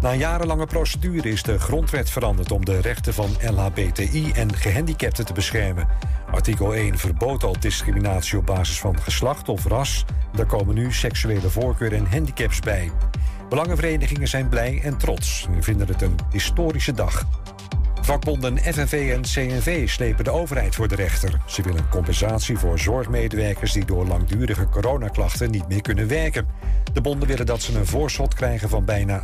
Na 0.00 0.14
jarenlange 0.14 0.66
procedure 0.66 1.28
is 1.28 1.42
de 1.42 1.58
grondwet 1.58 2.10
veranderd 2.10 2.52
om 2.52 2.64
de 2.64 2.80
rechten 2.80 3.14
van 3.14 3.30
LHBTI 3.50 4.30
en 4.32 4.54
gehandicapten 4.54 5.26
te 5.26 5.32
beschermen. 5.32 5.88
Artikel 6.30 6.74
1 6.74 6.98
verbood 6.98 7.44
al 7.44 7.56
discriminatie 7.60 8.38
op 8.38 8.46
basis 8.46 8.80
van 8.80 9.00
geslacht 9.00 9.48
of 9.48 9.66
ras. 9.66 10.04
Daar 10.32 10.46
komen 10.46 10.74
nu 10.74 10.92
seksuele 10.92 11.50
voorkeur 11.50 11.92
en 11.92 12.06
handicaps 12.06 12.60
bij. 12.60 12.90
Belangenverenigingen 13.48 14.28
zijn 14.28 14.48
blij 14.48 14.80
en 14.82 14.96
trots 14.96 15.46
en 15.54 15.62
vinden 15.62 15.86
het 15.86 16.02
een 16.02 16.16
historische 16.30 16.92
dag. 16.92 17.26
Vakbonden 18.10 18.58
FNV 18.58 19.12
en 19.14 19.22
CNV 19.22 19.88
slepen 19.88 20.24
de 20.24 20.30
overheid 20.30 20.74
voor 20.74 20.88
de 20.88 20.94
rechter. 20.94 21.40
Ze 21.46 21.62
willen 21.62 21.88
compensatie 21.88 22.58
voor 22.58 22.78
zorgmedewerkers 22.78 23.72
die 23.72 23.84
door 23.84 24.06
langdurige 24.06 24.68
coronaklachten 24.68 25.50
niet 25.50 25.68
meer 25.68 25.82
kunnen 25.82 26.08
werken. 26.08 26.46
De 26.92 27.00
bonden 27.00 27.28
willen 27.28 27.46
dat 27.46 27.62
ze 27.62 27.78
een 27.78 27.86
voorschot 27.86 28.34
krijgen 28.34 28.68
van 28.68 28.84
bijna 28.84 29.22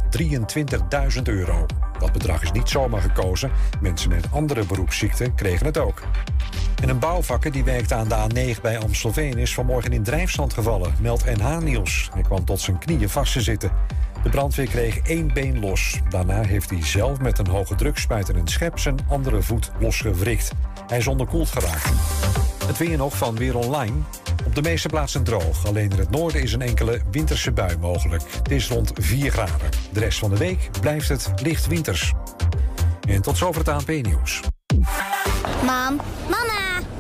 23.000 1.17 1.23
euro. 1.25 1.67
Dat 1.99 2.13
bedrag 2.13 2.43
is 2.43 2.53
niet 2.53 2.69
zomaar 2.69 3.01
gekozen. 3.01 3.51
Mensen 3.81 4.09
met 4.09 4.27
andere 4.31 4.65
beroepsziekten 4.65 5.35
kregen 5.35 5.67
het 5.67 5.79
ook. 5.79 6.03
En 6.83 6.89
een 6.89 6.99
bouwvakker 6.99 7.53
die 7.53 7.65
werkte 7.65 7.95
aan 7.95 8.09
de 8.09 8.55
A9 8.55 8.61
bij 8.61 8.79
Amstelveen 8.79 9.39
is 9.39 9.55
vanmorgen 9.55 9.93
in 9.93 10.03
drijfstand 10.03 10.53
gevallen, 10.53 10.95
meldt 11.01 11.37
NH 11.37 11.59
Nieuws. 11.59 12.09
Hij 12.13 12.23
kwam 12.23 12.45
tot 12.45 12.61
zijn 12.61 12.79
knieën 12.79 13.09
vast 13.09 13.33
te 13.33 13.41
zitten. 13.41 13.71
De 14.27 14.33
brandweer 14.33 14.67
kreeg 14.67 14.99
één 14.99 15.33
been 15.33 15.61
los. 15.61 16.01
Daarna 16.09 16.43
heeft 16.43 16.71
hij 16.71 16.85
zelf 16.85 17.21
met 17.21 17.39
een 17.39 17.47
hoge 17.47 17.75
drukspuit 17.75 18.29
en 18.29 18.49
schep 18.49 18.79
zijn 18.79 18.99
andere 19.09 19.43
voet 19.43 19.71
losgewrikt. 19.81 20.51
Hij 20.87 20.99
is 20.99 21.07
onderkoeld 21.07 21.49
geraakt. 21.49 21.91
Het 22.67 22.79
weer 22.79 22.97
nog 22.97 23.17
van 23.17 23.37
Weer 23.37 23.57
Online. 23.57 23.93
Op 24.47 24.55
de 24.55 24.63
meeste 24.63 24.89
plaatsen 24.89 25.25
droog. 25.25 25.67
Alleen 25.67 25.91
in 25.91 25.99
het 25.99 26.11
noorden 26.11 26.43
is 26.43 26.53
een 26.53 26.63
enkele 26.63 27.01
winterse 27.11 27.53
bui 27.53 27.77
mogelijk. 27.79 28.23
Het 28.43 28.51
is 28.51 28.69
rond 28.69 28.93
4 28.95 29.31
graden. 29.31 29.69
De 29.93 30.01
rest 30.01 30.19
van 30.19 30.31
de 30.31 30.37
week 30.37 30.71
blijft 30.81 31.09
het 31.09 31.33
licht 31.43 31.67
winters. 31.67 32.13
En 33.09 33.23
tot 33.23 33.37
zover 33.37 33.61
het 33.61 33.69
ANP-nieuws. 33.69 34.41
Mam, 35.65 36.01
mama, 36.29 36.76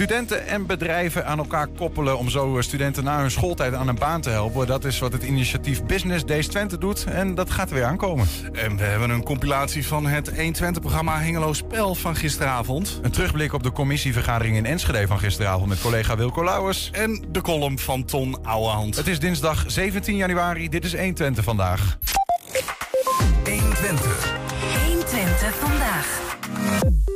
Studenten 0.00 0.46
en 0.46 0.66
bedrijven 0.66 1.26
aan 1.26 1.38
elkaar 1.38 1.66
koppelen 1.66 2.18
om 2.18 2.28
zo 2.28 2.56
eh, 2.56 2.62
studenten 2.62 3.04
na 3.04 3.20
hun 3.20 3.30
schooltijd 3.30 3.74
aan 3.74 3.88
een 3.88 3.98
baan 3.98 4.20
te 4.20 4.30
helpen. 4.30 4.66
Dat 4.66 4.84
is 4.84 4.98
wat 4.98 5.12
het 5.12 5.22
initiatief 5.22 5.84
Business 5.84 6.24
Days 6.24 6.46
Twente 6.46 6.78
doet 6.78 7.04
en 7.04 7.34
dat 7.34 7.50
gaat 7.50 7.68
er 7.68 7.74
weer 7.74 7.84
aankomen. 7.84 8.26
En 8.52 8.76
we 8.76 8.82
hebben 8.82 9.10
een 9.10 9.22
compilatie 9.22 9.86
van 9.86 10.06
het 10.06 10.30
120-programma 10.30 11.18
Hengelo 11.18 11.52
Spel 11.52 11.94
van 11.94 12.16
gisteravond. 12.16 12.98
Een 13.02 13.10
terugblik 13.10 13.52
op 13.52 13.62
de 13.62 13.72
commissievergadering 13.72 14.56
in 14.56 14.66
Enschede 14.66 15.06
van 15.06 15.18
gisteravond 15.18 15.68
met 15.68 15.80
collega 15.80 16.16
Wilco 16.16 16.44
Lauwers. 16.44 16.90
En 16.92 17.24
de 17.28 17.40
column 17.40 17.78
van 17.78 18.04
Ton 18.04 18.44
Ouwehand. 18.44 18.96
Het 18.96 19.06
is 19.06 19.18
dinsdag 19.18 19.64
17 19.66 20.16
januari, 20.16 20.68
dit 20.68 20.84
is 20.84 20.94
120 20.96 21.44
vandaag. 21.44 21.98
120. 23.44 24.36
120 24.86 25.54
vandaag. 25.54 27.09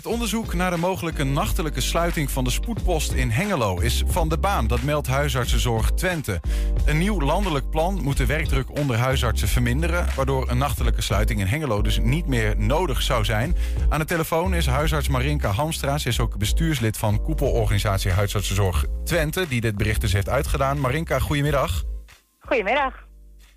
Het 0.00 0.08
onderzoek 0.08 0.54
naar 0.54 0.70
de 0.70 0.76
mogelijke 0.76 1.24
nachtelijke 1.24 1.80
sluiting 1.80 2.30
van 2.30 2.44
de 2.44 2.50
spoedpost 2.50 3.12
in 3.12 3.30
Hengelo 3.30 3.78
is 3.80 4.02
van 4.06 4.28
de 4.28 4.38
baan. 4.38 4.66
Dat 4.66 4.82
meldt 4.82 5.06
Huisartsenzorg 5.06 5.90
Twente. 5.90 6.40
Een 6.84 6.98
nieuw 6.98 7.20
landelijk 7.20 7.70
plan 7.70 8.02
moet 8.02 8.16
de 8.16 8.26
werkdruk 8.26 8.78
onder 8.78 8.96
huisartsen 8.96 9.48
verminderen, 9.48 10.06
waardoor 10.16 10.50
een 10.50 10.58
nachtelijke 10.58 11.02
sluiting 11.02 11.40
in 11.40 11.46
Hengelo 11.46 11.82
dus 11.82 11.98
niet 11.98 12.26
meer 12.26 12.58
nodig 12.58 13.02
zou 13.02 13.24
zijn. 13.24 13.56
Aan 13.88 13.98
de 13.98 14.04
telefoon 14.04 14.54
is 14.54 14.66
huisarts 14.66 15.08
Marinka 15.08 15.50
Hamstra. 15.50 15.98
Ze 15.98 16.08
is 16.08 16.20
ook 16.20 16.38
bestuurslid 16.38 16.96
van 16.96 17.22
koepelorganisatie 17.22 18.10
Huisartsenzorg 18.10 18.84
Twente, 19.04 19.48
die 19.48 19.60
dit 19.60 19.76
bericht 19.76 20.00
dus 20.00 20.12
heeft 20.12 20.28
uitgedaan. 20.28 20.78
Marinka, 20.78 21.18
goedemiddag. 21.18 21.82
Goedemiddag. 22.38 23.06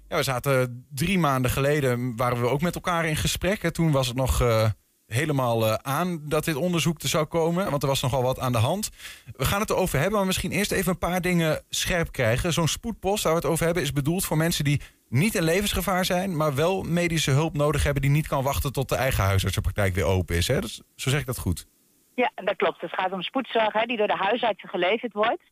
Ja, 0.07 0.17
we 0.17 0.23
zaten 0.23 0.85
drie 0.89 1.19
maanden 1.19 1.51
geleden, 1.51 2.15
waren 2.15 2.41
we 2.41 2.47
ook 2.47 2.61
met 2.61 2.75
elkaar 2.75 3.05
in 3.05 3.15
gesprek. 3.15 3.69
Toen 3.69 3.91
was 3.91 4.07
het 4.07 4.15
nog... 4.15 4.41
Uh, 4.41 4.69
helemaal 5.13 5.67
uh, 5.67 5.73
aan 5.73 6.21
dat 6.23 6.45
dit 6.45 6.55
onderzoek 6.55 7.01
er 7.01 7.07
zou 7.07 7.25
komen. 7.25 7.69
Want 7.69 7.81
er 7.81 7.89
was 7.89 8.01
nogal 8.01 8.23
wat 8.23 8.39
aan 8.39 8.51
de 8.51 8.57
hand. 8.57 8.89
We 9.35 9.45
gaan 9.45 9.59
het 9.59 9.69
erover 9.69 9.99
hebben, 9.99 10.17
maar 10.17 10.25
misschien 10.25 10.51
eerst 10.51 10.71
even 10.71 10.91
een 10.91 10.97
paar 10.97 11.21
dingen 11.21 11.63
scherp 11.69 12.11
krijgen. 12.11 12.53
Zo'n 12.53 12.67
spoedpost 12.67 13.23
waar 13.23 13.33
we 13.33 13.39
het 13.39 13.47
over 13.47 13.65
hebben 13.65 13.83
is 13.83 13.91
bedoeld 13.91 14.25
voor 14.25 14.37
mensen 14.37 14.63
die 14.63 14.81
niet 15.09 15.35
in 15.35 15.43
levensgevaar 15.43 16.05
zijn, 16.05 16.37
maar 16.37 16.55
wel 16.55 16.83
medische 16.83 17.31
hulp 17.31 17.53
nodig 17.53 17.83
hebben 17.83 18.01
die 18.01 18.11
niet 18.11 18.27
kan 18.27 18.43
wachten 18.43 18.73
tot 18.73 18.89
de 18.89 18.95
eigen 18.95 19.23
huisartsenpraktijk 19.23 19.95
weer 19.95 20.05
open 20.05 20.35
is. 20.35 20.47
Hè? 20.47 20.61
Dus, 20.61 20.81
zo 20.95 21.09
zeg 21.09 21.19
ik 21.19 21.25
dat 21.25 21.39
goed. 21.39 21.67
Ja, 22.15 22.31
dat 22.35 22.55
klopt. 22.55 22.81
Het 22.81 22.93
gaat 22.93 23.11
om 23.11 23.21
spoedzorg 23.21 23.73
hè, 23.73 23.85
die 23.85 23.97
door 23.97 24.07
de 24.07 24.15
huisartsen 24.17 24.69
geleverd 24.69 25.13
wordt. 25.13 25.43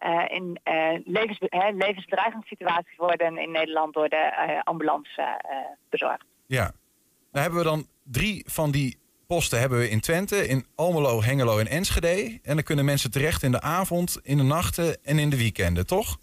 Uh, 0.00 0.24
in 0.28 0.60
uh, 0.64 0.74
hè, 1.40 1.70
levensbedreigingssituaties 1.70 2.96
worden 2.96 3.38
in 3.38 3.50
Nederland 3.50 3.94
door 3.94 4.08
de 4.08 4.60
ambulance 4.64 5.40
bezorgd. 5.88 6.24
Ja, 6.46 6.72
nou 7.32 7.44
hebben 7.44 7.58
we 7.58 7.64
dan 7.64 7.86
drie 8.02 8.44
van 8.46 8.70
die 8.70 8.98
posten 9.26 9.58
hebben 9.60 9.78
we 9.78 9.90
in 9.90 10.00
Twente, 10.00 10.48
in 10.48 10.66
Almelo, 10.74 11.22
Hengelo 11.22 11.58
en 11.58 11.66
Enschede. 11.68 12.38
En 12.42 12.54
dan 12.54 12.62
kunnen 12.62 12.84
mensen 12.84 13.10
terecht 13.10 13.42
in 13.42 13.50
de 13.52 13.60
avond, 13.60 14.18
in 14.22 14.36
de 14.36 14.42
nachten 14.42 15.04
en 15.04 15.18
in 15.18 15.30
de 15.30 15.36
weekenden, 15.36 15.86
toch? 15.86 16.16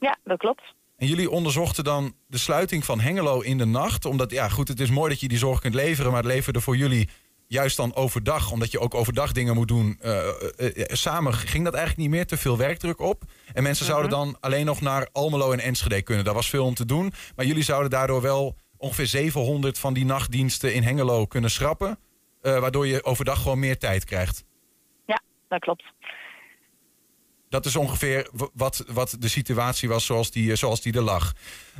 Ja, 0.00 0.18
dat 0.24 0.38
klopt. 0.38 0.62
En 0.96 1.06
jullie 1.06 1.30
onderzochten 1.30 1.84
dan 1.84 2.14
de 2.26 2.38
sluiting 2.38 2.84
van 2.84 3.00
Hengelo 3.00 3.40
in 3.40 3.58
de 3.58 3.64
nacht. 3.66 4.04
Omdat, 4.04 4.30
ja 4.30 4.48
goed, 4.48 4.68
het 4.68 4.80
is 4.80 4.90
mooi 4.90 5.10
dat 5.10 5.20
je 5.20 5.28
die 5.28 5.38
zorg 5.38 5.60
kunt 5.60 5.74
leveren, 5.74 6.10
maar 6.12 6.22
het 6.22 6.32
leverde 6.32 6.60
voor 6.60 6.76
jullie 6.76 7.08
juist 7.46 7.76
dan 7.76 7.94
overdag, 7.94 8.50
omdat 8.52 8.70
je 8.70 8.80
ook 8.80 8.94
overdag 8.94 9.32
dingen 9.32 9.54
moet 9.54 9.68
doen. 9.68 9.98
Uh, 10.02 10.12
uh, 10.58 10.66
uh, 10.76 10.84
samen 10.86 11.34
ging 11.34 11.64
dat 11.64 11.74
eigenlijk 11.74 12.02
niet 12.08 12.16
meer, 12.16 12.26
te 12.26 12.36
veel 12.36 12.56
werkdruk 12.56 13.00
op. 13.00 13.22
En 13.52 13.62
mensen 13.62 13.84
Mhm. 13.84 13.92
zouden 13.94 14.18
dan 14.18 14.36
alleen 14.40 14.66
nog 14.66 14.80
naar 14.80 15.08
Almelo 15.12 15.52
en 15.52 15.60
Enschede 15.60 16.02
kunnen. 16.02 16.24
Daar 16.24 16.34
was 16.34 16.48
veel 16.50 16.64
om 16.64 16.74
te 16.74 16.84
doen. 16.86 17.12
Maar 17.36 17.46
jullie 17.46 17.62
zouden 17.62 17.90
daardoor 17.90 18.22
wel 18.22 18.56
ongeveer 18.76 19.06
700 19.06 19.78
van 19.78 19.94
die 19.94 20.04
nachtdiensten 20.04 20.74
in 20.74 20.82
Hengelo 20.82 21.26
kunnen 21.26 21.50
schrappen. 21.50 21.98
Uh, 22.48 22.58
waardoor 22.58 22.86
je 22.86 23.04
overdag 23.04 23.42
gewoon 23.42 23.58
meer 23.58 23.78
tijd 23.78 24.04
krijgt. 24.04 24.44
Ja, 25.06 25.20
dat 25.48 25.60
klopt. 25.60 25.84
Dat 27.48 27.66
is 27.66 27.76
ongeveer 27.76 28.28
wat, 28.54 28.84
wat 28.92 29.16
de 29.18 29.28
situatie 29.28 29.88
was 29.88 30.06
zoals 30.06 30.30
die, 30.30 30.56
zoals 30.56 30.80
die 30.80 30.92
er 30.92 31.02
lag. 31.02 31.32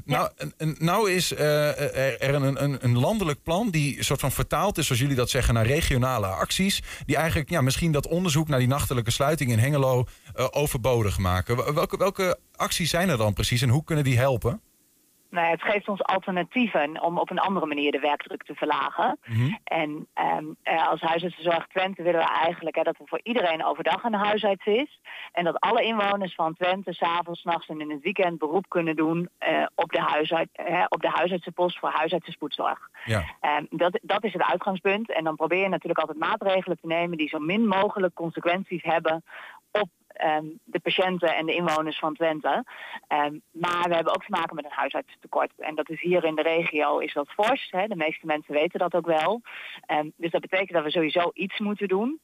Ja. 0.04 0.32
Nou, 0.56 0.74
nou 0.78 1.10
is 1.10 1.32
uh, 1.32 2.22
er 2.22 2.34
een, 2.34 2.62
een, 2.64 2.84
een, 2.84 2.98
landelijk 2.98 3.42
plan 3.42 3.70
die 3.70 4.04
soort 4.04 4.20
van 4.20 4.32
vertaald 4.32 4.78
is, 4.78 4.86
zoals 4.86 5.00
jullie 5.00 5.16
dat 5.16 5.30
zeggen, 5.30 5.54
naar 5.54 5.66
regionale 5.66 6.26
acties. 6.26 6.82
Die 7.06 7.16
eigenlijk 7.16 7.50
ja, 7.50 7.60
misschien 7.60 7.92
dat 7.92 8.06
onderzoek 8.06 8.48
naar 8.48 8.58
die 8.58 8.68
nachtelijke 8.68 9.10
sluiting 9.10 9.50
in 9.50 9.58
Hengelo 9.58 10.04
uh, 10.36 10.46
overbodig 10.50 11.18
maken. 11.18 11.74
Welke, 11.74 11.96
welke 11.96 12.38
acties 12.56 12.90
zijn 12.90 13.08
er 13.08 13.16
dan 13.16 13.32
precies 13.32 13.62
en 13.62 13.68
hoe 13.68 13.84
kunnen 13.84 14.04
die 14.04 14.18
helpen? 14.18 14.60
Nou, 15.30 15.46
het 15.46 15.62
geeft 15.62 15.88
ons 15.88 16.02
alternatieven 16.02 17.02
om 17.02 17.18
op 17.18 17.30
een 17.30 17.38
andere 17.38 17.66
manier 17.66 17.92
de 17.92 17.98
werkdruk 17.98 18.42
te 18.42 18.54
verlagen. 18.54 19.18
Mm 19.24 19.34
-hmm. 19.34 19.58
En 19.64 20.06
um, 20.38 20.56
uh, 20.64 20.88
als 20.88 21.00
huisartsenzorg 21.00 21.66
Twente 21.66 22.02
willen 22.02 22.20
we 22.20 22.26
eigenlijk 22.26 22.76
hè, 22.76 22.82
dat 22.82 22.98
er 22.98 23.06
voor 23.06 23.20
iedereen 23.22 23.64
overdag 23.64 24.04
een 24.04 24.14
huisarts 24.14 24.66
is. 24.66 25.00
En 25.32 25.44
dat 25.44 25.60
alle 25.60 25.82
inwoners 25.82 26.34
van 26.34 26.54
Twente 26.54 26.92
s'avonds, 26.92 27.42
nachts 27.42 27.68
en 27.68 27.80
in 27.80 27.90
het 27.90 28.02
weekend 28.02 28.38
beroep 28.38 28.68
kunnen 28.68 28.96
doen 28.96 29.28
uh, 29.48 29.66
op, 29.74 29.92
de 29.92 30.00
huisarts, 30.00 30.52
uh, 30.68 30.84
op 30.88 31.00
de 31.00 31.10
huisartsenpost 31.10 31.78
voor 31.78 31.90
huisartsenspoedzorg. 31.90 32.88
Ja. 33.04 33.24
Um, 33.58 33.66
dat, 33.70 33.98
dat 34.02 34.24
is 34.24 34.32
het 34.32 34.42
uitgangspunt. 34.42 35.12
En 35.12 35.24
dan 35.24 35.36
probeer 35.36 35.62
je 35.62 35.68
natuurlijk 35.68 36.00
altijd 36.00 36.18
maatregelen 36.18 36.78
te 36.80 36.86
nemen 36.86 37.18
die 37.18 37.28
zo 37.28 37.38
min 37.38 37.66
mogelijk 37.66 38.14
consequenties 38.14 38.82
hebben 38.82 39.24
op 39.72 39.88
um, 40.24 40.58
de 40.64 40.80
patiënten 40.80 41.36
en 41.36 41.46
de 41.46 41.54
inwoners 41.54 41.98
van 41.98 42.14
Twente. 42.14 42.64
Um, 43.08 43.42
maar 43.50 43.88
we 43.88 43.94
hebben 43.94 44.14
ook 44.14 44.24
te 44.24 44.30
maken 44.30 44.56
met 44.56 44.64
een 44.64 44.70
huisartsentekort. 44.70 45.52
En 45.58 45.74
dat 45.74 45.90
is 45.90 46.00
hier 46.00 46.24
in 46.24 46.34
de 46.34 46.42
regio 46.42 46.98
is 46.98 47.12
dat 47.12 47.30
fors. 47.30 47.68
Hè? 47.70 47.86
De 47.86 47.96
meeste 47.96 48.26
mensen 48.26 48.54
weten 48.54 48.78
dat 48.78 48.94
ook 48.94 49.06
wel. 49.06 49.40
Um, 49.86 50.12
dus 50.16 50.30
dat 50.30 50.40
betekent 50.40 50.72
dat 50.72 50.84
we 50.84 50.90
sowieso 50.90 51.30
iets 51.34 51.58
moeten 51.58 51.88
doen. 51.88 52.20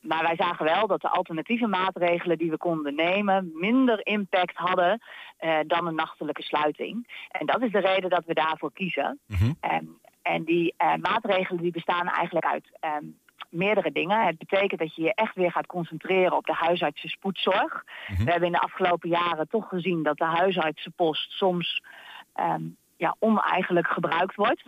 maar 0.00 0.22
wij 0.22 0.36
zagen 0.36 0.64
wel 0.64 0.86
dat 0.86 1.00
de 1.00 1.08
alternatieve 1.08 1.66
maatregelen 1.66 2.38
die 2.38 2.50
we 2.50 2.56
konden 2.56 2.94
nemen... 2.94 3.50
minder 3.54 4.06
impact 4.06 4.56
hadden 4.56 5.02
uh, 5.40 5.58
dan 5.66 5.86
een 5.86 5.94
nachtelijke 5.94 6.42
sluiting. 6.42 7.26
En 7.30 7.46
dat 7.46 7.62
is 7.62 7.72
de 7.72 7.80
reden 7.80 8.10
dat 8.10 8.24
we 8.24 8.34
daarvoor 8.34 8.72
kiezen. 8.72 9.18
Mhm. 9.26 9.52
en 10.22 10.44
die 10.44 10.74
uh, 10.78 10.94
maatregelen 10.94 11.62
die 11.62 11.72
bestaan 11.72 12.08
eigenlijk 12.08 12.46
uit 12.46 12.66
meerdere 13.48 13.92
dingen. 13.92 14.26
Het 14.26 14.38
betekent 14.38 14.80
dat 14.80 14.94
je 14.94 15.02
je 15.02 15.14
echt 15.14 15.34
weer 15.34 15.50
gaat 15.50 15.66
concentreren 15.66 16.36
op 16.36 16.46
de 16.46 16.52
huisartsen 16.52 17.08
spoedzorg. 17.08 17.84
Mhm. 18.08 18.24
We 18.24 18.30
hebben 18.30 18.48
in 18.48 18.52
de 18.54 18.60
afgelopen 18.60 19.08
jaren 19.08 19.48
toch 19.48 19.68
gezien 19.68 20.02
dat 20.02 20.16
de 20.16 20.24
huisartsenpost 20.24 21.30
soms 21.30 21.82
ehm, 22.34 22.62
ja, 22.96 23.16
oneigenlijk 23.18 23.86
gebruikt 23.86 24.34
wordt. 24.34 24.62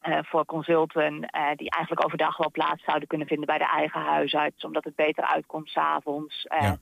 eh, 0.00 0.18
voor 0.22 0.44
consulten 0.44 1.20
eh, 1.20 1.50
die 1.56 1.70
eigenlijk 1.70 2.04
overdag 2.04 2.36
wel 2.36 2.50
plaats 2.50 2.84
zouden 2.84 3.08
kunnen 3.08 3.26
vinden 3.26 3.46
bij 3.46 3.58
de 3.58 3.68
eigen 3.70 4.00
huisarts, 4.00 4.64
omdat 4.64 4.84
het 4.84 4.94
beter 4.94 5.24
uitkomt 5.24 5.68
s'avonds. 5.68 6.46
Ja. 6.60 6.78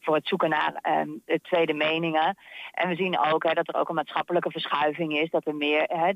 Voor 0.00 0.14
het 0.14 0.26
zoeken 0.26 0.48
naar 0.48 0.78
ehm, 0.82 1.08
de 1.24 1.40
tweede 1.42 1.74
meningen. 1.74 2.36
En 2.72 2.88
we 2.88 2.94
zien 2.94 3.18
ook 3.18 3.42
hè, 3.44 3.52
dat 3.52 3.68
er 3.68 3.74
ook 3.74 3.88
een 3.88 3.94
maatschappelijke 3.94 4.50
verschuiving 4.50 5.18
is, 5.18 5.30
dat 5.30 5.46
er 5.46 5.54
meer 5.54 5.82
hè, 5.82 6.12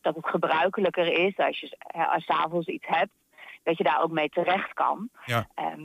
dat 0.00 0.14
het 0.14 0.26
gebruikelijker 0.28 1.06
is 1.12 1.36
als 1.36 1.60
je 1.60 1.76
als 1.92 2.24
's 2.24 2.28
avonds 2.28 2.66
iets 2.66 2.86
hebt, 2.86 3.10
dat 3.68 3.78
je 3.78 3.84
daar 3.84 4.02
ook 4.02 4.10
mee 4.10 4.28
terecht 4.28 4.74
kan. 4.74 5.08
Ja. 5.24 5.48
Ehm, 5.54 5.80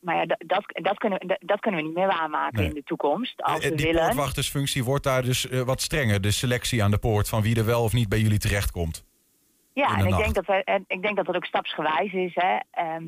maar 0.00 0.16
ja, 0.16 0.24
dat, 0.26 0.64
dat, 0.82 0.98
kunnen, 0.98 1.26
dat, 1.26 1.36
dat 1.40 1.60
kunnen 1.60 1.80
we 1.80 1.86
niet 1.86 1.96
meer 1.96 2.06
waarmaken 2.06 2.58
Nee. 2.58 2.68
in 2.68 2.74
de 2.74 2.82
toekomst. 2.82 3.42
Als 3.42 3.58
Eh, 3.64 3.70
we 3.70 3.74
die 3.76 3.86
willen. 3.86 4.02
poortwachtersfunctie 4.04 4.84
wordt 4.84 5.04
daar 5.04 5.22
dus 5.22 5.48
eh, 5.48 5.60
wat 5.60 5.80
strenger. 5.80 6.20
De 6.20 6.30
selectie 6.30 6.82
aan 6.84 6.90
de 6.90 6.98
poort 6.98 7.28
van 7.28 7.42
wie 7.42 7.56
er 7.56 7.64
wel 7.66 7.82
of 7.82 7.92
niet 7.92 8.08
bij 8.08 8.18
jullie 8.18 8.38
terechtkomt. 8.38 9.04
Ja, 9.72 9.96
en 9.96 10.04
ik 10.04 10.10
nacht. 10.10 10.22
denk, 10.22 10.34
dat 10.34 10.46
we, 10.46 10.64
en 10.64 10.84
ik 10.86 11.02
denk 11.02 11.16
dat 11.16 11.26
dat 11.26 11.34
ook 11.36 11.44
stapsgewijs 11.44 12.12
is. 12.12 12.34
Hè. 12.34 12.56
Ehm, 12.70 13.04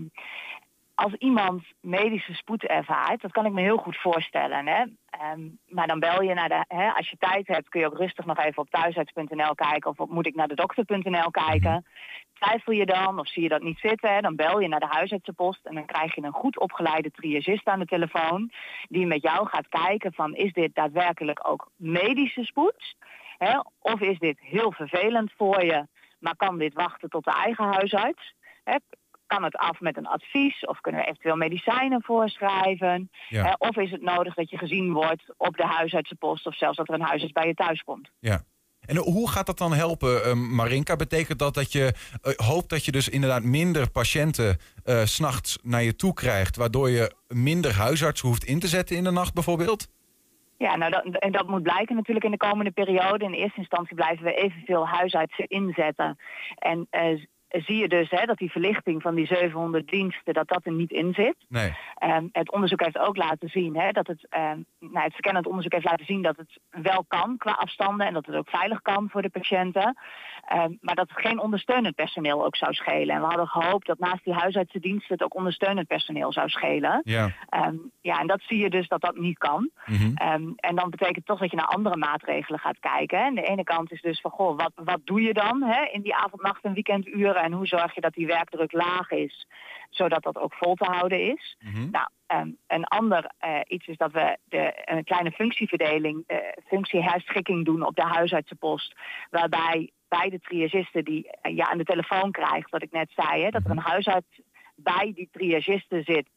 als 1.03 1.15
iemand 1.15 1.63
medische 1.81 2.35
spoed 2.35 2.67
ervaart, 2.67 3.21
dat 3.21 3.33
kan 3.33 3.47
ik 3.47 3.53
me 3.53 3.61
heel 3.61 3.77
goed 3.77 3.97
voorstellen. 3.97 4.67
Hè. 4.67 4.85
Ehm, 5.11 5.41
maar 5.69 5.87
dan 5.87 5.99
bel 5.99 6.23
je 6.23 6.35
naar 6.35 6.49
de. 6.49 6.65
Hè, 6.69 6.91
als 6.91 7.11
je 7.11 7.17
tijd 7.19 7.47
hebt, 7.47 7.69
kun 7.69 7.81
je 7.81 7.87
ook 7.87 7.99
rustig 7.99 8.25
nog 8.25 8.39
even 8.39 8.63
op 8.63 8.71
thuisarts.nl 8.71 9.55
kijken. 9.55 9.91
Of 9.91 10.01
op 10.01 10.11
moet 10.11 10.27
ik 10.27 10.35
naar 10.35 10.49
de 10.49 10.55
dokter.nl 10.55 11.31
kijken. 11.31 11.87
Twijfel 12.33 12.73
je 12.73 12.87
dan 12.87 13.19
of 13.19 13.29
zie 13.29 13.43
je 13.43 13.49
dat 13.49 13.63
niet 13.63 13.79
zitten, 13.79 14.15
hè, 14.15 14.21
dan 14.21 14.37
bel 14.37 14.61
je 14.61 14.69
naar 14.69 14.81
de 14.81 14.95
huisartsenpost. 14.99 15.67
En 15.67 15.75
dan 15.75 15.87
krijg 15.87 16.15
je 16.15 16.23
een 16.23 16.33
goed 16.33 16.59
opgeleide 16.59 17.11
triagist 17.11 17.67
aan 17.67 17.79
de 17.79 17.87
telefoon. 17.87 18.51
Die 18.89 19.07
met 19.07 19.23
jou 19.23 19.47
gaat 19.47 19.69
kijken 19.69 20.13
van 20.13 20.35
is 20.35 20.53
dit 20.53 20.75
daadwerkelijk 20.75 21.49
ook 21.49 21.71
medische 21.77 22.45
spoed? 22.45 22.97
Hè? 23.39 23.59
Of 23.79 24.01
is 24.01 24.19
dit 24.19 24.41
heel 24.41 24.73
vervelend 24.73 25.33
voor 25.37 25.65
je, 25.65 25.87
maar 26.19 26.37
kan 26.37 26.59
dit 26.59 26.75
wachten 26.75 27.09
tot 27.09 27.25
de 27.25 27.33
eigen 27.33 27.65
huisarts? 27.65 28.35
Kan 29.33 29.43
het 29.43 29.57
af 29.57 29.81
met 29.81 29.97
een 29.97 30.07
advies 30.07 30.65
of 30.65 30.81
kunnen 30.81 31.01
we 31.01 31.07
eventueel 31.07 31.37
medicijnen 31.37 32.03
voorschrijven? 32.03 33.11
Ja. 33.29 33.45
Hè? 33.45 33.53
Of 33.59 33.77
is 33.77 33.91
het 33.91 34.03
nodig 34.03 34.35
dat 34.35 34.51
je 34.51 34.59
gezien 34.59 34.93
wordt 34.93 35.23
op 35.37 35.57
de 35.57 35.67
huisartsenpost 35.67 36.47
of 36.47 36.57
zelfs 36.57 36.77
dat 36.77 36.89
er 36.89 36.95
een 36.95 37.01
huisarts 37.01 37.33
bij 37.33 37.47
je 37.47 37.55
thuis 37.55 37.83
komt? 37.83 38.11
Ja. 38.19 38.43
En 38.87 38.97
hoe 38.97 39.31
gaat 39.31 39.47
dat 39.47 39.59
dan 39.59 39.73
helpen, 39.73 40.25
eh, 40.25 40.33
Marinka? 40.33 40.97
Betekent 40.97 41.39
dat 41.39 41.55
dat 41.55 41.73
je 41.73 41.95
eh, 42.23 42.33
hoopt 42.47 42.69
dat 42.69 42.85
je 42.85 42.93
dus 42.93 43.09
inderdaad 43.09 43.43
minder 43.43 43.91
patiënten 43.91 44.59
eh, 44.85 45.03
's 45.05 45.15
s'nachts 45.15 45.59
naar 45.63 45.83
je 45.83 45.97
toe 45.97 46.15
krijgt, 46.15 46.57
waardoor 46.57 46.91
je 46.91 47.15
minder 47.29 47.75
huisartsen 47.75 48.29
hoeft 48.29 48.45
in 48.45 48.61
te 48.61 48.69
zetten 48.69 48.97
in 48.97 49.05
de 49.05 49.11
nacht 49.11 49.35
bijvoorbeeld? 49.35 49.89
Ja, 50.63 50.77
nou 50.77 50.91
dat, 50.91 51.05
en 51.05 51.33
dat 51.33 51.49
moet 51.49 51.63
blijken 51.63 51.97
natuurlijk 51.97 52.25
in 52.25 52.31
de 52.31 52.47
komende 52.47 52.71
periode. 52.71 53.25
In 53.25 53.33
eerste 53.33 53.59
instantie 53.59 53.95
blijven 53.95 54.25
we 54.25 54.35
evenveel 54.35 54.87
huisartsen 54.87 55.47
inzetten. 55.47 56.19
En 56.55 56.87
eh, 56.91 57.25
zie 57.61 57.77
je 57.77 57.89
dus 57.89 58.11
hè, 58.11 58.25
dat 58.25 58.39
die 58.39 58.51
verlichting 58.51 59.03
van 59.03 59.15
die 59.15 59.27
700 59.27 59.89
diensten, 59.89 60.35
dat 60.35 60.49
dat 60.49 60.67
er 60.67 60.73
niet 60.73 60.91
in 60.91 61.15
zit. 61.15 61.37
Nee. 61.49 61.75
Ehm, 61.95 62.27
het 62.33 62.53
onderzoek 62.53 62.81
heeft 62.85 62.99
ook 62.99 63.17
laten 63.17 63.49
zien 63.49 63.77
hè, 63.77 63.91
dat 63.91 64.07
het, 64.07 64.27
ehm, 64.29 64.59
nou, 64.79 65.05
het 65.05 65.13
verkennend 65.13 65.47
onderzoek 65.47 65.73
heeft 65.73 65.85
laten 65.85 66.07
zien 66.07 66.23
dat 66.23 66.37
het 66.37 66.59
wel 66.83 67.05
kan 67.09 67.37
qua 67.37 67.53
afstanden 67.53 68.07
en 68.07 68.13
dat 68.13 68.27
het 68.27 68.35
ook 68.35 68.49
veilig 68.49 68.83
kan 68.83 69.09
voor 69.11 69.23
de 69.23 69.31
patiënten. 69.31 69.97
Ehm, 70.43 70.73
maar 70.81 70.95
dat 70.95 71.09
het 71.09 71.21
geen 71.21 71.41
ondersteunend 71.41 71.95
personeel 71.95 72.45
ook 72.45 72.57
zou 72.57 72.73
schelen. 72.73 73.15
En 73.15 73.21
we 73.21 73.27
hadden 73.27 73.47
gehoopt 73.47 73.87
dat 73.87 73.99
naast 73.99 74.25
die 74.25 74.35
huisartsendiensten 74.35 75.15
het 75.15 75.23
ook 75.23 75.35
ondersteunend 75.35 75.87
personeel 75.87 76.33
zou 76.33 76.49
schelen. 76.49 77.01
Ja. 77.05 77.31
Ehm, 77.49 77.77
ja, 78.01 78.21
en 78.21 78.27
dat 78.27 78.43
zie 78.43 78.59
je 78.59 78.71
dus 78.71 78.89
dat 78.89 79.01
dat 79.01 79.17
niet 79.17 79.39
kan. 79.39 79.71
Mhm. 79.87 80.13
Ehm, 80.15 80.51
en 80.57 80.75
dan 80.75 80.91
betekent 80.91 81.27
toch 81.27 81.39
dat 81.39 81.51
je 81.51 81.57
naar 81.57 81.67
andere 81.67 81.97
maatregelen 81.97 82.61
gaat 82.61 82.79
kijken. 82.79 83.19
hè. 83.19 83.25
En 83.25 83.35
de 83.35 83.43
ene 83.43 83.65
kant 83.65 83.93
is 83.93 84.01
dus 84.01 84.21
van, 84.21 84.31
goh, 84.31 84.57
wat, 84.57 84.73
wat 84.75 85.01
doe 85.05 85.23
je 85.23 85.33
dan 85.33 85.63
hè, 85.63 85.85
in 85.93 86.03
die 86.03 86.15
avond, 86.15 86.43
nacht 86.43 86.65
en 86.65 86.73
weekenduren? 86.73 87.43
En 87.43 87.53
hoe 87.53 87.67
zorg 87.67 87.95
je 87.95 88.01
dat 88.01 88.15
die 88.15 88.27
werkdruk 88.27 88.73
laag 88.73 89.11
is, 89.11 89.47
zodat 89.91 90.23
dat 90.23 90.39
ook 90.39 90.55
vol 90.55 90.75
te 90.75 90.91
houden 90.91 91.21
is? 91.21 91.57
Mhm. 91.61 91.91
Nou, 91.91 92.09
een 92.67 92.85
ander 92.85 93.31
eh, 93.39 93.61
iets 93.67 93.87
is 93.87 93.97
dat 93.97 94.13
we 94.13 94.39
de, 94.45 94.83
een 94.85 95.05
kleine 95.05 95.31
functieverdeling, 95.31 96.25
eh, 96.27 96.37
functieherschikking 96.67 97.65
doen 97.65 97.87
op 97.87 97.97
de 97.97 98.05
huisartsenpost. 98.07 98.95
Waarbij 99.31 99.91
beide 100.19 100.41
triagisten 100.41 101.05
die 101.05 101.31
eh, 101.31 101.57
je 101.57 101.69
aan 101.69 101.79
de 101.79 101.85
telefoon 101.85 102.31
krijgt, 102.31 102.71
wat 102.71 102.83
ik 102.83 102.93
net 102.93 103.13
zei, 103.15 103.43
hè, 103.43 103.51
dat 103.51 103.65
er 103.65 103.71
een 103.71 103.79
huisarts 103.79 104.41
bij 104.75 105.13
die 105.15 105.29
triagisten 105.33 106.03
zit 106.05 106.29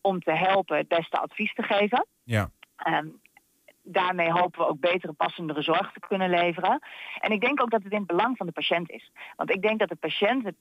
om 0.00 0.20
te 0.20 0.32
helpen 0.32 0.76
het 0.76 0.88
beste 0.88 1.18
advies 1.18 1.54
te 1.54 1.62
geven. 1.62 2.06
Ja. 2.22 2.50
Ehm, 2.76 3.08
daarmee 3.82 4.30
hopen 4.30 4.60
we 4.60 4.68
ook 4.68 4.80
betere, 4.80 5.12
passendere 5.12 5.62
zorg 5.62 5.92
te 5.92 6.00
kunnen 6.00 6.30
leveren. 6.30 6.78
En 7.20 7.32
ik 7.32 7.40
denk 7.40 7.62
ook 7.62 7.70
dat 7.70 7.82
het 7.82 7.92
in 7.92 7.98
het 7.98 8.06
belang 8.06 8.36
van 8.36 8.46
de 8.46 8.52
patiënt 8.52 8.90
is. 8.90 9.10
Want 9.36 9.50
ik 9.50 9.62
denk 9.62 9.78
dat 9.78 9.88
de 9.88 9.96
patiënt 9.96 10.44
het, 10.44 10.54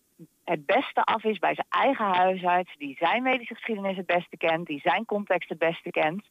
het 0.43 0.65
beste 0.65 1.03
af 1.03 1.23
is 1.23 1.39
bij 1.39 1.53
zijn 1.53 1.67
eigen 1.69 2.05
huisarts, 2.05 2.75
die 2.77 2.95
zijn 2.99 3.23
medische 3.23 3.53
geschiedenis 3.53 3.97
het 3.97 4.05
beste 4.05 4.37
kent, 4.37 4.67
die 4.67 4.79
zijn 4.79 5.05
context 5.05 5.49
het 5.49 5.57
beste 5.57 5.89
kent, 5.89 6.29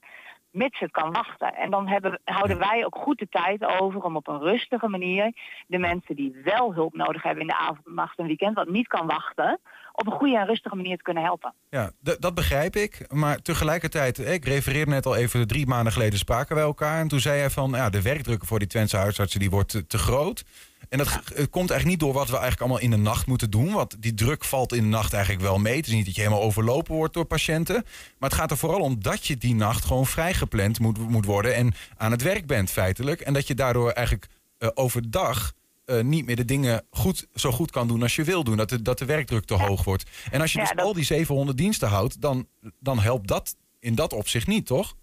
mits 0.53 0.79
het 0.79 0.91
kan 0.91 1.13
wachten. 1.13 1.55
En 1.55 1.71
dan 1.71 1.89
hebben, 1.89 2.21
houden 2.25 2.59
wij 2.59 2.85
ook 2.85 2.97
goed 2.97 3.19
de 3.19 3.29
tijd 3.29 3.65
over 3.65 4.03
om 4.03 4.17
op 4.17 4.29
een 4.29 4.41
rustige 4.41 4.89
manier 4.89 5.33
de 5.67 5.79
mensen 5.79 6.17
die 6.17 6.41
wel 6.45 6.75
hulp 6.75 6.95
nodig 6.95 7.23
hebben 7.23 7.43
in 7.43 7.49
de 7.49 7.59
avond, 7.59 7.87
nacht 7.87 8.19
en 8.19 8.27
weekend, 8.27 8.55
wat 8.55 8.69
niet 8.69 8.87
kan 8.87 9.07
wachten, 9.07 9.59
op 9.93 10.07
een 10.07 10.13
goede 10.13 10.37
en 10.37 10.47
rustige 10.47 10.77
manier 10.77 10.97
te 10.97 11.03
kunnen 11.03 11.23
helpen. 11.23 11.55
Ja, 11.71 11.91
dat 12.01 12.35
begrijp 12.35 12.77
ik. 12.77 13.13
Maar 13.13 13.43
tegelijkertijd, 13.43 14.19
eh, 14.19 14.33
ik 14.33 14.45
refereerde 14.45 14.91
net 14.91 15.07
al 15.07 15.17
even, 15.17 15.47
drie 15.47 15.67
maanden 15.67 15.93
geleden 15.93 16.19
spraken 16.19 16.55
wij 16.55 16.65
elkaar. 16.65 17.01
En 17.01 17.09
toen 17.09 17.21
zei 17.21 17.39
hij 17.39 17.51
van, 17.51 17.71
ja, 17.71 17.91
de 17.91 18.03
werkdruk 18.03 18.45
voor 18.45 18.59
die 18.59 18.69
Twentse 18.69 18.97
huisartsen 18.97 19.41
die 19.41 19.51
wordt 19.51 19.69
te, 19.69 19.87
te 19.87 19.99
groot. 19.99 20.45
En 20.89 20.99
dat 20.99 21.09
het 21.09 21.51
komt 21.51 21.71
eigenlijk 21.71 21.85
niet 21.85 22.01
door 22.01 22.13
wat 22.13 22.29
we 22.29 22.33
eigenlijk 22.33 22.61
allemaal 22.61 22.81
in 22.81 22.91
de 22.91 22.97
nacht 22.97 23.27
moeten 23.27 23.51
doen. 23.51 23.73
Want 23.73 24.03
die 24.03 24.15
druk 24.15 24.45
valt 24.45 24.73
in 24.73 24.83
de 24.83 24.89
nacht 24.89 25.13
eigenlijk 25.13 25.45
wel 25.45 25.59
mee. 25.59 25.77
Het 25.77 25.87
is 25.87 25.93
niet 25.93 26.05
dat 26.05 26.15
je 26.15 26.21
helemaal 26.21 26.43
overlopen 26.43 26.95
wordt 26.95 27.15
door 27.15 27.25
patiënten. 27.25 27.85
Maar 28.19 28.31
het 28.31 28.39
gaat 28.39 28.51
er 28.51 28.57
vooral 28.57 28.81
om 28.81 29.03
dat 29.03 29.27
je 29.27 29.37
die 29.37 29.55
nacht 29.55 29.85
gewoon 29.85 30.07
vrijgepland 30.07 30.81
moet, 30.81 30.99
moet 31.09 31.25
worden. 31.25 31.55
En 31.55 31.75
aan 31.97 32.11
het 32.11 32.23
werk 32.23 32.47
bent 32.47 32.71
feitelijk. 32.71 33.21
En 33.21 33.33
dat 33.33 33.47
je 33.47 33.55
daardoor 33.55 33.91
eigenlijk 33.91 34.27
eh, 34.59 34.69
overdag 34.75 35.53
eh, 35.99 36.05
niet 36.05 36.27
meer 36.27 36.37
de 36.37 36.45
dingen 36.45 36.87
goed, 36.91 37.27
zo 37.35 37.51
goed 37.51 37.71
kan 37.71 37.89
doen 37.89 38.03
als 38.03 38.17
je 38.17 38.25
wil 38.25 38.45
doen. 38.45 38.57
Dat 38.57 38.69
de, 38.69 38.83
dat 38.83 38.99
de 38.99 39.05
werkdruk 39.05 39.45
te 39.45 39.55
hoog 39.55 39.85
wordt. 39.85 40.29
En 40.31 40.41
als 40.41 40.53
je 40.53 40.59
Ja, 40.59 40.65
dus 40.65 40.75
dat- 40.77 40.85
al 40.87 40.93
die 40.93 41.05
700 41.05 41.59
diensten 41.59 41.89
houdt, 41.89 42.21
dan, 42.21 42.47
dan 42.79 42.99
helpt 42.99 43.29
dat 43.29 43.57
in 43.81 43.95
dat 43.95 44.13
opzicht 44.13 44.47
niet, 44.47 44.67
toch? 44.67 44.95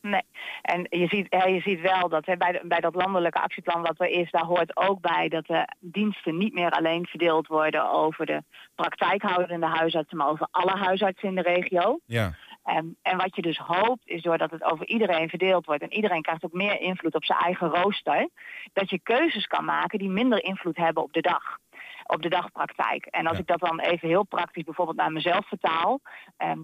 Nee. 0.00 0.22
En 0.62 0.86
je 0.90 1.06
ziet, 1.06 1.26
je 1.30 1.60
ziet 1.64 1.80
wel 1.80 2.08
dat 2.08 2.26
hè, 2.26 2.36
bij, 2.36 2.52
de- 2.52 2.62
bij 2.68 2.80
dat 2.80 2.94
landelijke 2.94 3.40
actieplan 3.42 3.82
wat 3.82 4.00
er 4.00 4.08
is, 4.08 4.30
daar 4.30 4.44
hoort 4.44 4.76
ook 4.76 5.00
bij 5.00 5.28
dat 5.28 5.46
de 5.46 5.68
diensten 5.80 6.38
niet 6.38 6.52
meer 6.54 6.70
alleen 6.70 7.06
verdeeld 7.06 7.46
worden 7.46 7.90
over 7.92 8.26
de 8.26 8.42
praktijkhoudende 8.74 9.66
huisartsen, 9.66 10.16
maar 10.16 10.28
over 10.28 10.48
alle 10.50 10.76
huisartsen 10.76 11.28
in 11.28 11.34
de 11.34 11.42
regio. 11.42 11.98
Ja. 12.06 12.34
En, 12.66 12.96
en 13.02 13.16
wat 13.16 13.36
je 13.36 13.42
dus 13.42 13.58
hoopt, 13.58 14.06
is 14.06 14.22
doordat 14.22 14.50
het 14.50 14.62
over 14.64 14.86
iedereen 14.86 15.28
verdeeld 15.28 15.66
wordt 15.66 15.82
en 15.82 15.92
iedereen 15.92 16.22
krijgt 16.22 16.44
ook 16.44 16.52
meer 16.52 16.80
invloed 16.80 17.14
op 17.14 17.24
zijn 17.24 17.38
eigen 17.38 17.68
rooster, 17.68 18.28
dat 18.72 18.90
je 18.90 19.00
keuzes 19.02 19.46
kan 19.46 19.64
maken 19.64 19.98
die 19.98 20.08
minder 20.08 20.42
invloed 20.44 20.76
hebben 20.76 21.02
op 21.02 21.12
de 21.12 21.20
dag. 21.20 21.58
Op 22.06 22.22
de 22.22 22.28
dagpraktijk. 22.28 23.06
En 23.06 23.26
als 23.26 23.36
Ja. 23.36 23.40
ik 23.42 23.46
dat 23.46 23.60
dan 23.60 23.80
even 23.80 24.08
heel 24.08 24.24
praktisch 24.24 24.64
bijvoorbeeld 24.64 24.96
naar 24.96 25.12
mezelf 25.12 25.48
vertaal. 25.48 26.00
ehm, 26.36 26.60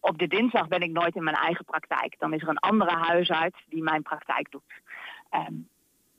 op 0.00 0.18
de 0.18 0.26
dinsdag 0.26 0.68
ben 0.68 0.80
ik 0.80 0.90
nooit 0.90 1.14
in 1.14 1.24
mijn 1.24 1.36
eigen 1.36 1.64
praktijk. 1.64 2.14
Dan 2.18 2.32
is 2.32 2.42
er 2.42 2.48
een 2.48 2.58
andere 2.58 2.96
huisarts 2.96 3.64
die 3.68 3.82
mijn 3.82 4.02
praktijk 4.02 4.50
doet. 4.50 4.80
Ehm, 5.30 5.54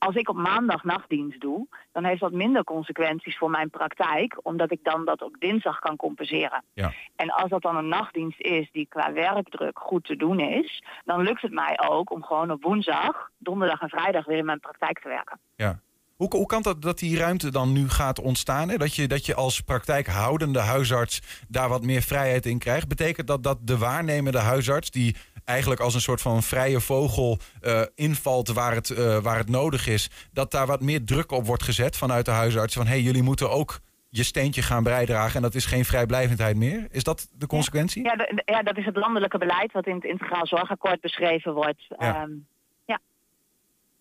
als 0.05 0.15
ik 0.15 0.29
op 0.29 0.36
maandag 0.36 0.83
nachtdienst 0.83 1.41
doe, 1.41 1.67
dan 1.91 2.03
heeft 2.03 2.19
dat 2.19 2.31
minder 2.31 2.63
consequenties 2.63 3.38
voor 3.38 3.50
mijn 3.50 3.69
praktijk, 3.69 4.39
omdat 4.41 4.72
ik 4.72 4.79
dan 4.83 5.05
dat 5.05 5.22
op 5.22 5.36
dinsdag 5.39 5.79
kan 5.79 5.95
compenseren. 5.95 6.63
Ja. 6.74 6.93
En 7.15 7.29
als 7.29 7.50
dat 7.50 7.62
dan 7.62 7.75
een 7.75 7.88
nachtdienst 7.88 8.41
is 8.41 8.69
die 8.72 8.88
qua 8.89 9.13
werkdruk 9.13 9.79
goed 9.79 10.03
te 10.05 10.15
doen 10.15 10.39
is, 10.39 10.83
dan 11.05 11.22
lukt 11.22 11.41
het 11.41 11.51
mij 11.51 11.79
ook 11.89 12.12
om 12.12 12.24
gewoon 12.24 12.51
op 12.51 12.63
woensdag, 12.63 13.29
donderdag 13.38 13.81
en 13.81 13.89
vrijdag 13.89 14.25
weer 14.25 14.38
in 14.38 14.45
mijn 14.45 14.60
praktijk 14.60 15.00
te 15.00 15.07
werken. 15.07 15.39
Ja. 15.55 15.79
Hoe, 16.15 16.27
hoe 16.29 16.45
kan 16.45 16.62
dat 16.62 16.81
dat 16.81 17.00
die 17.00 17.17
ruimte 17.17 17.51
dan 17.51 17.72
nu 17.72 17.89
gaat 17.89 18.19
ontstaan? 18.19 18.69
Hè? 18.69 18.77
Dat, 18.77 18.95
je, 18.95 19.07
dat 19.07 19.25
je 19.25 19.36
als 19.36 19.62
praktijkhoudende 19.62 20.60
huisarts 20.60 21.22
daar 21.48 21.69
wat 21.69 21.83
meer 21.83 22.01
vrijheid 22.01 22.45
in 22.45 22.60
krijgt. 22.60 22.88
Betekent 22.88 23.27
dat 23.27 23.43
dat 23.43 23.57
de 23.62 23.77
waarnemende 23.77 24.39
huisarts, 24.39 24.91
die 24.91 25.15
eigenlijk 25.45 25.81
als 25.81 25.93
een 25.93 26.01
soort 26.01 26.21
van 26.21 26.43
vrije 26.43 26.79
vogel 26.79 27.38
eh, 27.62 27.81
invalt 27.95 28.47
waar 28.47 28.73
het, 28.75 28.89
eh, 28.89 29.17
waar 29.17 29.38
het 29.38 29.50
nodig 29.50 29.88
is, 29.88 30.09
dat 30.31 30.51
daar 30.51 30.67
wat 30.67 30.81
meer 30.81 31.05
druk 31.05 31.31
op 31.31 31.45
wordt 31.45 31.63
gezet 31.63 31.97
vanuit 31.97 32.25
de 32.25 32.31
huisarts? 32.31 32.73
Van 32.73 32.85
hé, 32.85 32.91
hey, 32.91 33.01
jullie 33.01 33.23
moeten 33.23 33.50
ook 33.51 33.79
je 34.09 34.23
steentje 34.23 34.62
gaan 34.62 34.83
bijdragen 34.83 35.35
en 35.35 35.41
dat 35.41 35.55
is 35.55 35.65
geen 35.65 35.85
vrijblijvendheid 35.85 36.55
meer. 36.57 36.88
Is 36.91 37.03
dat 37.03 37.27
de 37.31 37.47
consequentie? 37.47 38.03
Ja, 38.03 38.15
de- 38.15 38.41
ja, 38.45 38.62
dat 38.63 38.77
is 38.77 38.85
het 38.85 38.95
landelijke 38.95 39.38
beleid 39.38 39.71
wat 39.71 39.88
in 39.88 39.95
het 39.95 40.03
Integraal 40.03 40.47
Zorgakkoord 40.47 41.01
beschreven 41.01 41.53
wordt. 41.53 41.81
Ja. 41.88 41.95
Ehm, 41.97 42.31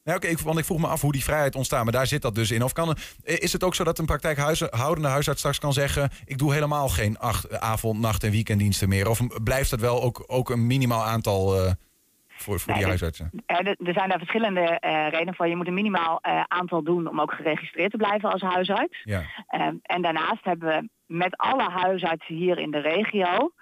Ja, 0.04 0.14
oké, 0.14 0.34
want 0.44 0.58
ik 0.58 0.64
vroeg 0.64 0.78
me 0.80 0.86
af 0.86 1.00
hoe 1.00 1.12
die 1.12 1.24
vrijheid 1.24 1.54
ontstaat, 1.54 1.82
maar 1.84 1.92
daar 1.92 2.06
zit 2.06 2.22
dat 2.22 2.34
dus 2.34 2.50
in. 2.50 2.62
Of 2.62 2.72
kan, 2.72 2.88
er- 2.88 3.42
is 3.42 3.52
het 3.52 3.64
ook 3.64 3.74
zo 3.74 3.84
dat 3.84 3.98
een 3.98 4.06
praktijkhoudende 4.06 5.08
huisarts 5.08 5.38
straks 5.38 5.58
kan 5.58 5.72
zeggen... 5.72 6.10
ik 6.24 6.38
doe 6.38 6.52
helemaal 6.52 6.88
geen 6.88 7.18
acht, 7.18 7.60
avond, 7.60 8.00
nacht 8.00 8.24
en 8.24 8.30
weekenddiensten 8.30 8.88
meer? 8.88 9.08
Of 9.08 9.20
blijft 9.44 9.70
het 9.70 9.80
wel 9.80 10.02
ook, 10.02 10.24
ook 10.26 10.50
een 10.50 10.66
minimaal 10.66 11.04
aantal 11.04 11.56
eh, 11.64 11.72
voor, 12.28 12.60
voor 12.60 12.70
Nee, 12.72 12.78
die 12.78 12.86
huisartsen? 12.88 13.30
Eh, 13.46 13.56
er 13.58 13.66
er 13.84 13.92
zijn 13.92 14.08
daar 14.08 14.18
verschillende 14.18 14.60
eh, 14.60 15.08
redenen 15.10 15.34
voor. 15.34 15.48
Je 15.48 15.56
moet 15.56 15.66
een 15.66 15.74
minimaal 15.74 16.18
eh, 16.20 16.42
aantal 16.48 16.82
doen 16.82 17.08
om 17.08 17.20
ook 17.20 17.32
geregistreerd 17.32 17.90
te 17.90 17.96
blijven 17.96 18.30
als 18.32 18.42
huisarts. 18.42 19.00
Ja. 19.04 19.22
Ehm, 19.46 19.74
en 19.82 20.02
daarnaast 20.02 20.44
hebben 20.44 20.68
we 20.68 20.88
met 21.06 21.36
alle 21.36 21.70
huisartsen 21.70 22.34
hier 22.34 22.58
in 22.58 22.70
de 22.70 22.80
regio 22.80 23.52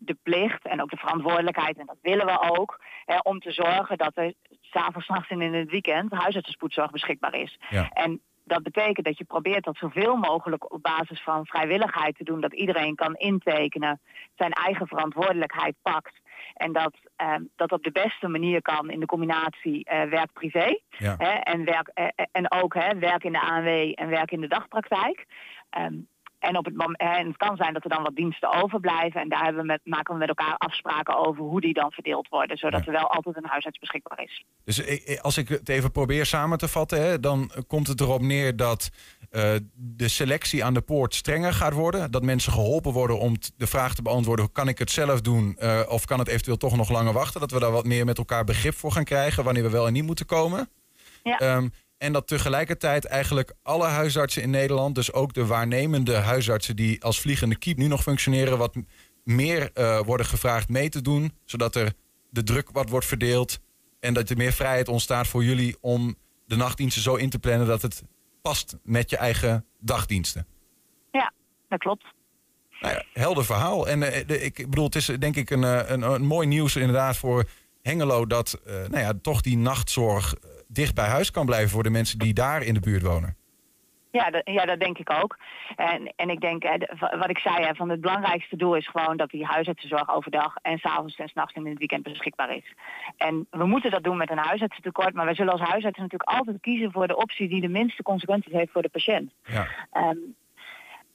de 0.00 0.16
plicht 0.22 0.66
en 0.66 0.82
ook 0.82 0.90
de 0.90 0.96
verantwoordelijkheid, 0.96 1.78
en 1.78 1.86
dat 1.86 1.96
willen 2.02 2.26
we 2.26 2.58
ook, 2.58 2.80
hè, 3.04 3.16
om 3.22 3.40
te 3.40 3.52
zorgen 3.52 3.98
dat 3.98 4.12
er 4.14 4.32
s'avonds, 4.70 5.08
nachts 5.08 5.30
en 5.30 5.42
in 5.42 5.54
het 5.54 5.70
weekend 5.70 6.12
huisartsenspoedzorg 6.12 6.90
beschikbaar 6.90 7.34
is. 7.34 7.58
Ja. 7.70 7.88
En 7.88 8.20
dat 8.48 8.62
betekent 8.62 9.06
dat 9.06 9.18
je 9.18 9.24
probeert 9.24 9.64
dat 9.64 9.76
zoveel 9.76 10.16
mogelijk 10.16 10.72
op 10.72 10.82
basis 10.82 11.22
van 11.22 11.46
vrijwilligheid 11.46 12.16
te 12.16 12.24
doen, 12.24 12.40
dat 12.40 12.52
iedereen 12.54 12.94
kan 12.94 13.14
intekenen, 13.14 14.00
zijn 14.36 14.52
eigen 14.52 14.86
verantwoordelijkheid 14.86 15.74
pakt. 15.82 16.20
En 16.54 16.72
dat 16.72 16.94
ehm, 17.16 17.42
dat 17.56 17.72
op 17.72 17.82
de 17.82 17.92
beste 17.92 18.28
manier 18.28 18.62
kan 18.62 18.90
in 18.90 19.00
de 19.00 19.06
combinatie 19.06 19.84
eh, 19.84 20.02
werk-privé. 20.02 20.78
Ja. 20.88 21.16
En, 21.42 21.64
werk, 21.64 21.90
eh, 21.94 22.06
en 22.32 22.52
ook 22.52 22.74
hè, 22.74 22.98
werk 22.98 23.24
in 23.24 23.32
de 23.32 23.40
ANW 23.40 23.92
en 23.94 24.08
werk 24.08 24.30
in 24.30 24.40
de 24.40 24.48
dagpraktijk. 24.48 25.26
Ehm, 25.70 25.94
en, 26.38 26.56
op 26.56 26.64
het 26.64 26.96
en 26.96 27.36
kan 27.36 27.56
zijn 27.56 27.72
dat 27.72 27.84
er 27.84 27.90
dan 27.90 28.02
wat 28.02 28.14
diensten 28.14 28.62
overblijven. 28.62 29.20
En 29.20 29.28
daar 29.28 29.44
hebben 29.44 29.60
we 29.60 29.66
met, 29.66 29.80
maken 29.84 30.12
we 30.12 30.18
met 30.20 30.28
elkaar 30.28 30.54
afspraken 30.56 31.26
over 31.26 31.42
hoe 31.42 31.60
die 31.60 31.74
dan 31.74 31.92
verdeeld 31.92 32.28
worden. 32.28 32.56
Zodat 32.56 32.80
Ja. 32.84 32.86
er 32.86 32.98
wel 32.98 33.10
altijd 33.10 33.36
een 33.36 33.46
huisarts 33.46 33.78
beschikbaar 33.78 34.22
is. 34.22 34.44
Dus 34.64 35.20
als 35.20 35.38
ik 35.38 35.48
het 35.48 35.68
even 35.68 35.90
probeer 35.90 36.26
samen 36.26 36.58
te 36.58 36.68
vatten, 36.68 37.02
hè, 37.02 37.20
dan 37.20 37.50
komt 37.66 37.86
het 37.86 38.00
erop 38.00 38.20
neer 38.20 38.56
dat 38.56 38.90
eh, 39.30 39.54
de 39.74 40.08
selectie 40.08 40.64
aan 40.64 40.74
de 40.74 40.80
poort 40.80 41.14
strenger 41.14 41.52
gaat 41.52 41.72
worden. 41.72 42.10
Dat 42.10 42.22
mensen 42.22 42.52
geholpen 42.52 42.92
worden 42.92 43.18
om 43.18 43.34
de 43.56 43.66
vraag 43.66 43.94
te 43.94 44.02
beantwoorden: 44.02 44.52
kan 44.52 44.68
ik 44.68 44.78
het 44.78 44.90
zelf 44.90 45.20
doen 45.20 45.56
eh, 45.56 45.80
of 45.88 46.04
kan 46.04 46.18
het 46.18 46.28
eventueel 46.28 46.56
toch 46.56 46.76
nog 46.76 46.90
langer 46.90 47.12
wachten? 47.12 47.40
Dat 47.40 47.50
we 47.50 47.60
daar 47.60 47.70
wat 47.70 47.84
meer 47.84 48.04
met 48.04 48.18
elkaar 48.18 48.44
begrip 48.44 48.74
voor 48.74 48.92
gaan 48.92 49.04
krijgen 49.04 49.44
wanneer 49.44 49.62
we 49.62 49.70
wel 49.70 49.86
en 49.86 49.92
niet 49.92 50.04
moeten 50.06 50.26
komen. 50.26 50.68
Ja. 51.22 51.36
Ehm, 51.38 51.68
en 51.98 52.12
dat 52.12 52.26
tegelijkertijd 52.26 53.04
eigenlijk 53.04 53.54
alle 53.62 53.86
huisartsen 53.86 54.42
in 54.42 54.50
Nederland, 54.50 54.94
dus 54.94 55.12
ook 55.12 55.32
de 55.34 55.46
waarnemende 55.46 56.16
huisartsen 56.16 56.76
die 56.76 57.02
als 57.02 57.20
vliegende 57.20 57.58
kiep 57.58 57.76
nu 57.76 57.86
nog 57.86 58.02
functioneren, 58.02 58.58
wat 58.58 58.76
meer 59.24 59.70
eh, 59.72 60.00
worden 60.00 60.26
gevraagd 60.26 60.68
mee 60.68 60.88
te 60.88 61.02
doen, 61.02 61.32
zodat 61.44 61.74
er 61.74 61.92
de 62.30 62.42
druk 62.42 62.70
wat 62.72 62.88
wordt 62.88 63.06
verdeeld 63.06 63.60
en 64.00 64.14
dat 64.14 64.30
er 64.30 64.36
meer 64.36 64.52
vrijheid 64.52 64.88
ontstaat 64.88 65.26
voor 65.26 65.44
jullie 65.44 65.76
om 65.80 66.16
de 66.46 66.56
nachtdiensten 66.56 67.02
zo 67.02 67.14
in 67.14 67.30
te 67.30 67.38
plannen 67.38 67.66
dat 67.66 67.82
het 67.82 68.02
past 68.42 68.76
met 68.82 69.10
je 69.10 69.16
eigen 69.16 69.64
dagdiensten. 69.80 70.46
Ja, 71.10 71.32
dat 71.68 71.78
klopt. 71.78 72.04
Nou 72.80 72.94
ja, 72.94 73.04
helder 73.12 73.44
verhaal. 73.44 73.88
En 73.88 74.02
eh, 74.02 74.26
de, 74.26 74.40
ik 74.40 74.54
bedoel, 74.56 74.84
het 74.84 74.94
is 74.94 75.06
denk 75.06 75.36
ik 75.36 75.50
een, 75.50 75.64
eh, 75.64 75.90
een, 75.90 76.02
een 76.02 76.24
mooi 76.24 76.46
nieuws 76.46 76.76
inderdaad 76.76 77.16
voor 77.16 77.44
Hengelo 77.82 78.26
dat 78.26 78.60
eh, 78.66 78.74
nou 78.74 78.98
ja, 78.98 79.12
toch 79.22 79.40
die 79.40 79.56
nachtzorg 79.56 80.34
eh, 80.34 80.40
dicht 80.66 80.94
bij 80.94 81.06
huis 81.08 81.30
kan 81.30 81.46
blijven 81.46 81.70
voor 81.70 81.82
de 81.82 81.90
mensen 81.90 82.18
die 82.18 82.34
daar 82.34 82.62
in 82.62 82.74
de 82.74 82.80
buurt 82.80 83.02
wonen. 83.02 83.36
Ja, 84.10 84.30
dat, 84.30 84.42
ja, 84.44 84.64
dat 84.64 84.80
denk 84.80 84.98
ik 84.98 85.10
ook. 85.10 85.36
En, 85.76 86.12
en 86.16 86.30
ik 86.30 86.40
denk, 86.40 86.62
wa- 86.98 87.18
wat 87.18 87.30
ik 87.30 87.38
zei, 87.38 87.74
van 87.74 87.88
het 87.88 88.00
belangrijkste 88.00 88.56
doel 88.56 88.74
is 88.76 88.88
gewoon 88.88 89.16
dat 89.16 89.30
die 89.30 89.44
huisartsenzorg 89.44 90.14
overdag 90.14 90.54
en 90.62 90.78
s'avonds 90.78 91.16
en 91.16 91.28
s'nachts 91.28 91.52
en 91.54 91.62
in 91.64 91.68
het 91.70 91.78
weekend 91.78 92.02
beschikbaar 92.02 92.56
is. 92.56 92.74
En 93.16 93.46
we 93.50 93.66
moeten 93.66 93.90
dat 93.90 94.02
doen 94.02 94.16
met 94.16 94.30
een 94.30 94.38
huisartsentekort, 94.38 95.14
maar 95.14 95.24
wij 95.24 95.34
zullen 95.34 95.52
als 95.52 95.60
huisartsen 95.68 96.02
natuurlijk 96.02 96.30
altijd 96.30 96.60
kiezen 96.60 96.92
voor 96.92 97.06
de 97.06 97.16
optie 97.16 97.48
die 97.48 97.60
de 97.60 97.68
minste 97.68 98.02
consequenties 98.02 98.52
heeft 98.52 98.72
voor 98.72 98.82
de 98.82 98.88
patiënt. 98.88 99.32
Ja. 99.44 99.66
Ehm, 99.92 100.16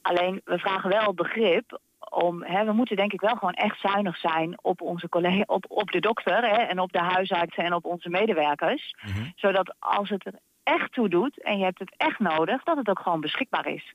alleen, 0.02 0.40
we 0.44 0.58
vragen 0.58 0.90
wel 0.90 1.14
begrip 1.14 1.80
om, 2.14 2.42
hè, 2.42 2.64
we 2.64 2.72
moeten 2.72 2.96
denk 2.96 3.12
ik 3.12 3.20
wel 3.20 3.36
gewoon 3.36 3.52
echt 3.52 3.80
zuinig 3.80 4.16
zijn 4.16 4.58
op 4.62 4.80
onze 4.80 5.08
collega, 5.08 5.42
op, 5.46 5.64
op 5.68 5.90
de 5.90 6.00
dokter 6.00 6.42
hè, 6.42 6.62
en 6.62 6.78
op 6.78 6.92
de 6.92 7.02
huisartsen 7.02 7.64
en 7.64 7.74
op 7.74 7.84
onze 7.84 8.08
medewerkers. 8.08 8.94
Mhm. 9.02 9.24
Zodat 9.34 9.74
als 9.78 10.08
het 10.08 10.26
er 10.26 10.38
echt 10.62 10.92
toe 10.92 11.08
doet 11.08 11.42
en 11.42 11.58
je 11.58 11.64
hebt 11.64 11.78
het 11.78 11.94
echt 11.96 12.18
nodig, 12.18 12.62
dat 12.62 12.76
het 12.76 12.88
ook 12.88 13.00
gewoon 13.00 13.20
beschikbaar 13.20 13.66
is. 13.66 13.94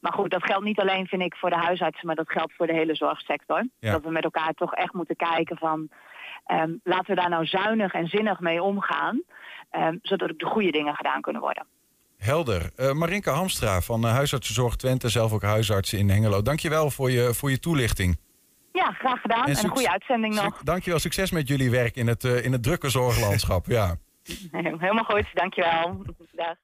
Maar 0.00 0.12
goed, 0.12 0.30
dat 0.30 0.44
geldt 0.44 0.64
niet 0.64 0.80
alleen, 0.80 1.06
vind 1.06 1.22
ik, 1.22 1.36
voor 1.36 1.50
de 1.50 1.56
huisartsen, 1.56 2.06
maar 2.06 2.16
dat 2.16 2.30
geldt 2.30 2.52
voor 2.52 2.66
de 2.66 2.72
hele 2.72 2.94
zorgsector. 2.94 3.66
Ja. 3.78 3.92
Dat 3.92 4.02
we 4.02 4.10
met 4.10 4.24
elkaar 4.24 4.52
toch 4.52 4.74
echt 4.74 4.92
moeten 4.92 5.16
kijken 5.16 5.56
van, 5.56 5.88
ehm, 6.44 6.74
laten 6.82 7.14
we 7.14 7.20
daar 7.20 7.28
nou 7.28 7.46
zuinig 7.46 7.92
en 7.92 8.08
zinnig 8.08 8.40
mee 8.40 8.62
omgaan, 8.62 9.22
ehm, 9.70 9.96
zodat 10.02 10.30
ook 10.30 10.38
de 10.38 10.46
goede 10.46 10.70
dingen 10.70 10.94
gedaan 10.94 11.20
kunnen 11.20 11.42
worden. 11.42 11.66
Helder. 12.22 12.70
Eh 12.76 12.92
Marinke 12.92 13.30
Hamstra 13.30 13.80
van 13.80 14.06
eh, 14.06 14.12
Huisartsenzorg 14.12 14.76
Twente, 14.76 15.08
zelf 15.08 15.32
ook 15.32 15.42
huisarts 15.42 15.92
in 15.92 16.10
Hengelo. 16.10 16.42
Dankjewel 16.42 16.90
voor 16.90 17.10
je, 17.10 17.34
voor 17.34 17.50
je 17.50 17.58
toelichting. 17.58 18.18
Ja, 18.72 18.90
graag 18.90 19.20
gedaan 19.20 19.44
en, 19.44 19.64
een 19.64 19.70
goede 19.70 19.90
uitzending 19.90 20.34
nog. 20.34 20.62
Dankjewel, 20.62 20.98
succes 20.98 21.30
met 21.30 21.48
jullie 21.48 21.70
werk 21.70 21.96
in 21.96 22.06
het, 22.06 22.24
eh, 22.24 22.44
in 22.44 22.52
het 22.52 22.62
drukke 22.62 22.88
zorglandschap. 22.88 23.66
Ja. 23.66 23.96
Helemaal 24.52 25.04
goed, 25.04 25.26
dankjewel. 25.34 26.02
Dag. 26.32 26.56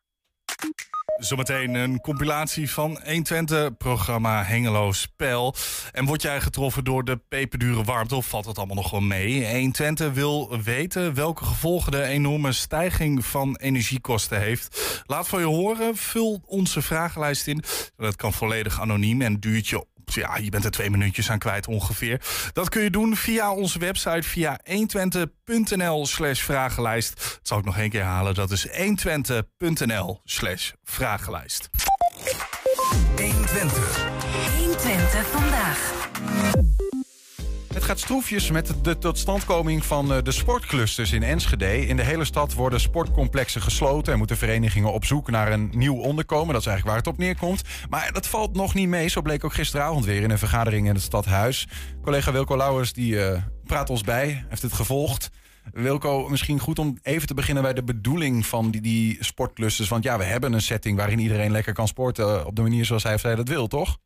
Zometeen 1.18 1.74
een 1.74 2.00
compilatie 2.00 2.70
van 2.70 3.00
120 3.04 3.76
programma 3.76 4.44
Hengelo 4.44 4.92
Spel. 4.92 5.54
En 5.92 6.04
word 6.04 6.22
jij 6.22 6.40
getroffen 6.40 6.84
door 6.84 7.04
de 7.04 7.16
peperdure 7.28 7.84
warmte 7.84 8.16
of 8.16 8.26
valt 8.26 8.44
het 8.44 8.58
allemaal 8.58 8.76
nog 8.76 8.90
wel 8.90 9.00
mee? 9.00 9.50
120 9.50 10.12
wil 10.12 10.60
weten 10.62 11.14
welke 11.14 11.44
gevolgen 11.44 11.92
de 11.92 12.02
enorme 12.02 12.52
stijging 12.52 13.24
van 13.24 13.56
energiekosten 13.56 14.40
heeft. 14.40 15.02
Laat 15.06 15.28
van 15.28 15.40
je 15.40 15.46
horen, 15.46 15.96
vul 15.96 16.42
onze 16.46 16.82
vragenlijst 16.82 17.46
in. 17.46 17.62
Dat 17.96 18.16
kan 18.16 18.32
volledig 18.32 18.80
anoniem 18.80 19.22
en 19.22 19.40
duurt 19.40 19.68
je 19.68 19.84
ja, 20.14 20.36
je 20.36 20.50
bent 20.50 20.64
er 20.64 20.70
twee 20.70 20.90
minuutjes 20.90 21.30
aan 21.30 21.38
kwijt 21.38 21.66
ongeveer. 21.66 22.20
Dat 22.52 22.68
kun 22.68 22.82
je 22.82 22.90
doen 22.90 23.16
via 23.16 23.52
onze 23.52 23.78
website, 23.78 24.28
via 24.28 24.60
120.nl 24.64 26.06
slash 26.06 26.42
vragenlijst. 26.42 27.16
Dat 27.16 27.40
zal 27.42 27.58
ik 27.58 27.64
nog 27.64 27.78
één 27.78 27.90
keer 27.90 28.02
halen, 28.02 28.34
dat 28.34 28.50
is 28.50 28.68
120.nl 28.68 30.20
slash 30.24 30.70
vragenlijst. 30.84 31.70
120. 33.16 34.06
120 34.56 35.26
vandaag. 35.26 36.67
Het 37.74 37.84
gaat 37.84 37.98
stroefjes 37.98 38.50
met 38.50 38.74
de 38.82 38.98
totstandkoming 38.98 39.84
van 39.84 40.12
eh, 40.12 40.22
de 40.22 40.30
sportclusters 40.32 41.12
in 41.12 41.22
Enschede. 41.22 41.86
In 41.86 41.96
de 41.96 42.02
hele 42.02 42.24
stad 42.24 42.54
worden 42.54 42.80
sportcomplexen 42.80 43.62
gesloten 43.62 44.12
en 44.12 44.18
moeten 44.18 44.36
verenigingen 44.36 44.92
op 44.92 45.04
zoek 45.04 45.30
naar 45.30 45.52
een 45.52 45.70
nieuw 45.72 45.96
onderkomen. 45.96 46.52
Dat 46.52 46.60
is 46.60 46.66
eigenlijk 46.66 46.86
waar 46.86 47.06
het 47.06 47.14
op 47.14 47.24
neerkomt. 47.24 47.62
Maar 47.90 48.12
dat 48.12 48.26
valt 48.26 48.54
nog 48.54 48.74
niet 48.74 48.88
mee. 48.88 49.08
Zo 49.08 49.22
bleek 49.22 49.44
ook 49.44 49.54
gisteravond 49.54 50.04
weer 50.04 50.22
in 50.22 50.30
een 50.30 50.38
vergadering 50.38 50.86
in 50.88 50.94
het 50.94 51.02
stadhuis. 51.02 51.68
Collega 52.02 52.32
Wilco 52.32 52.56
Lauwers 52.56 52.92
die 52.92 53.24
eh, 53.24 53.42
praat 53.64 53.90
ons 53.90 54.02
bij, 54.02 54.44
heeft 54.48 54.62
het 54.62 54.72
gevolgd. 54.72 55.30
Wilco, 55.72 56.28
misschien 56.28 56.60
goed 56.60 56.78
om 56.78 56.98
even 57.02 57.26
te 57.26 57.34
beginnen 57.34 57.62
bij 57.62 57.74
de 57.74 57.84
bedoeling 57.84 58.46
van 58.46 58.70
die, 58.70 58.80
die 58.80 59.16
sportclusters. 59.20 59.88
Want 59.88 60.04
ja, 60.04 60.18
we 60.18 60.24
hebben 60.24 60.52
een 60.52 60.62
setting 60.62 60.96
waarin 60.96 61.18
iedereen 61.18 61.50
lekker 61.50 61.72
kan 61.72 61.88
sporten 61.88 62.40
eh, 62.40 62.46
op 62.46 62.56
de 62.56 62.62
manier 62.62 62.84
zoals 62.84 63.02
hij 63.02 63.14
of 63.14 63.20
zij 63.20 63.34
dat 63.34 63.48
wil, 63.48 63.66
toch? 63.66 63.98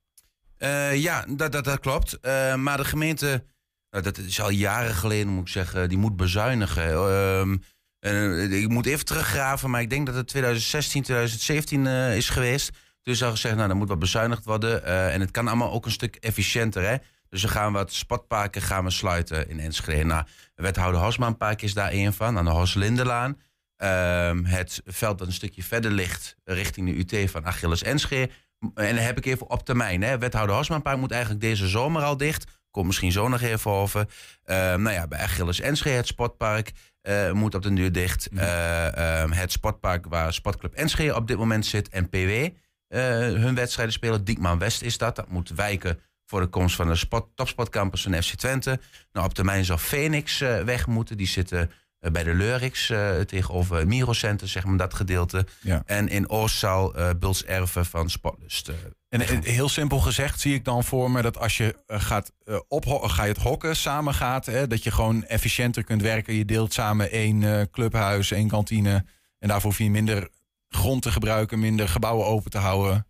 Ja, 0.95 1.25
dat, 1.29 1.53
dat, 1.53 1.65
dat 1.65 1.81
klopt. 1.81 2.19
Maar 2.57 2.77
de 2.77 2.85
gemeente, 2.85 3.45
nou, 3.93 4.05
dat 4.05 4.19
is 4.19 4.41
al 4.41 4.51
jaren 4.51 4.95
geleden 4.95 5.29
moet 5.29 5.47
ik 5.47 5.53
zeggen, 5.53 5.89
die 5.89 5.99
moet 5.99 6.17
bezuinigen. 6.17 6.93
Ehm, 6.93 7.57
eh, 7.99 8.63
ik 8.63 8.69
moet 8.69 8.87
even 8.87 9.05
teruggraven, 9.05 9.71
maar 9.71 9.81
ik 9.81 9.91
denk 9.91 10.07
dat 10.07 10.15
het 10.15 10.29
2016, 10.29 11.03
2017 11.03 11.87
eh, 11.87 12.17
is 12.17 12.29
geweest. 12.29 12.71
Dus 13.03 13.23
al 13.23 13.31
gezegd, 13.31 13.57
nou, 13.57 13.71
er 13.71 13.77
moet 13.77 13.89
wat 13.89 13.99
bezuinigd 13.99 14.45
worden. 14.45 14.85
Eh, 14.85 15.15
en 15.15 15.21
het 15.21 15.31
kan 15.31 15.49
allemaal 15.49 15.73
ook 15.73 15.85
een 15.85 15.91
stuk 15.91 16.17
efficiënter, 16.17 16.83
hè. 16.83 16.97
Dus 17.29 17.43
we 17.43 17.49
gaan 17.49 17.73
wat 17.73 17.93
spatparken 17.93 18.63
gaan 18.63 18.85
we 18.85 18.91
sluiten 18.91 19.49
in 19.49 19.61
Enschede. 19.61 20.05
Nou, 20.05 20.25
wethouder 20.55 21.01
Hosmaanpark 21.01 21.63
is 21.63 21.75
daar 21.75 21.91
één 21.91 22.15
van, 22.15 22.39
aan 22.39 22.45
de 22.45 22.51
Hoslindelaan. 22.51 23.41
Ehm, 23.77 24.45
het 24.45 24.83
veld 24.85 25.19
dat 25.19 25.27
een 25.27 25.33
stukje 25.33 25.63
verder 25.63 25.91
ligt 25.91 26.37
richting 26.45 26.87
de 26.87 27.19
UT 27.19 27.31
van 27.31 27.47
Achilles 27.47 27.83
Enschede. 27.83 28.33
En 28.75 28.95
dan 28.95 29.05
heb 29.05 29.19
ik 29.19 29.27
even 29.27 29.51
op 29.51 29.65
termijn. 29.65 30.03
Hè. 30.03 30.19
Wethouder 30.19 30.57
Hosmaanpark 30.57 30.99
moet 30.99 31.11
eigenlijk 31.11 31.41
deze 31.41 31.69
zomer 31.69 32.03
al 32.03 32.17
dicht. 32.17 32.62
Komt 32.73 32.87
misschien 32.87 33.13
zo 33.13 33.29
nog 33.29 33.41
even 33.41 33.71
over. 33.71 34.07
Ehm, 34.45 34.83
nou 34.83 34.95
ja, 34.95 35.07
bij 35.07 35.19
Achilles 35.19 35.61
Enschede, 35.61 35.97
het 35.97 36.07
sportpark, 36.07 36.73
eh, 37.03 37.33
moet 37.33 37.55
op 37.55 37.63
de 37.63 37.73
duur 37.73 37.93
dicht. 37.93 38.29
Eh, 38.29 39.21
ehm, 39.23 39.31
het 39.31 39.53
sportpark 39.53 40.07
waar 40.07 40.33
Sportclub 40.33 40.73
Enschede 40.73 41.15
op 41.15 41.27
dit 41.27 41.37
moment 41.37 41.67
zit 41.67 41.89
en 41.89 42.09
PW 42.09 42.49
eh, 42.89 43.01
hun 43.19 43.55
wedstrijden 43.55 43.95
spelen. 43.95 44.25
Diekman 44.25 44.59
West 44.59 44.83
is 44.83 44.99
dat. 44.99 45.17
Dat 45.17 45.29
moet 45.29 45.49
wijken 45.49 46.01
voor 46.27 46.41
de 46.41 46.47
komst 46.47 46.77
van 46.77 46.89
de 46.89 46.95
sport, 46.95 47.27
topsportcampus 47.35 48.03
van 48.03 48.23
FC 48.23 48.35
Twente. 48.35 48.81
Nou, 49.13 49.27
op 49.27 49.35
termijn 49.35 49.65
zal 49.65 49.79
Phoenix 49.79 50.39
weg 50.39 50.87
moeten. 50.87 51.17
Die 51.17 51.27
zitten 51.27 51.71
bij 52.11 52.23
de 52.23 52.35
Leurix 52.35 52.91
eh, 52.91 53.21
tegenover 53.21 53.87
Mirocenter, 53.87 54.49
zeg 54.49 54.65
maar 54.65 54.77
dat 54.77 54.95
gedeelte. 54.95 55.47
Ja. 55.61 55.83
En 55.87 56.09
in 56.09 56.29
Oost 56.29 56.59
zal 56.59 56.95
eh 56.95 57.11
Buls 57.19 57.45
Erven 57.45 57.87
van 57.87 58.11
Sportlust. 58.11 58.69
eh, 58.69 58.75
En 59.09 59.21
eh, 59.21 59.39
heel 59.43 59.69
simpel 59.69 59.99
gezegd 59.99 60.41
zie 60.41 60.55
ik 60.55 60.65
dan 60.65 60.85
voor 60.85 61.11
me 61.11 61.23
dat 61.23 61.39
als 61.39 61.57
je 61.57 61.77
eh, 61.87 62.01
gaat 62.01 62.33
eh, 62.45 62.59
opho- 62.69 63.09
ga 63.09 63.23
je 63.23 63.33
het 63.33 63.43
hokken, 63.43 63.77
samen 63.77 64.15
gaat, 64.15 64.47
hè, 64.47 64.67
dat 64.67 64.83
je 64.83 64.91
gewoon 64.91 65.25
efficiënter 65.25 65.85
kunt 65.85 66.03
werken. 66.03 66.35
Je 66.35 66.45
deelt 66.45 66.73
samen 66.73 67.11
één 67.11 67.43
eh, 67.43 67.61
clubhuis, 67.71 68.31
één 68.31 68.49
kantine 68.49 69.05
En 69.39 69.49
daarvoor 69.49 69.71
hoef 69.71 69.79
je 69.79 69.91
minder 69.91 70.29
grond 70.69 71.03
te 71.03 71.13
gebruiken, 71.13 71.59
minder 71.59 71.89
gebouwen 71.89 72.27
open 72.27 72.51
te 72.51 72.59
houden. 72.59 73.07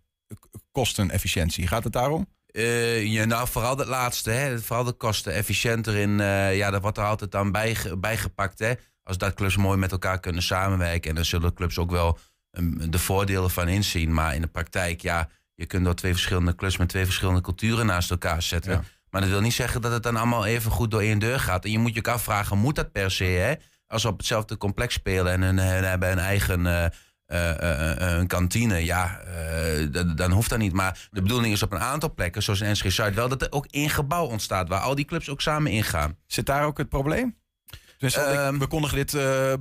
Kostenefficiëntie. 0.71 1.67
Gaat 1.67 1.83
het 1.83 1.93
daarom? 1.93 2.27
Eh, 2.53 3.05
ja, 3.05 3.25
nou, 3.25 3.47
vooral 3.47 3.77
het 3.77 3.87
laatste, 3.87 4.29
hè. 4.31 4.59
vooral 4.59 4.83
de 4.85 4.91
kosten 4.91 5.33
efficiënter 5.33 5.95
in. 5.95 6.19
eh, 6.19 6.57
ja, 6.57 6.69
dat 6.71 6.81
wordt 6.81 6.97
er 6.97 7.03
altijd 7.03 7.35
aan 7.35 7.51
bijge- 7.51 7.97
bijgepakt. 7.97 8.59
Hè. 8.59 8.73
Als 9.03 9.17
dat 9.17 9.33
clubs 9.33 9.55
mooi 9.57 9.77
met 9.77 9.91
elkaar 9.91 10.19
kunnen 10.19 10.43
samenwerken. 10.43 11.09
En 11.09 11.15
dan 11.15 11.25
zullen 11.25 11.53
clubs 11.53 11.77
ook 11.77 11.91
wel 11.91 12.17
ehm, 12.51 12.89
de 12.89 12.99
voordelen 12.99 13.49
van 13.49 13.67
inzien. 13.67 14.13
Maar 14.13 14.35
in 14.35 14.41
de 14.41 14.47
praktijk, 14.47 15.01
ja, 15.01 15.29
je 15.55 15.65
kunt 15.65 15.85
door 15.85 15.95
twee 15.95 16.11
verschillende 16.11 16.55
clubs 16.55 16.77
met 16.77 16.89
twee 16.89 17.05
verschillende 17.05 17.41
culturen 17.41 17.85
naast 17.85 18.11
elkaar 18.11 18.41
zetten. 18.41 18.71
Ja. 18.71 18.83
Maar 19.09 19.21
dat 19.21 19.29
wil 19.29 19.41
niet 19.41 19.53
zeggen 19.53 19.81
dat 19.81 19.91
het 19.91 20.03
dan 20.03 20.15
allemaal 20.15 20.45
even 20.45 20.71
goed 20.71 20.91
door 20.91 21.01
één 21.01 21.19
deur 21.19 21.39
gaat. 21.39 21.65
En 21.65 21.71
je 21.71 21.79
moet 21.79 21.93
je 21.93 21.99
ook 21.99 22.07
afvragen, 22.07 22.57
moet 22.57 22.75
dat 22.75 22.91
per 22.91 23.11
se? 23.11 23.23
Hè? 23.23 23.53
Als 23.87 24.01
ze 24.01 24.07
op 24.07 24.17
hetzelfde 24.17 24.57
complex 24.57 24.93
spelen 24.93 25.31
en 25.33 25.41
hun, 25.41 25.57
hun 25.59 25.83
hebben 25.83 26.11
een 26.11 26.19
eigen 26.19 26.67
eh, 26.67 26.85
een 27.27 28.27
kantine, 28.27 28.85
ja, 28.85 29.19
eh, 29.19 29.87
dan 30.15 30.31
hoeft 30.31 30.49
dat 30.49 30.59
niet. 30.59 30.73
Maar 30.73 31.07
de 31.11 31.21
bedoeling 31.21 31.53
is 31.53 31.63
op 31.63 31.71
een 31.71 31.79
aantal 31.79 32.13
plekken, 32.13 32.43
zoals 32.43 32.61
in 32.61 32.71
NSG 32.71 32.91
Zuid, 32.91 33.15
wel 33.15 33.29
dat 33.29 33.41
er 33.41 33.51
ook 33.51 33.65
één 33.69 33.89
gebouw 33.89 34.25
ontstaat 34.25 34.67
waar 34.69 34.79
al 34.79 34.95
die 34.95 35.05
clubs 35.05 35.29
ook 35.29 35.41
samen 35.41 35.71
ingaan. 35.71 36.17
Zit 36.27 36.45
daar 36.45 36.65
ook 36.65 36.77
het 36.77 36.89
probleem? 36.89 37.35
Dus 37.97 38.15
Ehm, 38.15 38.57
we 38.57 38.67
kondigen 38.67 38.97
dit 38.97 39.13
eh, 39.13 39.53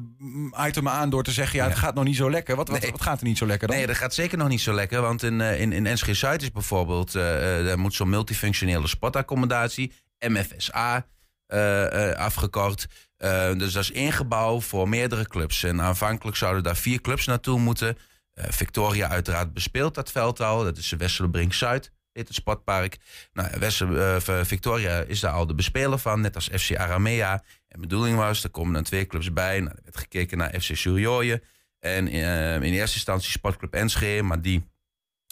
item 0.67 0.89
aan 0.89 1.11
door 1.11 1.23
te 1.23 1.31
zeggen... 1.33 1.59
ja, 1.59 1.69
het 1.69 1.79
gaat 1.79 1.95
nog 1.95 2.05
niet 2.05 2.17
zo 2.17 2.31
lekker. 2.31 2.57
Wat, 2.57 2.69
wat, 2.69 2.81
Nee. 2.81 2.91
wat 2.91 3.03
gaat 3.03 3.21
er 3.21 3.27
niet 3.27 3.39
zo 3.39 3.47
lekker 3.47 3.69
dan? 3.69 3.77
Nee, 3.77 3.87
dat 3.87 3.97
gaat 3.97 4.15
zeker 4.15 4.39
nog 4.39 4.49
niet 4.49 4.61
zo 4.61 4.73
lekker. 4.73 5.01
Want 5.01 5.23
in, 5.23 5.41
eh, 5.41 5.61
in, 5.61 5.73
in 5.73 5.83
NSG 5.83 6.15
Zuid 6.17 6.43
is 6.43 6.51
bijvoorbeeld... 6.53 7.15
eh, 7.15 7.59
eh, 7.59 7.65
daar 7.67 7.79
moet 7.79 7.95
zo'n 7.95 8.09
multifunctionele 8.09 8.87
sportaccommodatie, 8.87 9.93
MFSA, 10.19 11.07
eh, 11.47 12.11
eh, 12.11 12.17
afgekort. 12.19 12.87
Eh, 13.23 13.53
dus 13.57 13.73
dat 13.73 13.83
is 13.83 13.93
één 13.93 14.13
gebouw 14.13 14.61
voor 14.61 14.89
meerdere 14.89 15.27
clubs. 15.27 15.63
En 15.63 15.81
aanvankelijk 15.81 16.37
zouden 16.37 16.63
daar 16.63 16.77
vier 16.77 17.01
clubs 17.01 17.27
naartoe 17.27 17.59
moeten. 17.59 17.99
Eh, 18.33 18.45
Victoria 18.51 19.09
uiteraard 19.09 19.53
bespeelt 19.53 19.95
dat 19.95 20.11
veld 20.11 20.41
al. 20.41 20.65
Dat 20.65 20.77
is 20.77 20.89
de 20.89 20.97
Westerbrink 20.97 21.53
Zuid, 21.53 21.93
heet 22.13 22.27
het 22.27 22.37
sportpark. 22.37 22.99
Nou, 23.33 23.49
Wester, 23.59 23.99
eh, 23.99 24.45
Victoria 24.45 25.01
is 25.01 25.21
daar 25.21 25.33
al 25.33 25.47
de 25.47 25.55
bespeler 25.55 25.99
van, 25.99 26.21
net 26.21 26.35
als 26.35 26.49
FC 26.53 26.77
Aramea. 26.77 27.45
En 27.69 27.81
bedoeling 27.81 28.17
was, 28.17 28.45
er 28.45 28.51
komen 28.51 28.73
dan 28.73 28.83
twee 28.83 29.07
clubs 29.07 29.33
bij. 29.33 29.61
Nou, 29.61 29.77
er 29.77 29.83
werd 29.83 29.97
gekeken 29.97 30.39
naar 30.39 30.61
FC 30.61 30.77
Surjooien. 30.77 31.43
En 31.79 32.09
in 32.09 32.73
eerste 32.73 32.97
instantie 32.97 33.31
Sportclub 33.31 33.75
Enschede, 33.75 34.23
maar 34.23 34.43
die 34.43 34.65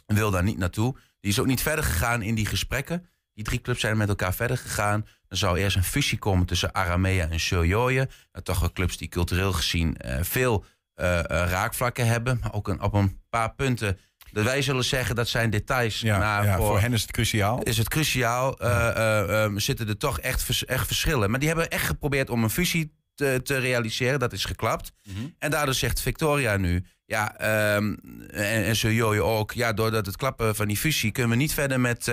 wil 0.07 0.31
daar 0.31 0.43
niet 0.43 0.59
naartoe. 0.59 0.97
Die 1.21 1.31
is 1.31 1.39
ook 1.39 1.47
niet 1.47 1.63
verder 1.63 1.85
gegaan 1.85 2.23
in 2.23 2.35
die 2.35 2.47
gesprekken. 2.47 3.07
Die 3.35 3.45
drie 3.45 3.61
clubs 3.61 3.81
zijn 3.81 3.97
met 3.97 4.09
elkaar 4.09 4.35
verder 4.35 4.59
gegaan. 4.59 5.07
Er 5.31 5.37
zou 5.37 5.59
eerst 5.59 5.77
een 5.77 5.85
fusie 5.85 6.19
komen 6.19 6.47
tussen 6.47 6.73
Aramea 6.75 7.29
en 7.29 7.41
Surjooien. 7.41 8.11
Dat 8.33 8.45
toch 8.45 8.61
wel 8.61 8.73
clubs 8.73 8.97
die 8.97 9.09
cultureel 9.09 9.53
gezien 9.53 9.97
eh, 9.97 10.19
veel 10.23 10.65
eh, 10.95 11.19
eh, 11.19 11.25
raakvlakken 11.27 12.07
hebben. 12.07 12.39
Maar 12.43 12.53
ook 12.53 12.69
een, 12.69 12.81
op 12.83 12.93
een 12.95 13.21
paar 13.29 13.55
punten. 13.55 13.99
Dat 14.33 14.45
wij 14.45 14.63
zullen 14.63 14.85
zeggen 14.85 15.15
dat 15.15 15.29
zijn 15.29 15.51
details. 15.51 16.01
ja, 16.01 16.19
maar 16.19 16.45
ja, 16.45 16.57
voor, 16.57 16.81
hen 16.81 16.93
is 16.93 17.03
het 17.03 17.11
cruciaal. 17.11 17.63
is 17.63 17.79
het 17.79 17.89
cruciaal. 17.89 18.59
eh, 18.59 18.89
eh, 18.89 19.45
eh, 19.45 19.53
zitten 19.57 19.89
er 19.89 19.97
toch 19.97 20.21
echt, 20.21 20.43
vers- 20.43 20.65
echt 20.65 20.87
verschillen. 20.87 21.31
Maar 21.31 21.39
die 21.41 21.49
hebben 21.49 21.71
echt 21.71 21.87
geprobeerd 21.87 22.31
om 22.31 22.43
een 22.43 22.51
fusie 22.51 22.95
te, 23.15 23.41
te 23.45 23.59
realiseren. 23.59 24.19
Dat 24.19 24.33
is 24.33 24.45
geklapt. 24.45 24.93
En 25.39 25.51
daardoor 25.51 25.75
zegt 25.75 26.01
Victoria 26.01 26.57
nu... 26.57 26.85
Ja, 27.05 27.37
ehm, 27.37 27.95
en, 28.31 28.65
en 28.65 28.77
Surjoje 28.77 29.23
ook... 29.23 29.53
Ja, 29.53 29.73
doordat 29.73 30.07
het 30.07 30.17
klappen 30.17 30.55
van 30.55 30.67
die 30.69 30.77
fusie... 30.77 31.11
kunnen 31.13 31.31
we 31.33 31.37
niet 31.37 31.55
verder 31.55 31.81
met, 31.81 32.13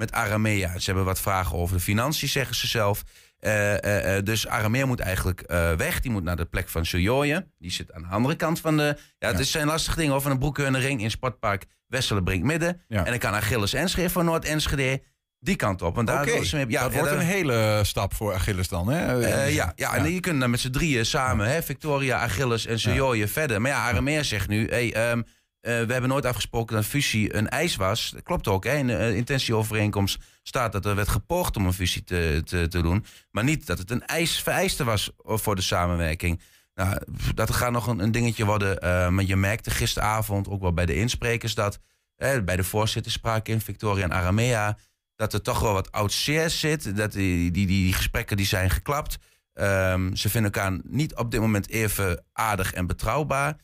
met 0.00 0.12
Aramea. 0.12 0.78
Ze 0.78 0.84
hebben 0.84 1.04
wat 1.04 1.20
vragen 1.20 1.56
over 1.58 1.76
de 1.76 1.82
financiën, 1.82 2.28
zeggen 2.28 2.54
ze 2.56 2.66
zelf. 2.66 3.02
Eh, 3.38 3.84
eh, 3.84 4.16
eh, 4.16 4.24
dus 4.24 4.46
Aramea 4.48 4.86
moet 4.86 5.00
eigenlijk 5.00 5.42
weg. 5.76 6.00
Die 6.00 6.10
moet 6.10 6.22
naar 6.22 6.36
de 6.36 6.44
plek 6.44 6.68
van 6.68 6.86
Surjoje. 6.86 7.46
Die 7.58 7.70
zit 7.70 7.92
aan 7.92 8.02
de 8.02 8.08
andere 8.08 8.36
kant 8.36 8.60
van 8.60 8.76
de... 8.76 8.96
Ja, 9.18 9.32
het 9.32 9.46
zijn 9.46 9.66
lastige 9.66 9.96
dingen. 9.96 10.14
Over 10.14 10.30
een 10.30 10.38
broekheuning 10.38 11.02
in 11.02 11.10
Sportpark 11.10 11.64
Wesselenbrink 11.86 12.44
Midden. 12.44 12.80
Ja. 12.88 12.98
En 12.98 13.10
dan 13.10 13.18
kan 13.18 13.32
Achilles 13.32 13.72
Enschede 13.72 14.10
van 14.10 14.24
Noord-Enschede 14.24 15.02
die 15.38 15.56
kant 15.56 15.82
op. 15.82 15.94
Want 15.94 16.06
daar 16.06 16.24
willen 16.24 16.46
ze 16.46 16.56
mee- 16.56 16.64
ja, 16.68 16.82
dat 16.82 16.92
ja, 16.92 16.98
wordt 16.98 17.12
daar- 17.12 17.20
een 17.20 17.26
hele 17.26 17.80
stap 17.84 18.14
voor 18.14 18.34
Achilles 18.34 18.68
dan. 18.68 18.88
Hè? 18.88 19.12
ja, 19.46 19.72
ja, 19.76 19.94
en 19.94 20.12
je 20.12 20.20
kunt 20.20 20.40
dan 20.40 20.50
met 20.50 20.60
z'n 20.60 20.70
drieën 20.70 21.06
samen, 21.06 21.50
hè, 21.50 21.62
Victoria, 21.62 22.18
Achilles 22.18 22.66
en 22.66 22.80
Sojoje 22.80 23.28
verder. 23.28 23.60
Maar 23.60 23.70
ja, 23.70 23.76
Arameer 23.76 24.24
zegt 24.24 24.48
nu, 24.48 24.68
hey, 24.68 24.92
ehm, 24.94 25.18
eh, 25.18 25.24
we 25.60 25.92
hebben 25.92 26.08
nooit 26.08 26.26
afgesproken 26.26 26.76
dat 26.76 26.84
fusie 26.84 27.34
een 27.34 27.48
eis 27.48 27.76
was. 27.76 28.10
Dat 28.10 28.22
klopt 28.22 28.48
ook, 28.48 28.64
hè. 28.64 28.76
in 28.76 28.86
de 28.86 28.96
eh, 28.96 29.16
intentieovereenkomst 29.16 30.18
staat 30.42 30.72
dat 30.72 30.86
er 30.86 30.94
werd 30.94 31.08
gepoogd 31.08 31.56
om 31.56 31.66
een 31.66 31.72
fusie 31.72 32.04
te, 32.04 32.42
te, 32.44 32.82
doen. 32.82 33.04
Maar 33.30 33.44
niet 33.44 33.66
dat 33.66 33.78
het 33.78 33.90
een 33.90 34.06
eis, 34.06 34.42
vereiste 34.42 34.84
was 34.84 35.10
voor 35.24 35.56
de 35.56 35.62
samenwerking. 35.62 36.40
Nou, 36.74 36.98
dat 37.34 37.50
gaat 37.50 37.72
nog 37.72 37.86
een, 37.86 37.98
een 37.98 38.12
dingetje 38.12 38.44
worden. 38.44 38.80
eh, 38.80 39.08
maar 39.08 39.24
je 39.24 39.36
merkte 39.36 39.70
gisteravond 39.70 40.48
ook 40.48 40.60
wel 40.60 40.72
bij 40.72 40.86
de 40.86 40.94
insprekers 40.94 41.54
dat... 41.54 41.78
eh, 42.16 42.40
bij 42.44 42.56
de 42.56 42.64
voorzitter 42.64 43.12
spraken 43.12 43.52
in 43.52 43.60
Victoria 43.60 44.04
en 44.04 44.12
Aramea... 44.12 44.78
dat 45.16 45.32
er 45.32 45.42
toch 45.42 45.60
wel 45.60 45.72
wat 45.72 45.92
oud 45.92 46.12
zeer 46.12 46.50
zit. 46.50 46.96
Dat 46.96 47.12
die, 47.12 47.50
die, 47.50 47.50
die, 47.50 47.66
die 47.66 47.92
gesprekken 47.92 48.36
die 48.36 48.46
zijn 48.46 48.70
geklapt. 48.70 49.18
Ehm, 49.52 50.14
ze 50.14 50.30
vinden 50.30 50.52
elkaar 50.52 50.78
niet 50.82 51.16
op 51.16 51.30
dit 51.30 51.40
moment 51.40 51.68
even 51.68 52.24
aardig 52.32 52.72
en 52.72 52.86
betrouwbaar. 52.86 53.56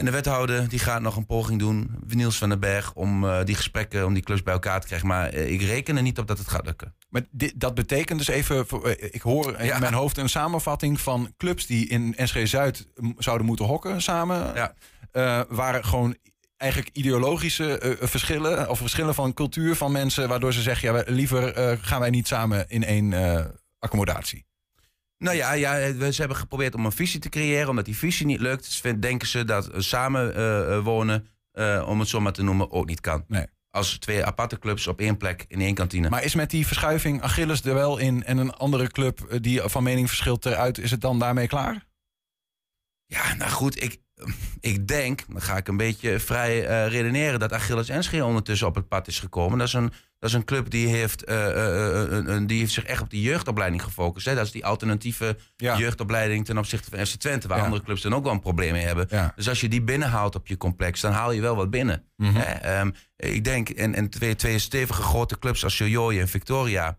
En 0.00 0.06
de 0.06 0.12
wethouder 0.12 0.68
die 0.68 0.78
gaat 0.78 1.00
nog 1.02 1.16
een 1.16 1.26
poging 1.26 1.58
doen, 1.58 1.90
Niels 2.06 2.38
van 2.38 2.48
den 2.48 2.60
Berg... 2.60 2.92
om 2.94 3.24
eh, 3.24 3.44
die 3.44 3.54
gesprekken, 3.54 4.06
om 4.06 4.14
die 4.14 4.22
clubs 4.22 4.42
bij 4.42 4.52
elkaar 4.52 4.80
te 4.80 4.86
krijgen. 4.86 5.08
Maar 5.08 5.28
eh, 5.28 5.50
ik 5.52 5.62
reken 5.62 5.96
er 5.96 6.02
niet 6.02 6.18
op 6.18 6.26
dat 6.26 6.38
het 6.38 6.48
gaat 6.48 6.64
lukken. 6.64 6.94
Maar 7.08 7.22
dit, 7.30 7.52
dat 7.60 7.74
betekent 7.74 8.18
dus 8.18 8.28
even, 8.28 8.66
voor- 8.66 8.86
eh, 8.88 9.08
ik 9.14 9.20
hoor 9.22 9.58
in 9.58 9.64
Ja. 9.64 9.78
mijn 9.78 9.94
hoofd 9.94 10.16
een 10.16 10.28
samenvatting 10.28 11.00
van 11.00 11.34
clubs 11.36 11.66
die 11.66 11.88
in 11.88 12.14
NSG 12.16 12.46
Zuid 12.48 12.86
zouden 13.18 13.46
moeten 13.46 13.64
hokken 13.64 14.02
samen. 14.02 14.54
Ja. 14.54 14.74
Waar 15.48 15.84
gewoon 15.84 16.16
eigenlijk 16.56 16.96
ideologische 16.96 17.96
verschillen 18.00 18.68
of 18.70 18.78
verschillen 18.78 19.14
van 19.14 19.34
cultuur 19.34 19.76
van 19.76 19.92
mensen, 19.92 20.28
waardoor 20.28 20.52
ze 20.52 20.62
zeggen, 20.62 20.94
ja, 20.94 21.02
liever 21.06 21.78
gaan 21.82 22.00
wij 22.00 22.10
niet 22.10 22.26
samen 22.26 22.68
in 22.68 22.84
één 22.84 23.12
accommodatie. 23.78 24.44
Nou 25.22 25.36
ja, 25.36 25.52
ja, 25.52 25.92
we- 25.94 26.12
ze 26.12 26.20
hebben 26.20 26.38
geprobeerd 26.38 26.74
om 26.74 26.84
een 26.84 26.92
visie 26.92 27.20
te 27.20 27.28
creëren. 27.28 27.68
Omdat 27.68 27.84
die 27.84 27.96
visie 27.96 28.26
niet 28.26 28.40
lukt, 28.40 28.64
dus 28.64 29.00
denken 29.00 29.28
ze 29.28 29.44
dat 29.44 29.68
eh, 29.68 29.80
samen 29.80 30.34
eh, 30.34 30.76
eh, 30.76 30.84
wonen, 30.84 31.26
eh, 31.52 31.84
om 31.88 31.98
het 32.00 32.08
zo 32.08 32.20
maar 32.20 32.32
te 32.32 32.42
noemen, 32.42 32.70
ook 32.70 32.86
niet 32.86 33.00
kan. 33.00 33.24
Nee. 33.28 33.46
Als 33.70 33.98
twee 33.98 34.24
aparte 34.24 34.58
clubs 34.58 34.86
op 34.86 35.00
één 35.00 35.16
plek 35.16 35.44
in 35.48 35.60
één 35.60 35.74
kantine. 35.74 36.08
Maar 36.08 36.24
is 36.24 36.34
met 36.34 36.50
die 36.50 36.66
verschuiving 36.66 37.22
Achilles 37.22 37.64
er 37.64 37.74
wel 37.74 37.98
in 37.98 38.24
en 38.24 38.38
een 38.38 38.52
andere 38.54 38.88
club 38.90 39.38
die 39.42 39.60
van 39.62 39.82
mening 39.82 40.08
verschilt 40.08 40.46
eruit, 40.46 40.78
is 40.78 40.90
het 40.90 41.00
dan 41.00 41.18
daarmee 41.18 41.46
klaar? 41.46 41.86
Ja, 43.06 43.34
nou 43.34 43.50
goed, 43.50 43.82
ik, 43.82 44.00
ik 44.60 44.88
denk, 44.88 45.22
dan 45.28 45.42
ga 45.42 45.56
ik 45.56 45.68
een 45.68 45.76
beetje 45.76 46.18
vrij 46.20 46.66
eh, 46.66 46.88
redeneren, 46.88 47.38
dat 47.40 47.52
Achilles 47.52 47.88
Enschede 47.88 48.24
ondertussen 48.24 48.66
op 48.66 48.74
het 48.74 48.88
pad 48.88 49.08
is 49.08 49.18
gekomen. 49.20 49.58
Dat 49.58 49.66
is 49.66 49.72
een, 49.72 49.92
dat 50.18 50.28
is 50.30 50.32
een 50.36 50.44
club 50.44 50.70
die 50.70 50.86
heeft, 50.88 51.28
een- 51.28 52.30
een- 52.32 52.46
die 52.46 52.58
heeft 52.58 52.72
zich 52.72 52.84
echt 52.84 53.02
op 53.02 53.10
die 53.10 53.22
jeugdopleiding 53.22 53.82
gefocust. 53.82 54.26
Hè? 54.26 54.34
Dat 54.34 54.44
is 54.46 54.52
die 54.52 54.64
alternatieve 54.66 55.36
Ja. 55.56 55.76
jeugdopleiding 55.78 56.44
ten 56.44 56.58
opzichte 56.58 56.90
van 56.90 57.06
FC 57.06 57.14
Twente, 57.14 57.48
waar 57.48 57.58
Ja. 57.58 57.64
andere 57.64 57.82
clubs 57.82 58.02
dan 58.02 58.14
ook 58.14 58.24
wel 58.24 58.32
een 58.32 58.40
probleem 58.40 58.72
mee 58.72 58.84
hebben. 58.86 59.06
Ja. 59.10 59.32
Dus 59.36 59.48
als 59.48 59.60
je 59.60 59.68
die 59.68 59.82
binnenhaalt 59.82 60.34
op 60.34 60.46
je 60.46 60.56
complex, 60.56 61.00
dan 61.00 61.12
haal 61.12 61.32
je 61.32 61.40
wel 61.40 61.56
wat 61.56 61.70
binnen. 61.70 62.04
Mhm. 62.16 62.34
Hè? 62.34 62.42
Ehm, 62.52 62.90
ik 63.16 63.44
denk, 63.44 63.68
en, 63.68 63.94
en 63.94 64.08
twee, 64.10 64.36
twee 64.36 64.58
stevige 64.58 65.02
grote 65.02 65.38
clubs 65.38 65.64
als 65.64 65.78
Jojoy 65.78 66.18
en 66.18 66.28
Victoria, 66.28 66.98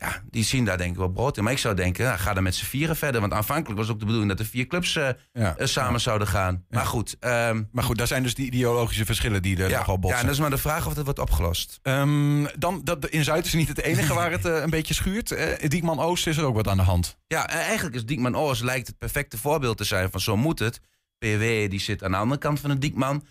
ja, 0.00 0.22
die 0.30 0.44
zien 0.44 0.64
daar 0.64 0.78
denk 0.78 0.90
ik 0.92 0.96
wel 0.98 1.08
brood 1.08 1.36
in. 1.36 1.42
Maar 1.44 1.52
ik 1.52 1.58
zou 1.58 1.74
denken, 1.74 2.04
nou, 2.04 2.18
ga 2.18 2.34
dan 2.34 2.42
met 2.42 2.54
z'n 2.54 2.64
vieren 2.64 2.96
verder. 2.96 3.20
Want 3.20 3.32
aanvankelijk 3.32 3.80
was 3.80 3.88
ook 3.90 3.98
de 3.98 4.04
bedoeling 4.04 4.30
dat 4.30 4.38
de 4.38 4.50
vier 4.50 4.66
clubs 4.66 4.96
eh, 4.96 5.08
Ja. 5.32 5.56
eh, 5.56 5.66
samen 5.66 6.00
zouden 6.00 6.28
gaan. 6.28 6.64
Maar 6.68 6.86
goed, 6.86 7.16
ehm, 7.20 7.62
Maar 7.72 7.84
goed, 7.84 7.98
daar 7.98 8.06
zijn 8.06 8.22
dus 8.22 8.34
die 8.34 8.46
ideologische 8.46 9.04
verschillen 9.04 9.42
die 9.42 9.56
er 9.62 9.68
ja, 9.70 9.78
nogal 9.78 9.94
ja, 9.94 10.00
botsen. 10.00 10.20
en 10.20 10.26
dat 10.26 10.34
is 10.34 10.40
maar 10.40 10.50
de 10.50 10.58
vraag 10.58 10.86
of 10.86 10.94
dat 10.94 11.04
wordt 11.04 11.18
opgelost. 11.18 11.78
Ehm, 11.82 12.44
dan, 12.58 12.80
dat, 12.84 13.06
in 13.06 13.24
Zuid 13.24 13.46
is 13.46 13.52
niet 13.52 13.68
het 13.68 13.80
enige 13.80 14.14
waar 14.14 14.30
het 14.30 14.44
eh, 14.44 14.60
een 14.62 14.70
beetje 14.70 14.94
schuurt. 14.94 15.36
Diekman 15.70 16.00
Oost 16.00 16.26
is 16.26 16.36
er 16.36 16.44
ook 16.44 16.54
wat 16.54 16.68
aan 16.68 16.76
de 16.76 16.82
hand. 16.82 17.16
Ja, 17.26 17.48
en 17.48 17.58
eigenlijk 17.60 17.96
is 17.96 18.04
Diekman 18.06 18.36
Oors 18.36 18.60
lijkt 18.60 18.86
het 18.86 18.98
perfecte 18.98 19.38
voorbeeld 19.38 19.76
te 19.76 19.84
zijn 19.84 20.10
van 20.10 20.20
zo 20.20 20.36
moet 20.36 20.58
het. 20.58 20.80
PW 21.18 21.40
die 21.70 21.80
zit 21.80 22.04
aan 22.04 22.10
de 22.10 22.16
andere 22.16 22.40
kant 22.40 22.60
van 22.60 22.70
de 22.70 22.78
Diekman. 22.78 23.24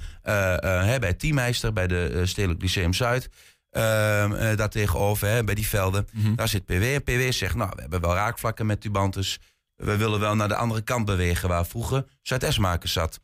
bij 1.00 1.14
Teammeister, 1.18 1.74
bij 1.74 1.88
de 1.88 2.22
Stedelijk 2.26 2.62
Lyceum 2.62 2.94
Zuid. 2.94 3.30
Ehm 3.78 4.34
eh, 4.34 4.58
daar 4.58 4.70
tegenover, 4.70 5.28
hè, 5.28 5.44
bij 5.44 5.56
die 5.56 5.68
velden. 5.68 6.08
Mhm. 6.14 6.36
Daar 6.36 6.48
zit 6.48 6.66
PW. 6.66 6.72
En 6.84 7.04
PW 7.04 7.32
zegt, 7.32 7.56
nou, 7.56 7.72
we 7.76 7.82
hebben 7.82 8.02
wel 8.02 8.14
raakvlakken 8.14 8.66
met 8.66 8.82
Tubantus. 8.82 9.40
We 9.76 9.98
willen 9.98 10.20
wel 10.20 10.36
naar 10.36 10.48
de 10.48 10.56
andere 10.56 10.82
kant 10.82 11.06
bewegen 11.06 11.50
waar 11.50 11.66
vroeger 11.66 12.06
Zuid-Esmakers 12.22 12.94
zat. 12.94 13.20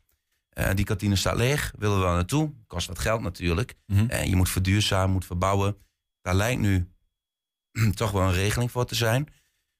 Eh, 0.48 0.70
die 0.74 0.84
kantine 0.84 1.16
staat 1.16 1.36
leeg, 1.36 1.72
willen 1.78 1.96
we 1.98 2.04
wel 2.04 2.14
naartoe. 2.14 2.52
Kost 2.66 2.86
wat 2.86 2.98
geld 2.98 3.20
natuurlijk. 3.20 3.74
En 4.08 4.28
je 4.28 4.36
moet 4.36 4.48
verduurzamen, 4.48 5.10
moet 5.10 5.26
verbouwen. 5.26 5.76
Daar 6.22 6.34
lijkt 6.34 6.60
nu 6.60 6.88
toch 7.94 8.10
wel 8.10 8.22
een 8.22 8.32
regeling 8.32 8.70
voor 8.70 8.86
te 8.86 8.94
zijn. 8.94 9.28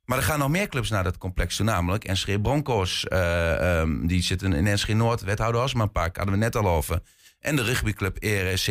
Maar 0.05 0.19
er 0.19 0.25
gaan 0.25 0.39
nog 0.39 0.49
meer 0.49 0.69
clubs 0.69 0.91
naar 0.91 1.05
dat 1.05 1.19
complex 1.19 1.57
toe, 1.57 1.65
namelijk 1.65 2.09
NSG 2.09 2.41
Broncos. 2.41 3.07
eh, 3.09 3.81
ehm, 3.81 4.07
die 4.07 4.23
zitten 4.23 4.53
in 4.53 4.75
NSG 4.75 4.89
Noord, 4.89 5.21
wethouder 5.21 5.63
Osmanpark, 5.63 6.17
hadden 6.17 6.35
we 6.35 6.41
net 6.41 6.57
al 6.57 6.69
over. 6.69 7.03
En 7.39 7.57
de 7.57 7.63
rugbyclub 7.63 8.17
ERSC 8.17 8.69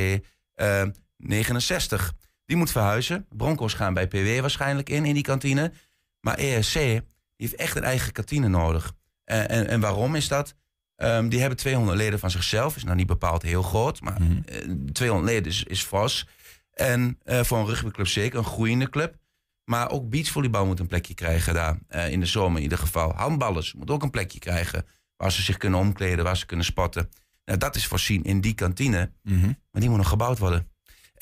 eh, 0.54 0.84
69. 1.18 2.14
Die 2.46 2.58
moet 2.58 2.72
verhuizen. 2.72 3.26
Broncos 3.30 3.74
gaan 3.74 3.94
bij 3.94 4.08
PW 4.08 4.40
waarschijnlijk 4.42 4.90
in, 4.90 5.06
in 5.06 5.14
die 5.14 5.24
kantine. 5.24 5.72
Maar 6.20 6.38
ERC 6.38 6.74
die 6.74 7.48
heeft 7.50 7.56
echt 7.56 7.76
een 7.76 7.84
eigen 7.84 8.12
kantine 8.12 8.48
nodig. 8.48 8.94
Eh, 9.24 9.40
en, 9.52 9.68
en 9.68 9.80
waarom 9.80 10.16
is 10.16 10.28
dat? 10.28 10.56
Ehm, 10.96 11.30
die 11.30 11.40
hebben 11.40 11.58
200 11.58 11.98
leden 11.98 12.20
van 12.20 12.32
zichzelf. 12.32 12.76
Is 12.76 12.84
nou 12.84 12.96
niet 12.96 13.08
bepaald 13.08 13.42
heel 13.42 13.62
groot, 13.64 14.02
maar 14.02 14.22
Mhm. 14.22 14.42
eh, 14.46 14.70
200 14.92 15.32
leden 15.34 15.52
is, 15.52 15.64
is 15.64 15.82
fors. 15.84 16.28
En 16.74 17.20
eh, 17.24 17.44
voor 17.44 17.58
een 17.58 17.66
rugbyclub 17.66 18.08
zeker 18.08 18.38
een 18.40 18.46
groeiende 18.46 18.90
club. 18.90 19.16
Maar 19.64 19.90
ook 19.92 20.10
beachvolleybal 20.10 20.66
moet 20.66 20.80
een 20.80 20.88
plekje 20.88 21.14
krijgen 21.14 21.54
daar. 21.54 21.78
eh, 21.88 22.10
in 22.12 22.20
de 22.20 22.26
zomer 22.26 22.58
in 22.58 22.64
ieder 22.64 22.78
geval. 22.78 23.14
Handballers 23.16 23.74
moeten 23.74 23.96
ook 23.96 24.04
een 24.04 24.10
plekje 24.10 24.40
krijgen. 24.40 24.86
Waar 25.18 25.32
ze 25.32 25.42
zich 25.42 25.58
kunnen 25.58 25.80
omkleden, 25.80 26.24
waar 26.24 26.38
ze 26.38 26.46
kunnen 26.46 26.66
sporten. 26.66 27.10
Nou, 27.46 27.58
dat 27.60 27.76
is 27.76 27.88
voorzien 27.88 28.24
in 28.24 28.42
die 28.42 28.54
kantine. 28.54 29.12
Mhm. 29.24 29.46
Maar 29.46 29.82
die 29.82 29.90
moet 29.90 29.98
nog 29.98 30.08
gebouwd 30.10 30.38
worden. 30.40 30.68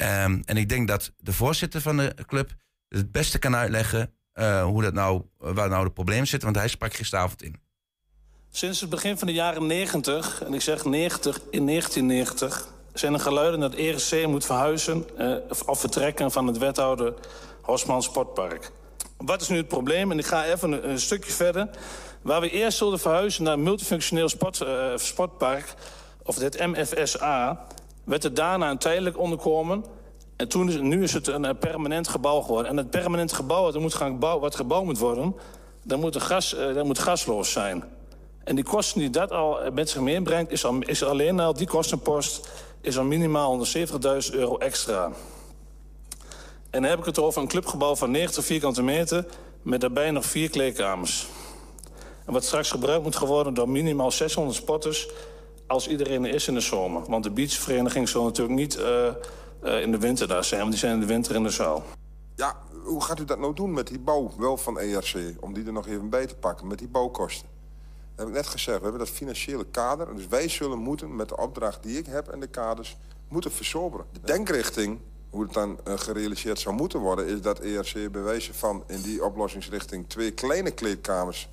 Ehm, 0.02 0.42
en 0.46 0.58
ik 0.58 0.70
denk 0.70 0.88
dat 0.88 1.12
de 1.18 1.34
voorzitter 1.34 1.82
van 1.82 1.98
de 1.98 2.16
club 2.26 2.54
het 2.88 3.12
beste 3.12 3.40
kan 3.40 3.56
uitleggen 3.56 4.14
eh, 4.34 4.64
hoe 4.64 4.82
dat 4.82 4.94
nou, 4.94 5.22
waar 5.38 5.70
nou 5.70 5.86
de 5.86 5.92
problemen 5.92 6.28
zitten. 6.28 6.48
Want 6.50 6.60
hij 6.60 6.70
sprak 6.70 6.94
gisteravond 6.94 7.44
in. 7.44 7.56
Sinds 8.50 8.82
het 8.82 8.90
begin 8.90 9.18
van 9.18 9.28
de 9.28 9.34
jaren 9.34 9.66
90, 9.66 10.44
en 10.44 10.54
ik 10.54 10.62
zeg 10.62 10.86
90 10.86 11.36
in 11.50 11.68
1990, 11.68 12.68
zijn 12.94 13.14
er 13.14 13.20
geluiden 13.20 13.60
dat 13.60 13.74
ERC 13.74 14.28
moet 14.28 14.46
verhuizen 14.46 15.18
eh, 15.18 15.36
of 15.66 15.80
vertrekken 15.80 16.32
van 16.32 16.48
het 16.48 16.58
wethouder 16.58 17.14
Hosman 17.62 18.04
Sportpark. 18.04 18.72
Wat 19.18 19.42
is 19.42 19.48
nu 19.48 19.58
het 19.58 19.68
probleem? 19.68 20.12
En 20.12 20.20
ik 20.20 20.26
ga 20.26 20.46
even 20.46 20.90
een, 20.90 21.00
stukje 21.00 21.32
verder. 21.32 21.70
Waar 22.22 22.42
we 22.42 22.50
eerst 22.50 22.78
zullen 22.78 23.00
verhuizen 23.00 23.44
naar 23.44 23.54
een 23.54 23.64
multifunctioneel 23.64 24.30
sport, 24.30 24.62
eh, 24.62 24.92
sportpark, 24.96 25.74
of 26.24 26.36
het 26.36 26.60
MFSA, 26.60 27.68
werd 28.04 28.24
er 28.24 28.34
daarna 28.34 28.70
een 28.70 28.78
tijdelijk 28.78 29.18
onderkomen. 29.18 29.86
En 30.36 30.48
toen 30.48 30.70
is, 30.70 30.76
nu 30.76 31.04
is 31.04 31.14
het 31.14 31.28
een 31.28 31.46
eh, 31.46 31.56
permanent 31.60 32.08
gebouw 32.08 32.42
geworden. 32.42 32.72
En 32.72 32.78
het 32.78 32.90
permanent 32.90 33.34
gebouw 33.34 33.64
wat, 33.64 33.80
moet 33.80 33.94
gaan 33.94 34.22
gebouwd 34.52 34.86
moet 34.86 34.98
worden, 34.98 35.36
dat 35.84 36.00
moet, 36.00 36.22
gas, 36.22 36.56
eh, 36.56 36.82
moet 36.82 37.00
gasloos 37.00 37.52
zijn. 37.52 37.84
En 38.44 38.56
die 38.56 38.64
kosten 38.64 39.00
die 39.00 39.10
dat 39.10 39.32
al 39.32 39.60
met 39.74 39.90
zich 39.90 40.02
meebrengt, 40.02 40.52
is, 40.52 40.66
al, 40.66 40.80
is 40.80 41.04
alleen 41.04 41.40
al 41.40 41.54
die 41.54 41.68
kostenpost 41.68 42.50
is 42.82 42.98
al 42.98 43.04
minimaal 43.04 43.66
170.000 43.66 44.34
euro 44.34 44.58
extra. 44.58 45.12
En 46.70 46.82
dan 46.82 46.90
heb 46.90 47.00
ik 47.00 47.06
het 47.06 47.20
over 47.20 47.42
een 47.42 47.48
clubgebouw 47.48 47.96
van 47.96 48.12
90 48.12 48.46
vierkante 48.46 48.84
meter 48.84 49.26
met 49.62 49.82
daarbij 49.82 50.12
nog 50.12 50.26
vier 50.26 50.50
kleedkamers. 50.50 51.28
En 52.26 52.34
wat 52.34 52.44
straks 52.44 52.72
gebruikt 52.72 53.04
moet 53.04 53.18
worden 53.18 53.54
door 53.54 53.70
minimaal 53.70 54.12
600 54.12 54.58
sporters 54.58 55.08
als 55.72 55.88
iedereen 55.88 56.26
er 56.26 56.34
is 56.34 56.48
in 56.48 56.54
de 56.54 56.60
zomer. 56.60 57.04
Want 57.08 57.24
de 57.24 57.32
beachvereniging 57.32 58.10
zal 58.10 58.24
natuurlijk 58.24 58.60
niet 58.60 58.76
eh, 58.76 59.08
eh, 59.08 59.82
in 59.82 59.92
de 59.92 59.98
winter 59.98 60.28
daar 60.28 60.44
zijn, 60.44 60.60
want 60.60 60.72
die 60.72 60.80
zijn 60.80 60.94
in 60.94 61.00
de 61.00 61.06
winter 61.06 61.36
in 61.36 61.44
de 61.44 61.50
zaal. 61.50 61.84
Ja, 62.36 62.58
hoe 62.84 63.04
gaat 63.04 63.20
u 63.20 63.26
dat 63.26 63.40
nou 63.40 63.54
doen 63.54 63.74
met 63.74 63.88
die 63.88 64.00
bouw 64.00 64.32
wel 64.38 64.58
van 64.58 64.80
ERC? 64.80 65.36
Om 65.40 65.54
die 65.54 65.66
er 65.66 65.74
nog 65.74 65.88
even 65.88 66.10
bij 66.10 66.26
te 66.26 66.36
pakken, 66.36 66.68
met 66.68 66.80
die 66.80 66.88
bouwkosten. 66.88 67.48
Dat 68.16 68.26
heb 68.26 68.28
ik 68.28 68.34
net 68.34 68.48
gezegd, 68.48 68.78
we 68.78 68.84
hebben 68.84 69.02
dat 69.02 69.10
financiële 69.10 69.66
kader. 69.66 70.16
Dus 70.16 70.28
wij 70.28 70.48
zullen 70.48 70.78
moeten, 70.78 71.16
met 71.16 71.30
de 71.30 71.38
opdracht 71.38 71.84
die 71.84 71.98
ik 71.98 72.06
heb 72.06 72.28
en 72.28 72.40
de 72.40 72.48
kaders, 72.48 72.98
moeten 73.28 73.52
versoberen. 73.52 74.06
De 74.12 74.20
denkrichting, 74.24 75.00
hoe 75.30 75.44
het 75.44 75.54
dan 75.54 75.80
eh, 75.84 75.94
gerealiseerd 75.98 76.60
zou 76.60 76.76
moeten 76.76 77.00
worden... 77.00 77.28
is 77.28 77.42
dat 77.42 77.60
ERC 77.60 78.12
bewezen 78.12 78.54
van 78.54 78.84
in 78.88 79.02
die 79.02 79.26
oplossingsrichting... 79.26 80.10
twee 80.10 80.32
kleine 80.32 80.72
kleedkamers 80.72 81.50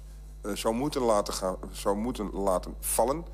zou, 0.55 0.75
moeten 0.75 1.03
laten 1.03 1.35
gaan, 1.35 1.57
zou 1.73 1.97
moeten 1.97 2.31
laten 2.33 2.75
vallen. 2.81 3.25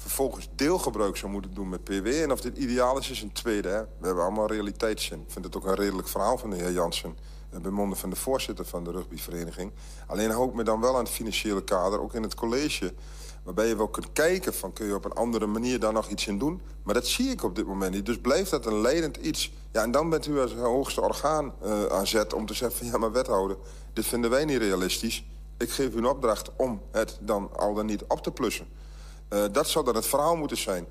Vervolgens 0.00 0.48
deelgebruik 0.54 1.16
zou 1.16 1.32
moeten 1.32 1.54
doen 1.54 1.68
met 1.68 1.84
PW. 1.84 2.06
En 2.06 2.32
of 2.32 2.40
dit 2.40 2.56
ideaal 2.56 2.98
is, 2.98 3.10
is 3.10 3.22
een 3.22 3.32
tweede. 3.32 3.68
Hè? 3.68 3.80
We 3.80 4.06
hebben 4.06 4.24
allemaal 4.24 4.46
realiteitszin. 4.46 5.20
Ik 5.20 5.30
vind 5.30 5.44
het 5.44 5.56
ook 5.56 5.66
een 5.66 5.74
redelijk 5.74 6.08
verhaal 6.08 6.38
van 6.38 6.50
de 6.50 6.56
heer 6.56 6.72
Jansen. 6.72 7.16
eh, 7.50 7.60
Bij 7.60 7.70
monden 7.70 7.98
van 7.98 8.10
de 8.10 8.16
voorzitter 8.16 8.64
van 8.64 8.84
de 8.84 8.90
rugbyvereniging. 8.90 9.72
Alleen 10.06 10.30
ik 10.30 10.54
me 10.54 10.62
dan 10.62 10.80
wel 10.80 10.94
aan 10.94 11.04
het 11.04 11.12
financiële 11.12 11.64
kader, 11.64 12.00
ook 12.00 12.14
in 12.14 12.22
het 12.22 12.34
college. 12.34 12.94
Waarbij 13.42 13.68
je 13.68 13.76
wel 13.76 13.88
kunt 13.88 14.12
kijken 14.12 14.54
van 14.54 14.72
kun 14.72 14.86
je 14.86 14.94
op 14.94 15.04
een 15.04 15.12
andere 15.12 15.46
manier 15.46 15.80
daar 15.80 15.92
nog 15.92 16.08
iets 16.08 16.26
in 16.26 16.38
doen. 16.38 16.60
Maar 16.82 16.94
dat 16.94 17.06
zie 17.06 17.30
ik 17.30 17.42
op 17.42 17.56
dit 17.56 17.66
moment 17.66 17.94
niet. 17.94 18.06
Dus 18.06 18.20
blijft 18.20 18.50
dat 18.50 18.66
een 18.66 18.80
leidend 18.80 19.16
iets. 19.16 19.52
Ja, 19.72 19.82
en 19.82 19.90
dan 19.90 20.10
bent 20.10 20.26
u 20.26 20.40
als 20.40 20.54
hoogste 20.54 21.00
orgaan 21.00 21.52
eh, 21.62 21.84
aan 21.86 22.06
zet 22.06 22.32
om 22.32 22.46
te 22.46 22.54
zeggen 22.54 22.78
van 22.78 22.86
ja, 22.86 22.98
maar 22.98 23.12
wethouder, 23.12 23.56
dit 23.92 24.06
vinden 24.06 24.30
wij 24.30 24.44
niet 24.44 24.58
realistisch. 24.58 25.24
Ik 25.58 25.70
geef 25.70 25.94
u 25.94 25.96
een 25.96 26.06
opdracht 26.06 26.50
om 26.56 26.80
het 26.90 27.18
dan 27.20 27.50
al 27.56 27.74
dan 27.74 27.86
niet 27.86 28.04
op 28.08 28.22
te 28.22 28.30
plussen. 28.30 28.66
Eh, 29.28 29.44
dat 29.52 29.68
zou 29.68 29.84
dan 29.84 29.94
het 29.94 30.06
verhaal 30.06 30.36
moeten 30.36 30.56
zijn. 30.56 30.86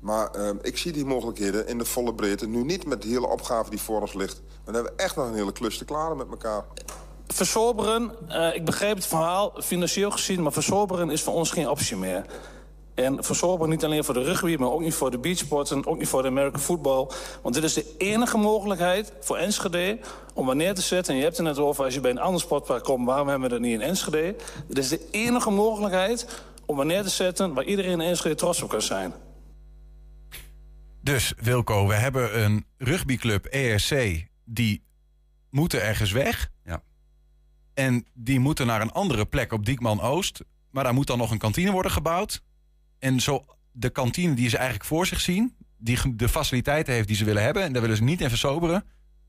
Maar 0.00 0.30
eh, 0.30 0.50
ik 0.62 0.78
zie 0.78 0.92
die 0.92 1.04
mogelijkheden 1.04 1.66
in 1.68 1.78
de 1.78 1.84
volle 1.84 2.14
breedte. 2.14 2.46
Nu 2.46 2.64
niet 2.64 2.86
met 2.86 3.02
de 3.02 3.08
hele 3.08 3.28
opgave 3.28 3.70
die 3.70 3.80
voor 3.80 4.00
ons 4.00 4.14
ligt. 4.14 4.40
Maar 4.40 4.64
dan 4.64 4.74
hebben 4.74 4.92
we 4.92 5.02
echt 5.02 5.16
nog 5.16 5.26
een 5.26 5.34
hele 5.34 5.52
klus 5.52 5.78
te 5.78 5.84
klaren 5.84 6.16
met 6.16 6.30
elkaar. 6.30 6.64
Versoberen, 7.26 8.12
eh, 8.28 8.54
ik 8.54 8.64
begrijp 8.64 8.96
het 8.96 9.06
verhaal, 9.06 9.52
financieel 9.62 10.10
gezien... 10.10 10.42
maar 10.42 10.52
versoberen 10.52 11.10
is 11.10 11.22
voor 11.22 11.34
ons 11.34 11.50
geen 11.50 11.68
optie 11.68 11.96
meer. 11.96 12.24
En 12.94 13.24
versoberen 13.24 13.70
niet 13.70 13.84
alleen 13.84 14.04
voor 14.04 14.14
de 14.14 14.22
rugby, 14.22 14.56
maar 14.58 14.70
ook 14.70 14.80
niet 14.80 14.94
voor 14.94 15.10
de 15.10 15.18
beachsporten... 15.18 15.86
ook 15.86 15.98
niet 15.98 16.08
voor 16.08 16.22
de 16.22 16.28
American 16.28 16.60
football. 16.60 17.08
Want 17.42 17.54
dit 17.54 17.64
is 17.64 17.74
de 17.74 17.94
enige 17.98 18.36
mogelijkheid 18.36 19.12
voor 19.20 19.36
Enschede 19.36 19.98
om 20.34 20.46
wanneer 20.46 20.74
te 20.74 20.82
zetten... 20.82 21.12
en 21.12 21.18
je 21.18 21.24
hebt 21.24 21.36
het 21.36 21.46
net 21.46 21.58
over 21.58 21.84
als 21.84 21.94
je 21.94 22.00
bij 22.00 22.10
een 22.10 22.20
ander 22.20 22.40
sportpark 22.40 22.84
komt... 22.84 23.06
waarom 23.06 23.28
hebben 23.28 23.48
we 23.48 23.54
dat 23.54 23.64
niet 23.64 23.80
in 23.80 23.80
Enschede? 23.80 24.36
Dit 24.66 24.78
is 24.78 24.88
de 24.88 25.08
enige 25.10 25.50
mogelijkheid 25.50 26.26
om 26.70 26.76
wanneer 26.76 27.02
te 27.02 27.08
zetten... 27.08 27.54
waar 27.54 27.64
iedereen 27.64 27.92
in 27.92 28.00
Enschede 28.00 28.34
trots 28.34 28.62
op 28.62 28.68
kan 28.68 28.82
zijn. 28.82 29.12
Dus 31.02 31.32
Wilco, 31.36 31.86
we 31.86 31.94
hebben 31.94 32.42
een 32.42 32.66
rugbyclub 32.78 33.44
ERC 33.44 34.26
die 34.44 34.82
moeten 35.50 35.82
ergens 35.82 36.12
weg. 36.12 36.50
Ja. 36.64 36.82
En 37.74 38.06
die 38.14 38.38
moeten 38.38 38.66
naar 38.66 38.80
een 38.80 38.92
andere 38.92 39.26
plek 39.26 39.52
op 39.52 39.64
Diekman 39.64 40.00
Oost. 40.00 40.40
Maar 40.70 40.84
daar 40.84 40.94
moet 40.94 41.06
dan 41.06 41.18
nog 41.18 41.30
een 41.30 41.38
kantine 41.38 41.70
worden 41.70 41.92
gebouwd. 41.92 42.42
En 42.98 43.20
zo 43.20 43.44
de 43.72 43.90
kantine 43.90 44.34
die 44.34 44.48
ze 44.48 44.56
eigenlijk 44.56 44.86
voor 44.86 45.06
zich 45.06 45.20
zien, 45.20 45.56
die 45.78 46.16
de 46.16 46.28
faciliteiten 46.28 46.94
heeft 46.94 47.08
die 47.08 47.16
ze 47.16 47.24
willen 47.24 47.42
hebben, 47.42 47.62
en 47.62 47.72
daar 47.72 47.82
willen 47.82 47.96
ze 47.96 48.02
niet 48.02 48.20
in 48.20 48.28
versoberen, 48.28 48.84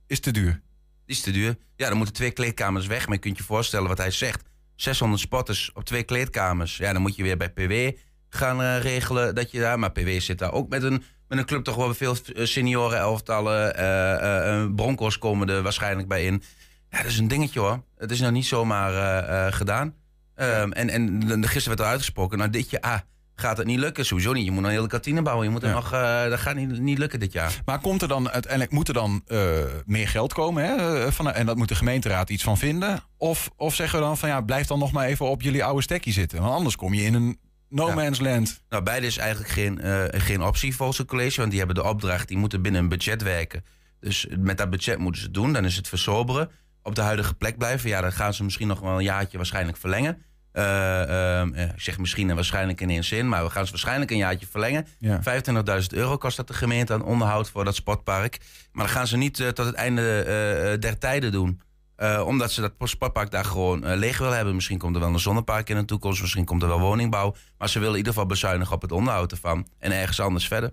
is 0.07 0.19
te 0.19 0.31
duur. 0.31 0.61
Die 1.05 1.15
is 1.15 1.21
te 1.21 1.31
duur. 1.31 1.57
Ja, 1.75 1.87
dan 1.87 1.97
moeten 1.97 2.15
twee 2.15 2.31
kleedkamers 2.31 2.87
weg. 2.87 3.05
Maar 3.05 3.15
je 3.15 3.21
kunt 3.21 3.37
je 3.37 3.43
voorstellen 3.43 3.87
wat 3.87 3.97
hij 3.97 4.11
zegt. 4.11 4.43
600 4.75 5.21
spotters 5.21 5.71
op 5.73 5.83
twee 5.83 6.03
kleedkamers. 6.03 6.77
Ja, 6.77 6.93
dan 6.93 7.01
moet 7.01 7.15
je 7.15 7.23
weer 7.23 7.37
bij 7.37 7.49
PW 7.49 7.97
gaan 8.29 8.61
eh, 8.61 8.79
regelen 8.79 9.35
dat 9.35 9.51
je 9.51 9.59
daar... 9.59 9.79
Maar 9.79 9.91
PW 9.91 10.09
zit 10.19 10.39
daar 10.39 10.51
ook 10.51 10.69
met 10.69 10.83
een, 10.83 11.03
met 11.27 11.39
een 11.39 11.45
club 11.45 11.63
toch 11.63 11.75
wel 11.75 11.93
veel 11.93 12.15
eh, 12.35 12.45
senioren 12.45 12.97
elftallen. 12.97 13.75
eh, 13.75 14.65
Broncos 14.75 15.17
komen 15.17 15.49
er 15.49 15.61
waarschijnlijk 15.61 16.07
bij 16.07 16.25
in. 16.25 16.43
Ja, 16.89 16.97
dat 16.97 17.11
is 17.11 17.17
een 17.17 17.27
dingetje 17.27 17.59
hoor. 17.59 17.83
Het 17.97 18.11
is 18.11 18.19
nog 18.19 18.31
niet 18.31 18.45
zomaar 18.45 19.53
gedaan. 19.53 19.95
Ehm, 20.35 20.71
en, 20.71 20.89
en 20.89 21.47
gisteren 21.47 21.67
werd 21.67 21.79
er 21.79 21.85
uitgesproken, 21.85 22.37
nou 22.37 22.49
dit 22.49 22.69
jaar 22.69 22.81
ah, 22.81 22.99
gaat 23.35 23.57
het 23.57 23.67
niet 23.67 23.79
lukken. 23.79 24.05
Sowieso 24.05 24.33
niet. 24.33 24.45
Je 24.45 24.51
moet 24.51 24.63
een 24.63 24.69
hele 24.69 24.87
kantine 24.87 25.21
bouwen. 25.21 25.45
Je 25.45 25.51
moet 25.51 25.63
er 25.63 25.69
Ja. 25.69 25.75
nog, 25.75 25.93
eh, 25.93 26.29
dat 26.29 26.39
gaat 26.39 26.55
niet, 26.55 26.79
niet 26.79 26.97
lukken 26.97 27.19
dit 27.19 27.31
jaar. 27.31 27.61
Maar 27.65 27.79
komt 27.79 28.01
er 28.01 28.07
dan 28.07 28.29
uiteindelijk 28.29 28.71
moet 28.71 28.87
er 28.87 28.93
dan 28.93 29.21
eh, 29.27 29.39
meer 29.85 30.07
geld 30.07 30.33
komen? 30.33 30.63
Hè? 30.65 31.03
eh, 31.05 31.11
Van, 31.11 31.31
en 31.31 31.45
dat 31.45 31.57
moet 31.57 31.67
de 31.67 31.75
gemeenteraad 31.75 32.29
iets 32.29 32.43
van 32.43 32.57
vinden? 32.57 32.99
Of, 33.17 33.49
of 33.55 33.75
zeggen 33.75 33.99
we 33.99 34.05
dan 34.05 34.17
van 34.17 34.29
ja, 34.29 34.41
blijf 34.41 34.67
dan 34.67 34.79
nog 34.79 34.91
maar 34.91 35.05
even 35.05 35.25
op 35.29 35.41
jullie 35.41 35.63
oude 35.63 35.81
stekkie 35.81 36.13
zitten. 36.13 36.41
Want 36.41 36.53
anders 36.53 36.75
kom 36.75 36.93
je 36.93 37.03
in 37.03 37.13
een 37.13 37.39
no 37.69 37.87
Ja. 37.87 37.93
man's 37.95 38.19
land. 38.19 38.61
Nou, 38.69 38.83
beide 38.83 39.05
is 39.05 39.17
eigenlijk 39.17 39.51
geen, 39.51 39.79
geen 40.21 40.41
optie 40.41 40.75
volgens 40.75 40.97
het 40.97 41.07
college. 41.07 41.37
Want 41.37 41.49
die 41.49 41.59
hebben 41.59 41.77
de 41.77 41.83
opdracht, 41.89 42.27
die 42.27 42.37
moeten 42.37 42.61
binnen 42.61 42.81
een 42.81 42.89
budget 42.89 43.21
werken. 43.21 43.63
Dus 43.99 44.27
met 44.39 44.57
dat 44.57 44.69
budget 44.69 44.97
moeten 44.97 45.19
ze 45.21 45.25
het 45.27 45.35
doen. 45.35 45.53
Dan 45.53 45.65
is 45.65 45.75
het 45.75 45.87
versoberen. 45.87 46.51
Op 46.83 46.95
de 46.95 47.01
huidige 47.01 47.33
plek 47.33 47.57
blijven. 47.57 47.89
Ja, 47.89 48.01
dan 48.01 48.11
gaan 48.11 48.33
ze 48.33 48.43
misschien 48.43 48.67
nog 48.67 48.79
wel 48.79 48.95
een 48.97 49.03
jaartje 49.03 49.37
waarschijnlijk 49.37 49.77
verlengen. 49.77 50.21
Eh, 50.51 51.39
ehm, 51.39 51.53
eh, 51.53 51.63
ik 51.63 51.81
zeg 51.81 51.97
misschien 51.97 52.29
en 52.29 52.35
waarschijnlijk 52.35 52.81
in 52.81 52.89
één 52.89 53.03
zin. 53.03 53.29
Maar 53.29 53.43
we 53.43 53.49
gaan 53.49 53.65
ze 53.65 53.71
waarschijnlijk 53.71 54.11
een 54.11 54.17
jaartje 54.17 54.47
verlengen. 54.47 54.87
Ja. 54.99 55.21
25.000 55.21 55.93
euro 55.93 56.17
kost 56.17 56.37
dat 56.37 56.47
de 56.47 56.53
gemeente 56.53 56.93
aan 56.93 57.03
onderhoud 57.03 57.49
voor 57.49 57.65
dat 57.65 57.75
sportpark. 57.75 58.37
Maar 58.71 58.85
dan 58.85 58.93
gaan 58.93 59.07
ze 59.07 59.17
niet 59.17 59.39
eh, 59.39 59.47
tot 59.47 59.65
het 59.65 59.75
einde 59.75 60.77
der 60.79 60.97
tijden 60.97 61.31
doen. 61.31 61.61
Eh, 61.95 62.23
omdat 62.25 62.51
ze 62.51 62.61
dat 62.61 62.89
sportpark 62.89 63.31
daar 63.31 63.45
gewoon 63.45 63.95
leeg 63.95 64.17
willen 64.17 64.35
hebben. 64.35 64.55
Misschien 64.55 64.77
komt 64.77 64.95
er 64.95 65.01
wel 65.01 65.13
een 65.13 65.19
zonnepark 65.19 65.69
in 65.69 65.75
de 65.75 65.85
toekomst. 65.85 66.21
Misschien 66.21 66.45
komt 66.45 66.61
er 66.61 66.67
wel 66.67 66.79
woningbouw. 66.79 67.35
Maar 67.57 67.69
ze 67.69 67.77
willen 67.77 67.93
in 67.93 67.97
ieder 67.97 68.13
geval 68.13 68.27
bezuinigen 68.27 68.75
op 68.75 68.81
het 68.81 68.91
onderhoud 68.91 69.31
ervan. 69.31 69.67
En 69.79 69.91
ergens 69.91 70.19
anders 70.19 70.47
verder. 70.47 70.71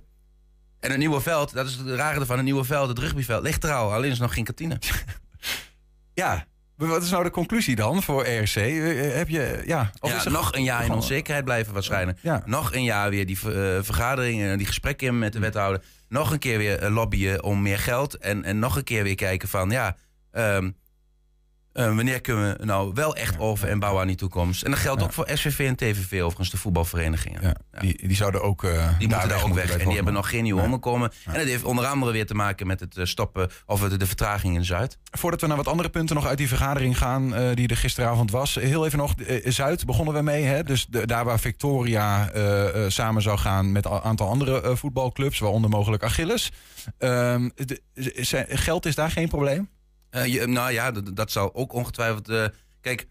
En 0.81 0.91
het 0.91 0.99
nieuwe 0.99 1.21
veld, 1.21 1.53
dat 1.53 1.67
is 1.67 1.75
het 1.75 1.89
rare 1.89 2.21
ervan. 2.21 2.37
Het 2.37 2.45
nieuwe 2.45 2.65
veld, 2.65 2.89
het 2.89 2.99
rugbyveld, 2.99 3.43
ligt 3.43 3.65
er 3.65 3.73
al. 3.73 3.93
Alleen 3.93 4.11
is 4.11 4.19
nog 4.19 4.35
geen 4.35 4.45
kantine. 4.45 4.79
Ja, 6.15 6.47
wat 6.87 7.03
is 7.03 7.11
nou 7.11 7.25
de 7.25 7.31
conclusie 7.31 7.77
dan 7.77 8.03
voor 8.03 8.25
ERC? 8.25 8.55
Eh, 8.57 9.15
Heb 9.17 9.29
je, 9.29 9.63
ja, 9.67 9.91
er 10.25 10.31
nog 10.33 10.53
een 10.55 10.63
jaar 10.63 10.85
in 10.85 10.93
onzekerheid 10.93 11.45
blijven 11.45 11.73
waarschijnlijk. 11.73 12.19
Ja. 12.23 12.43
Nog 12.47 12.75
een 12.75 12.85
jaar 12.85 13.11
weer 13.11 13.27
die 13.27 13.39
ver- 13.39 13.77
eh, 13.77 13.83
vergaderingen, 13.83 14.59
die 14.59 14.67
gesprekken 14.67 15.19
met 15.19 15.33
de 15.33 15.39
wethouder. 15.39 15.83
Nog 16.09 16.31
een 16.33 16.39
keer 16.39 16.59
weer 16.59 16.79
eh, 16.79 16.91
lobbyen 16.95 17.43
om 17.43 17.63
meer 17.63 17.79
geld. 17.79 18.15
En, 18.15 18.45
en 18.45 18.59
nog 18.59 18.77
een 18.77 18.85
keer 18.85 19.03
weer 19.03 19.15
kijken 19.15 19.49
van, 19.49 19.71
ja... 19.71 19.97
ehm, 20.31 20.71
Eh, 21.79 21.95
wanneer 21.95 22.21
kunnen 22.21 22.59
we 22.59 22.65
nou 22.65 22.91
wel 22.95 23.17
echt 23.17 23.39
over 23.39 23.69
en 23.69 23.79
bouwen 23.79 24.01
aan 24.03 24.07
die 24.07 24.17
toekomst? 24.17 24.63
En 24.63 24.71
dat 24.71 24.81
geldt 24.81 25.03
ook 25.03 25.13
voor 25.13 25.29
SVV 25.35 25.59
en 25.67 25.77
TVV, 25.77 26.21
overigens, 26.21 26.51
de 26.51 26.57
voetbalverenigingen. 26.57 27.41
Ja, 27.43 27.81
Die, 27.81 28.07
die 28.07 28.17
zouden 28.17 28.43
ook. 28.43 28.65
eh, 28.65 28.99
Die 28.99 29.09
moeten 29.09 29.29
daar 29.29 29.45
ook 29.45 29.55
weg. 29.55 29.77
En 29.77 29.87
die 29.87 29.95
hebben 29.97 30.13
nog 30.13 30.29
geen 30.31 30.43
nieuwe 30.43 30.59
Nee. 30.61 30.69
onderkomen. 30.69 31.13
En 31.27 31.33
dat 31.33 31.43
heeft 31.43 31.65
onder 31.65 31.87
andere 31.87 32.13
weer 32.13 32.27
te 32.27 32.35
maken 32.35 32.67
met 32.67 32.81
het 32.81 32.97
eh, 32.97 33.05
stoppen 33.05 33.51
of 33.67 33.81
de 33.89 34.07
vertraging 34.07 34.55
in 34.57 34.65
Zuid. 34.65 34.99
Voordat 35.11 35.41
we 35.41 35.47
naar 35.47 35.57
wat 35.57 35.67
andere 35.69 35.89
punten 35.89 36.15
nog 36.17 36.27
uit 36.27 36.39
die 36.39 36.49
vergadering 36.49 36.99
gaan, 36.99 37.55
die 37.55 37.69
er 37.69 37.77
gisteravond 37.77 38.31
was. 38.31 38.55
Heel 38.55 38.87
even 38.87 38.99
nog, 38.99 39.15
Zuid 39.45 39.87
begonnen 39.87 40.15
we 40.15 40.23
mee. 40.23 40.43
Hè? 40.45 40.63
Dus 40.63 40.87
de- 40.87 41.07
daar 41.07 41.25
waar 41.25 41.41
Victoria 41.41 42.31
samen 42.89 43.23
zou 43.23 43.39
gaan 43.39 43.73
met 43.73 43.85
een 43.85 43.91
aantal 44.01 44.29
andere 44.29 44.77
voetbalclubs, 44.77 45.39
waaronder 45.39 45.71
mogelijk 45.71 46.03
Achilles. 46.03 46.53
Ehm, 46.99 47.49
de- 47.55 47.81
geld 48.49 48.87
is 48.87 48.95
daar 48.95 49.11
geen 49.11 49.29
probleem? 49.29 49.69
Eh, 50.11 50.27
je, 50.27 50.47
nou 50.47 50.73
ja, 50.73 50.91
dat, 50.91 51.31
zal 51.31 51.55
ook 51.55 51.73
ongetwijfeld. 51.73 52.29
eh, 52.29 52.45
kijk, 52.81 53.09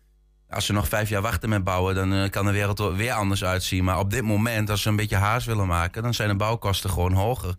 als 0.49 0.65
ze 0.65 0.73
nog 0.73 0.87
vijf 0.87 1.09
jaar 1.09 1.21
wachten 1.21 1.49
met 1.49 1.63
bouwen, 1.63 1.95
dan 1.95 2.13
eh, 2.13 2.29
kan 2.29 2.45
de 2.45 2.51
wereld 2.51 2.79
er 2.79 2.95
weer 2.95 3.11
anders 3.13 3.43
uitzien. 3.43 3.83
Maar 3.83 3.99
op 3.99 4.09
dit 4.09 4.21
moment, 4.23 4.69
als 4.69 4.81
ze 4.81 4.89
een 4.89 4.95
beetje 4.95 5.15
haast 5.15 5.45
willen 5.47 5.67
maken, 5.67 6.03
dan 6.03 6.13
zijn 6.13 6.29
de 6.29 6.35
bouwkosten 6.35 6.89
gewoon 6.89 7.13
hoger. 7.13 7.55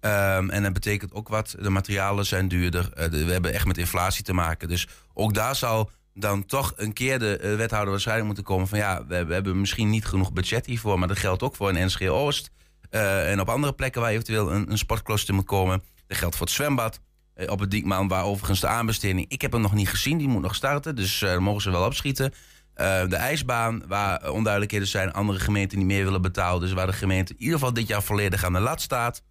Ehm, 0.00 0.50
en 0.50 0.62
dat 0.62 0.72
betekent 0.72 1.12
ook 1.14 1.28
wat. 1.28 1.54
De 1.60 1.70
materialen 1.70 2.26
zijn 2.26 2.48
duurder. 2.48 2.92
Eh, 2.92 3.10
de- 3.10 3.24
we 3.24 3.32
hebben 3.32 3.52
echt 3.52 3.66
met 3.66 3.78
inflatie 3.78 4.24
te 4.24 4.32
maken. 4.32 4.68
Dus 4.68 4.88
ook 5.14 5.34
daar 5.34 5.56
zal 5.56 5.90
dan 6.14 6.46
toch 6.46 6.72
een 6.76 6.92
keer 6.92 7.18
de 7.18 7.36
eh, 7.38 7.56
wethouder 7.56 7.90
waarschijnlijk 7.90 8.26
moeten 8.26 8.44
komen 8.44 8.68
van 8.68 8.78
ja, 8.78 9.06
we, 9.06 9.14
hebben 9.14 9.60
misschien 9.60 9.90
niet 9.90 10.04
genoeg 10.06 10.32
budget 10.32 10.66
hiervoor. 10.66 10.98
Maar 10.98 11.08
dat 11.08 11.18
geldt 11.18 11.42
ook 11.42 11.56
voor 11.56 11.68
een 11.68 11.86
NSG 11.86 12.02
Oost. 12.06 12.50
eh, 12.90 13.30
en 13.30 13.40
op 13.40 13.48
andere 13.48 13.72
plekken 13.72 14.00
waar 14.00 14.10
eventueel 14.10 14.52
een, 14.52 14.70
een 14.70 14.78
sportcluster 14.78 15.34
moet 15.34 15.44
komen. 15.44 15.82
Dat 16.06 16.16
geldt 16.18 16.36
voor 16.36 16.46
het 16.46 16.54
zwembad. 16.54 17.00
Eh, 17.38 17.50
op 17.50 17.60
het 17.60 17.70
Diekman, 17.70 18.08
waar 18.08 18.24
overigens 18.24 18.60
de 18.60 18.66
aanbesteding... 18.66 19.26
Ik 19.28 19.42
heb 19.42 19.52
hem 19.52 19.60
nog 19.60 19.74
niet 19.74 19.88
gezien, 19.88 20.18
die 20.18 20.28
moet 20.28 20.42
nog 20.42 20.54
starten. 20.54 20.96
Dus 20.96 21.22
eh, 21.22 21.28
daar 21.28 21.42
mogen 21.42 21.62
ze 21.62 21.70
wel 21.70 21.84
opschieten. 21.84 22.32
Eh, 22.74 23.08
de 23.08 23.16
ijsbaan, 23.16 23.82
waar 23.86 24.30
onduidelijkheden 24.30 24.88
zijn... 24.88 25.12
andere 25.12 25.38
gemeenten 25.38 25.78
niet 25.78 25.86
meer 25.86 26.04
willen 26.04 26.22
betalen. 26.22 26.60
Dus 26.60 26.72
waar 26.72 26.86
de 26.86 26.92
gemeente 26.92 27.32
in 27.32 27.40
ieder 27.40 27.54
geval 27.54 27.72
dit 27.72 27.88
jaar 27.88 28.02
volledig 28.02 28.44
aan 28.44 28.52
de 28.52 28.60
lat 28.60 28.80
staat. 28.80 29.22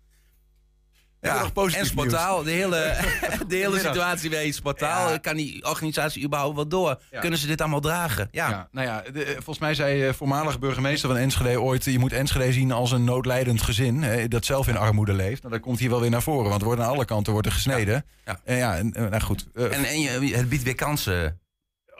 Positief 1.54 1.80
en 1.82 1.86
Sportaal, 1.86 2.44
de 2.44 2.52
hele, 2.52 2.96
de 3.48 3.56
hele 3.56 3.80
situatie 3.80 4.30
bij 4.30 4.52
Sportaal... 4.52 5.10
Ja. 5.12 5.18
kan 5.18 5.36
die 5.36 5.66
organisatie 5.66 6.24
überhaupt 6.24 6.56
wel 6.56 6.68
door? 6.68 7.00
Ja. 7.12 7.20
Kunnen 7.20 7.40
ze 7.40 7.48
dit 7.48 7.62
allemaal 7.62 7.80
dragen? 7.80 8.28
Ja. 8.32 8.50
Ja, 8.50 8.68
nou 8.72 8.88
ja, 8.88 9.04
de- 9.14 9.26
volgens 9.34 9.60
mij 9.60 9.74
zei 9.74 10.08
eh, 10.08 10.14
voormalig 10.14 10.60
burgemeester 10.60 11.10
van 11.10 11.18
Enschede 11.18 11.62
ooit... 11.62 11.84
je 11.86 12.00
moet 12.00 12.14
Enschede 12.14 12.54
zien 12.54 12.72
als 12.72 12.92
een 12.92 13.04
noodlijdend 13.04 13.62
gezin... 13.62 14.02
Hè, 14.04 14.28
dat 14.28 14.46
zelf 14.46 14.68
in 14.68 14.78
armoede 14.78 15.14
leeft. 15.14 15.42
Nou, 15.42 15.54
dat 15.54 15.64
komt 15.64 15.80
hier 15.80 15.90
wel 15.90 16.02
weer 16.02 16.10
naar 16.10 16.22
voren, 16.22 16.50
want 16.50 16.62
er 16.62 16.68
wordt 16.68 16.82
aan 16.82 16.90
alle 16.90 17.06
kanten 17.06 17.32
wordt 17.34 17.48
er 17.48 17.54
gesneden. 17.54 18.06
Ja. 18.26 18.40
En 18.44 18.58
ja, 18.58 18.76
en, 18.78 18.94
eh, 18.94 19.02
nou 19.10 19.22
goed. 19.22 19.48
eh, 19.56 19.64
En, 19.64 19.86
en 19.86 20.00
je, 20.02 20.36
het 20.36 20.50
biedt 20.50 20.64
weer 20.64 20.76
kansen, 20.76 21.40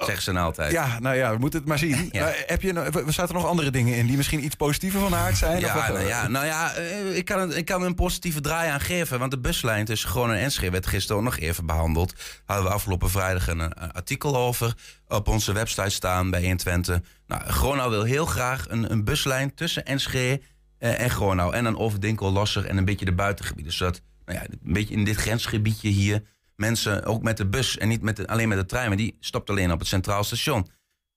zeggen 0.06 0.24
ze 0.24 0.34
dan 0.34 0.44
altijd. 0.44 0.72
ja, 0.72 1.00
nou 1.00 1.16
ja, 1.16 1.32
we 1.32 1.38
moeten 1.38 1.60
het 1.60 1.68
maar 1.68 1.78
zien. 1.78 2.10
Ja. 2.12 2.24
Maar 2.24 2.44
heb 2.46 2.62
je, 2.62 2.74
nou- 2.74 2.92
we 2.92 3.12
zaten 3.12 3.36
er 3.36 3.42
nog 3.42 3.50
andere 3.50 3.72
dingen 3.72 3.96
in 3.96 4.06
die 4.08 4.18
misschien 4.18 4.44
iets 4.44 4.56
positiever 4.56 5.00
van 5.00 5.16
aard 5.16 5.38
zijn? 5.38 5.66
of 5.66 5.74
wat? 5.74 5.84
Ja, 5.84 5.92
nou 5.92 6.06
ja, 6.08 6.28
nou 6.28 6.46
ja 6.46 6.74
eh, 6.74 7.16
ik, 7.16 7.26
kan 7.26 7.54
ik 7.54 7.66
kan 7.66 7.82
een 7.84 7.96
positieve 7.96 8.42
draai 8.42 8.70
aan 8.70 8.80
geven. 8.80 9.20
Want 9.20 9.32
de 9.32 9.40
buslijn 9.40 9.86
tussen 9.86 10.10
Groningen 10.10 10.38
en 10.38 10.44
Enschede 10.44 10.72
werd 10.72 10.88
gisteren 10.88 11.18
ook 11.18 11.24
nog 11.24 11.38
even 11.38 11.66
behandeld. 11.66 12.14
Hadden 12.46 12.66
we 12.66 12.72
afgelopen 12.72 13.10
vrijdag 13.10 13.48
een, 13.48 13.74
eh, 13.74 13.90
artikel 13.92 14.38
over 14.38 14.74
op 15.08 15.28
onze 15.28 15.54
website 15.54 15.90
staan 15.90 16.30
bij 16.30 16.42
120. 16.42 17.00
Nou, 17.28 17.42
Gronau 17.50 17.90
wil 17.90 18.04
heel 18.04 18.26
graag 18.26 18.66
een, 18.70 18.92
een 18.92 19.04
buslijn 19.04 19.54
tussen 19.54 19.86
Enschede 19.86 20.42
eh, 20.78 21.00
en 21.00 21.10
Gronau. 21.10 21.54
En 21.54 21.64
dan 21.64 21.78
over 21.78 22.00
Dinkel, 22.00 22.32
Losser 22.32 22.66
en 22.66 22.78
een 22.78 22.86
beetje 22.86 23.06
de 23.06 23.14
buitengebieden. 23.14 23.74
Zodat 23.74 24.02
nou 24.26 24.40
ja, 24.40 24.46
een 24.50 24.74
beetje 24.74 24.94
in 24.94 25.04
dit 25.04 25.16
grensgebiedje 25.16 25.90
hier 25.90 26.24
mensen 26.58 27.06
ook 27.06 27.24
met 27.24 27.38
de 27.38 27.48
bus 27.48 27.78
en 27.78 27.88
niet 27.88 28.02
met 28.02 28.16
de, 28.16 28.28
alleen 28.28 28.48
met 28.48 28.58
de 28.58 28.66
trein. 28.66 28.88
Maar 28.88 28.98
die 28.98 29.18
stopt 29.20 29.50
alleen 29.50 29.72
op 29.72 29.80
het 29.80 29.88
Centraal 29.88 30.24
Station. 30.24 30.68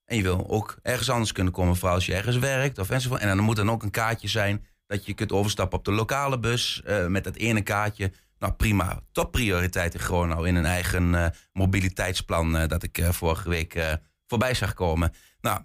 En 0.05 0.17
je 0.17 0.23
wil 0.23 0.49
ook 0.49 0.79
ergens 0.83 1.11
anders 1.11 1.33
kunnen 1.33 1.53
komen, 1.53 1.77
vooral 1.77 1.95
als 1.95 2.07
je 2.07 2.15
ergens 2.15 2.39
werkt 2.39 2.79
of 2.79 2.91
enzovoort. 2.91 3.21
En 3.21 3.37
dan 3.37 3.45
moet 3.45 3.57
dan 3.57 3.71
ook 3.71 3.83
een 3.83 3.91
kaartje 3.91 4.29
zijn 4.29 4.67
dat 4.87 5.07
je 5.07 5.15
kunt 5.15 5.33
overstappen 5.33 5.79
op 5.79 5.85
de 5.85 5.93
lokale 5.93 6.39
bus 6.39 6.83
eh, 6.85 7.07
met 7.07 7.25
dat 7.25 7.37
ene 7.37 7.63
kaartje. 7.63 8.13
Nou 8.39 8.53
prima, 8.53 9.01
topprioriteit 9.13 9.95
in 9.95 10.01
Gronau 10.01 10.49
in 10.49 10.55
een 10.55 10.65
eigen 10.65 11.15
eh, 11.15 11.27
mobiliteitsplan 11.53 12.57
eh, 12.57 12.69
dat 12.69 12.83
ik 12.83 13.05
vorige 13.11 13.49
week 13.49 13.99
voorbij 14.27 14.55
zag 14.55 14.75
komen. 14.75 15.13
Nou, 15.41 15.63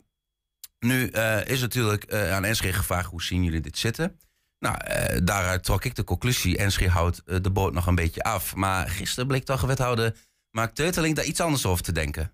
nu 0.79 1.07
is 1.45 1.61
natuurlijk 1.61 2.13
aan 2.13 2.43
Enschede 2.43 2.73
gevraagd 2.73 3.09
hoe 3.09 3.23
zien 3.23 3.43
jullie 3.43 3.61
dit 3.61 3.77
zitten. 3.77 4.19
Nou, 4.59 4.77
eh, 4.77 5.19
daaruit 5.23 5.63
trok 5.63 5.83
ik 5.83 5.95
de 5.95 6.03
conclusie, 6.03 6.57
Enschede 6.57 6.89
houdt 6.91 7.21
eh, 7.25 7.37
de 7.41 7.49
boot 7.51 7.73
nog 7.73 7.87
een 7.87 7.95
beetje 7.95 8.23
af. 8.23 8.55
Maar 8.55 8.87
gisteren 8.89 9.27
bleek 9.27 9.45
toch 9.45 9.61
wethouder 9.61 10.15
Mark 10.51 10.73
Teuteling 10.73 11.15
daar 11.15 11.25
iets 11.25 11.41
anders 11.41 11.65
over 11.65 11.83
te 11.83 11.91
denken. 11.91 12.31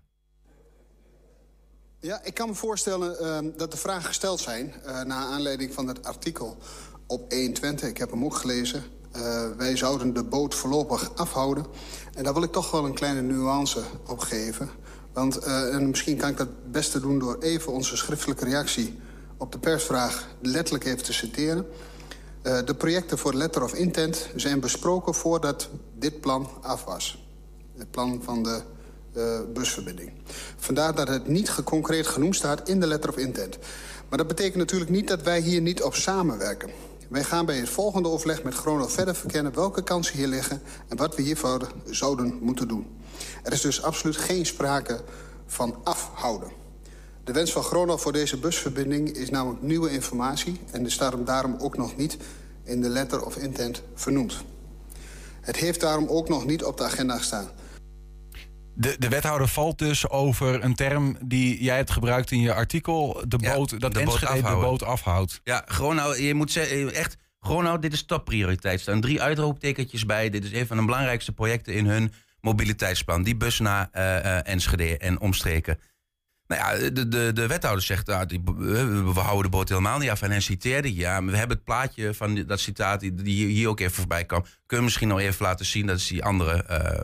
Ja, 2.00 2.24
ik 2.24 2.34
kan 2.34 2.48
me 2.48 2.54
voorstellen 2.54 3.18
ehm, 3.18 3.50
dat 3.56 3.70
de 3.70 3.76
vragen 3.76 4.04
gesteld 4.04 4.40
zijn... 4.40 4.74
eh 4.84 5.02
naar 5.02 5.26
aanleiding 5.26 5.74
van 5.74 5.88
het 5.88 6.04
artikel 6.04 6.58
op 7.06 7.32
120. 7.32 7.88
Ik 7.88 7.98
heb 7.98 8.10
hem 8.10 8.24
ook 8.24 8.36
gelezen. 8.36 8.84
Wij 9.56 9.76
zouden 9.76 10.14
de 10.14 10.24
boot 10.24 10.54
voorlopig 10.54 11.14
afhouden. 11.14 11.66
En 12.14 12.24
daar 12.24 12.34
wil 12.34 12.42
ik 12.42 12.52
toch 12.52 12.70
wel 12.70 12.84
een 12.84 12.94
kleine 12.94 13.20
nuance 13.20 13.82
op 14.06 14.18
geven. 14.18 14.70
Want 15.12 15.36
en 15.36 15.88
misschien 15.88 16.16
kan 16.16 16.30
ik 16.30 16.36
dat 16.36 16.46
het 16.46 16.72
beste 16.72 17.00
doen 17.00 17.18
door 17.18 17.38
even 17.38 17.72
onze 17.72 17.96
schriftelijke 17.96 18.44
reactie... 18.44 18.98
op 19.36 19.52
de 19.52 19.58
persvraag 19.58 20.28
letterlijk 20.40 20.84
even 20.84 21.02
te 21.04 21.12
citeren. 21.12 21.66
Eh, 22.42 22.58
de 22.64 22.74
projecten 22.74 23.18
voor 23.18 23.34
letter 23.34 23.62
of 23.62 23.74
intent 23.74 24.28
zijn 24.36 24.60
besproken 24.60 25.14
voordat 25.14 25.68
dit 25.98 26.20
plan 26.20 26.48
af 26.62 26.84
was. 26.84 27.24
Het 27.78 27.90
plan 27.90 28.20
van 28.24 28.42
de 28.42 28.62
eh, 29.14 29.40
busverbinding. 29.52 30.12
Vandaar 30.56 30.94
dat 30.94 31.08
het 31.08 31.26
niet 31.28 31.50
ge- 31.50 31.62
concreet 31.62 32.06
genoemd 32.06 32.36
staat 32.36 32.68
in 32.68 32.80
de 32.80 32.86
letter 32.86 33.10
of 33.10 33.16
intent. 33.16 33.58
Maar 34.08 34.18
dat 34.18 34.26
betekent 34.26 34.56
natuurlijk 34.56 34.90
niet 34.90 35.08
dat 35.08 35.22
wij 35.22 35.40
hier 35.40 35.60
niet 35.60 35.82
op 35.82 35.94
samenwerken. 35.94 36.70
Wij 37.08 37.24
gaan 37.24 37.46
bij 37.46 37.56
het 37.56 37.68
volgende 37.68 38.08
overleg 38.08 38.42
met 38.42 38.54
Gronau 38.54 38.90
verder 38.90 39.14
verkennen... 39.14 39.54
welke 39.54 39.82
kansen 39.82 40.16
hier 40.16 40.26
liggen 40.26 40.62
en 40.88 40.96
wat 40.96 41.16
we 41.16 41.22
hiervoor 41.22 41.72
zouden 41.84 42.38
moeten 42.40 42.68
doen. 42.68 42.86
Er 43.42 43.52
is 43.52 43.60
dus 43.60 43.82
absoluut 43.82 44.16
geen 44.16 44.46
sprake 44.46 45.00
van 45.46 45.76
afhouden. 45.84 46.50
De 47.24 47.32
wens 47.32 47.52
van 47.52 47.62
Gronau 47.62 48.00
voor 48.00 48.12
deze 48.12 48.36
busverbinding 48.36 49.08
is 49.08 49.30
namelijk 49.30 49.62
nieuwe 49.62 49.90
informatie... 49.90 50.60
en 50.70 50.86
is 50.86 50.98
daarom, 50.98 51.24
daarom 51.24 51.56
ook 51.58 51.76
nog 51.76 51.96
niet 51.96 52.16
in 52.64 52.80
de 52.80 52.88
letter 52.88 53.24
of 53.24 53.36
intent 53.36 53.82
vernoemd. 53.94 54.44
Het 55.40 55.56
heeft 55.56 55.80
daarom 55.80 56.08
ook 56.08 56.28
nog 56.28 56.46
niet 56.46 56.64
op 56.64 56.76
de 56.76 56.84
agenda 56.84 57.16
gestaan. 57.16 57.48
De, 58.74 58.96
de 58.98 59.08
wethouder 59.08 59.48
valt 59.48 59.78
dus 59.78 60.08
over 60.08 60.64
een 60.64 60.74
term 60.74 61.16
die 61.24 61.62
jij 61.62 61.76
hebt 61.76 61.90
gebruikt 61.90 62.30
in 62.30 62.40
je 62.40 62.54
artikel. 62.54 63.22
De 63.28 63.36
Ja, 63.40 63.54
boot, 63.54 63.80
dat 63.80 63.94
de 63.94 64.02
boot 64.04 64.20
de 64.20 64.42
boot 64.42 64.82
afhoudt. 64.82 65.40
Ja, 65.44 65.62
Gronau, 65.66 66.22
je 66.22 66.34
moet 66.34 66.52
zeggen, 66.52 66.94
echt, 66.94 67.16
Gronau, 67.40 67.78
dit 67.78 67.92
is 67.92 68.04
topprioriteit. 68.04 68.74
Er 68.74 68.80
staan 68.80 69.00
drie 69.00 69.22
uitroeptekentjes 69.22 70.06
bij. 70.06 70.30
Dit 70.30 70.44
is 70.44 70.52
een 70.52 70.66
van 70.66 70.76
de 70.76 70.84
belangrijkste 70.84 71.32
projecten 71.32 71.74
in 71.74 71.86
hun 71.86 72.12
mobiliteitsplan. 72.40 73.22
Die 73.22 73.36
bus 73.36 73.58
naar 73.58 73.88
eh, 73.92 74.16
eh, 74.18 74.46
Enschede 74.46 74.98
en 74.98 75.20
omstreken. 75.20 75.78
Nou 76.52 76.82
ja, 76.82 76.90
de, 76.90 77.08
de, 77.08 77.30
de 77.34 77.46
wethouder 77.46 77.84
zegt, 77.84 78.08
ah, 78.08 78.26
die, 78.26 78.42
we 78.44 79.12
we 79.14 79.20
houden 79.20 79.50
de 79.50 79.56
boot 79.56 79.68
helemaal 79.68 79.98
niet 79.98 80.10
af. 80.10 80.22
En 80.22 80.30
hij 80.30 80.40
citeerde, 80.40 80.94
ja, 80.94 81.24
we 81.24 81.36
hebben 81.36 81.56
het 81.56 81.64
plaatje 81.64 82.14
van 82.14 82.44
dat 82.46 82.60
citaat 82.60 83.00
die, 83.00 83.46
hier 83.46 83.68
ook 83.68 83.80
even 83.80 83.92
voorbij 83.94 84.24
kwam. 84.24 84.42
Kunnen 84.42 84.56
we 84.66 84.82
misschien 84.82 85.08
nog 85.08 85.20
even 85.20 85.44
laten 85.46 85.66
zien, 85.66 85.86
dat 85.86 85.96
is 85.96 86.06
die 86.06 86.24
andere... 86.24 86.62
eh, 86.62 87.02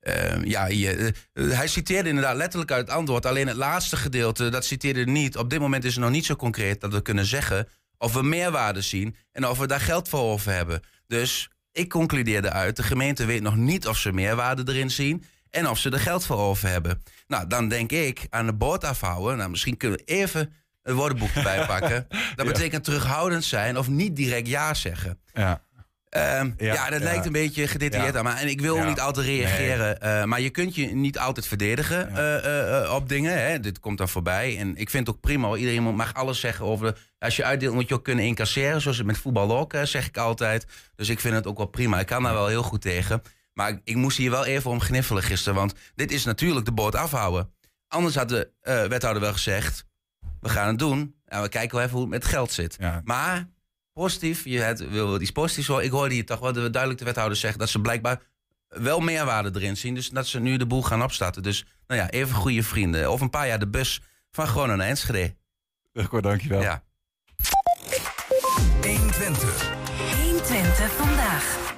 eh, 0.00 0.44
ja, 0.44 0.68
eh, 0.68 1.06
eh, 1.06 1.14
hij 1.32 1.66
citeerde 1.66 2.08
inderdaad 2.08 2.36
letterlijk 2.36 2.70
uit 2.70 2.86
het 2.86 2.96
antwoord. 2.96 3.26
Alleen 3.26 3.46
het 3.46 3.56
laatste 3.56 3.96
gedeelte, 3.96 4.48
dat 4.48 4.64
citeerde 4.64 5.04
niet. 5.04 5.36
Op 5.36 5.50
dit 5.50 5.60
moment 5.60 5.84
is 5.84 5.94
het 5.94 6.02
nog 6.02 6.12
niet 6.12 6.24
zo 6.24 6.36
concreet 6.36 6.80
dat 6.80 6.92
we 6.92 7.02
kunnen 7.02 7.26
zeggen... 7.26 7.68
of 7.98 8.12
we 8.12 8.22
meerwaarde 8.22 8.80
zien 8.80 9.16
en 9.32 9.46
of 9.48 9.58
we 9.58 9.66
daar 9.66 9.80
geld 9.80 10.08
voor 10.08 10.20
over 10.20 10.52
hebben. 10.52 10.80
Dus 11.06 11.50
ik 11.72 11.88
concludeerde 11.88 12.50
uit, 12.50 12.76
de 12.76 12.82
gemeente 12.82 13.24
weet 13.24 13.42
nog 13.42 13.56
niet 13.56 13.86
of 13.86 13.98
ze 13.98 14.12
meerwaarde 14.12 14.72
erin 14.72 14.90
zien... 14.90 15.24
en 15.52 15.68
of 15.68 15.78
ze 15.78 15.90
er 15.90 16.00
geld 16.00 16.26
voor 16.26 16.38
over 16.38 16.68
hebben. 16.68 17.02
Nou, 17.26 17.46
dan 17.46 17.68
denk 17.68 17.92
ik 17.92 18.26
aan 18.30 18.46
de 18.46 18.52
boot 18.54 18.84
afhouden. 18.84 19.36
Nou, 19.36 19.50
misschien 19.50 19.76
kunnen 19.76 19.98
we 19.98 20.04
even 20.04 20.52
een 20.82 20.94
woordenboek 20.94 21.30
erbij 21.34 21.66
pakken. 21.76 22.06
Dat 22.36 22.46
betekent 22.46 22.84
terughoudend 22.84 23.44
zijn 23.44 23.78
of 23.78 23.88
niet 23.88 24.16
direct 24.16 24.48
ja 24.48 24.74
zeggen. 24.74 25.18
Ja. 25.32 25.62
Ehm, 26.08 26.50
ja, 26.58 26.72
Ja, 26.74 26.90
dat 26.90 26.98
ja. 26.98 27.04
lijkt 27.04 27.26
een 27.26 27.32
beetje 27.32 27.66
gedetailleerd 27.68 28.12
Ja. 28.12 28.18
aan. 28.18 28.24
Maar, 28.24 28.36
en 28.36 28.48
ik 28.48 28.60
wil 28.60 28.84
niet 28.84 29.00
altijd 29.00 29.26
reageren. 29.26 30.00
eh, 30.00 30.24
maar 30.24 30.40
je 30.40 30.50
kunt 30.50 30.74
je 30.74 30.86
niet 30.86 31.18
altijd 31.18 31.46
verdedigen 31.46 32.16
eh, 32.16 32.82
eh, 32.84 32.94
op 32.94 33.08
dingen. 33.08 33.42
Hè. 33.46 33.60
Dit 33.60 33.80
komt 33.80 33.98
dan 33.98 34.08
voorbij. 34.08 34.58
En 34.58 34.76
ik 34.76 34.90
vind 34.90 35.06
het 35.06 35.16
ook 35.16 35.20
prima. 35.22 35.54
Iedereen 35.56 35.82
mag 35.94 36.14
alles 36.14 36.40
zeggen 36.40 36.64
over... 36.64 36.98
Als 37.18 37.36
je 37.36 37.44
uitdeelt 37.44 37.74
moet 37.74 37.88
je 37.88 37.94
ook 37.94 38.04
kunnen 38.04 38.24
incasseren. 38.24 38.80
Zoals 38.80 38.96
het 38.96 39.06
met 39.06 39.18
voetbal 39.18 39.58
ook, 39.58 39.74
zeg 39.82 40.06
ik 40.06 40.16
altijd. 40.16 40.66
Dus 40.96 41.08
ik 41.08 41.20
vind 41.20 41.34
het 41.34 41.46
ook 41.46 41.56
wel 41.56 41.66
prima. 41.66 42.00
Ik 42.00 42.06
kan 42.06 42.22
daar 42.22 42.32
wel 42.34 42.46
heel 42.46 42.62
goed 42.62 42.80
tegen. 42.80 43.22
Maar 43.54 43.68
ik, 43.68 43.80
ik 43.84 43.96
moest 43.96 44.16
hier 44.16 44.30
wel 44.30 44.44
even 44.44 44.70
om 44.70 44.80
gniffelen 44.80 45.22
gisteren. 45.22 45.58
Want 45.58 45.74
dit 45.94 46.12
is 46.12 46.24
natuurlijk 46.24 46.66
de 46.66 46.72
boot 46.72 46.94
afhouden. 46.94 47.52
Anders 47.88 48.14
had 48.14 48.28
de 48.28 48.50
eh, 48.60 48.84
wethouder 48.84 49.22
wel 49.22 49.32
gezegd... 49.32 49.84
We 50.40 50.48
gaan 50.48 50.66
het 50.66 50.78
doen. 50.78 51.14
En 51.24 51.42
we 51.42 51.48
kijken 51.48 51.76
wel 51.76 51.84
even 51.84 51.96
hoe 51.96 52.06
het 52.06 52.22
met 52.22 52.24
geld 52.24 52.52
zit. 52.52 52.76
Ja. 52.78 53.00
Maar 53.04 53.48
positief, 53.92 54.44
je 54.44 54.60
het, 54.60 54.88
wil 54.88 55.08
wel 55.08 55.20
iets 55.20 55.30
positiefs 55.30 55.66
horen. 55.66 55.84
Ik 55.84 55.90
hoorde 55.90 56.14
hier 56.14 56.26
toch 56.26 56.40
wel 56.40 56.52
de, 56.52 56.70
duidelijk 56.70 57.00
de 57.00 57.06
wethouder 57.06 57.36
zeggen 57.36 57.58
dat 57.58 57.68
ze 57.68 57.80
blijkbaar 57.80 58.20
wel 58.68 59.00
meerwaarde 59.00 59.60
erin 59.60 59.76
zien. 59.76 59.94
Dus 59.94 60.08
dat 60.08 60.26
ze 60.26 60.40
nu 60.40 60.56
de 60.56 60.66
boel 60.66 60.82
gaan 60.82 61.02
opstarten. 61.02 61.42
Dus 61.42 61.64
nou 61.86 62.00
ja, 62.00 62.10
even 62.10 62.34
goede 62.34 62.62
vrienden. 62.62 63.08
Over 63.08 63.24
een 63.24 63.30
paar 63.30 63.46
jaar 63.46 63.58
de 63.58 63.68
bus 63.68 64.00
van 64.30 64.46
Groningen 64.46 64.78
naar 64.78 64.88
Enschede. 64.88 65.36
Wilco, 65.92 66.20
dankjewel. 66.20 66.60
Ja. 66.60 66.82
120. 68.82 69.70
120 70.22 70.92
vandaag. 70.92 71.71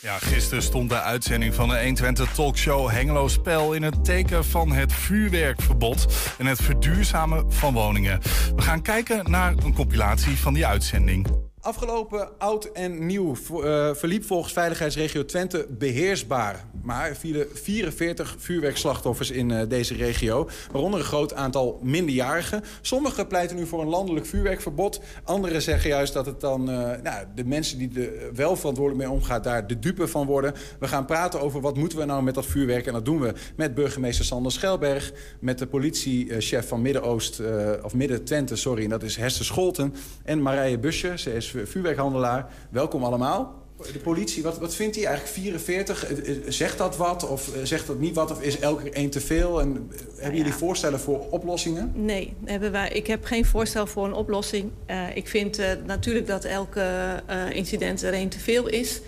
Ja, 0.00 0.18
gisteren 0.18 0.62
stond 0.62 0.88
de 0.88 1.00
uitzending 1.00 1.54
van 1.54 1.68
de 1.68 1.82
120 1.82 2.32
talkshow 2.32 2.90
Hengelo 2.90 3.28
Spel 3.28 3.72
in 3.72 3.82
het 3.82 4.04
teken 4.04 4.44
van 4.44 4.72
het 4.72 4.92
vuurwerkverbod 4.92 6.06
en 6.38 6.46
het 6.46 6.62
verduurzamen 6.62 7.52
van 7.52 7.72
woningen. 7.72 8.20
We 8.56 8.62
gaan 8.62 8.82
kijken 8.82 9.30
naar 9.30 9.52
een 9.52 9.74
compilatie 9.74 10.36
van 10.36 10.54
die 10.54 10.66
uitzending. 10.66 11.47
Afgelopen 11.60 12.28
oud 12.38 12.64
en 12.64 13.06
nieuw 13.06 13.36
uh, 13.50 13.94
verliep 13.94 14.24
volgens 14.24 14.52
Veiligheidsregio 14.52 15.24
Twente 15.24 15.66
beheersbaar. 15.70 16.64
Maar 16.82 17.08
er 17.08 17.16
vielen 17.16 17.46
44 17.52 18.36
vuurwerkslachtoffers 18.38 19.30
in 19.30 19.50
uh, 19.50 19.60
deze 19.68 19.94
regio. 19.94 20.48
Waaronder 20.72 21.00
een 21.00 21.06
groot 21.06 21.34
aantal 21.34 21.80
minderjarigen. 21.82 22.62
Sommigen 22.80 23.26
pleiten 23.26 23.56
nu 23.56 23.66
voor 23.66 23.80
een 23.80 23.88
landelijk 23.88 24.26
vuurwerkverbod. 24.26 25.00
Anderen 25.24 25.62
zeggen 25.62 25.90
juist 25.90 26.12
dat 26.12 26.26
het 26.26 26.40
dan 26.40 26.70
uh, 26.70 26.76
nou, 27.02 27.24
de 27.34 27.44
mensen 27.44 27.78
die 27.78 28.00
er 28.00 28.34
wel 28.34 28.56
verantwoordelijk 28.56 29.06
mee 29.06 29.16
omgaan... 29.16 29.42
daar 29.42 29.66
de 29.66 29.78
dupe 29.78 30.08
van 30.08 30.26
worden. 30.26 30.54
We 30.80 30.88
gaan 30.88 31.06
praten 31.06 31.40
over 31.40 31.60
wat 31.60 31.76
moeten 31.76 31.98
we 31.98 32.04
nou 32.04 32.22
met 32.22 32.34
dat 32.34 32.46
vuurwerk. 32.46 32.86
En 32.86 32.92
dat 32.92 33.04
doen 33.04 33.20
we 33.20 33.32
met 33.56 33.74
burgemeester 33.74 34.24
Sander 34.24 34.52
Schelberg. 34.52 35.12
Met 35.40 35.58
de 35.58 35.66
politiechef 35.66 36.68
van 36.68 36.82
Midden-Oost, 36.82 37.42
of 37.82 37.94
Midden-Twente, 37.94 38.56
sorry. 38.56 38.84
En 38.84 38.90
dat 38.90 39.02
is 39.02 39.16
Hester 39.16 39.44
Scholten. 39.44 39.94
En 40.24 40.42
Marije 40.42 40.78
Busje, 40.78 41.18
ze 41.18 41.34
is 41.34 41.47
vuurwerkhandelaar. 41.64 42.46
Welkom 42.70 43.04
allemaal. 43.04 43.66
De 43.92 43.98
politie, 43.98 44.42
wat, 44.42 44.58
wat 44.58 44.74
vindt 44.74 44.96
hij 44.96 45.04
eigenlijk? 45.04 45.34
44, 45.34 46.06
zegt 46.48 46.78
dat 46.78 46.96
wat 46.96 47.28
of 47.28 47.50
zegt 47.62 47.86
dat 47.86 47.98
niet 47.98 48.14
wat? 48.14 48.30
Of 48.30 48.42
is 48.42 48.58
elke 48.58 48.90
één 48.90 49.10
te 49.10 49.20
veel? 49.20 49.60
En 49.60 49.90
hebben 50.16 50.36
jullie 50.36 50.52
voorstellen 50.52 51.00
voor 51.00 51.26
oplossingen? 51.30 51.92
Nee, 51.94 52.34
hebben 52.44 52.72
wij, 52.72 52.88
ik 52.88 53.06
heb 53.06 53.24
geen 53.24 53.44
voorstel 53.44 53.86
voor 53.86 54.04
een 54.04 54.12
oplossing. 54.12 54.70
Uh, 54.86 55.16
ik 55.16 55.28
vind 55.28 55.58
uh, 55.58 55.66
natuurlijk 55.86 56.26
dat 56.26 56.44
elke 56.44 56.82
uh, 57.30 57.56
incident 57.56 58.02
er 58.02 58.12
één 58.12 58.28
te 58.28 58.38
veel 58.38 58.68
is. 58.68 59.00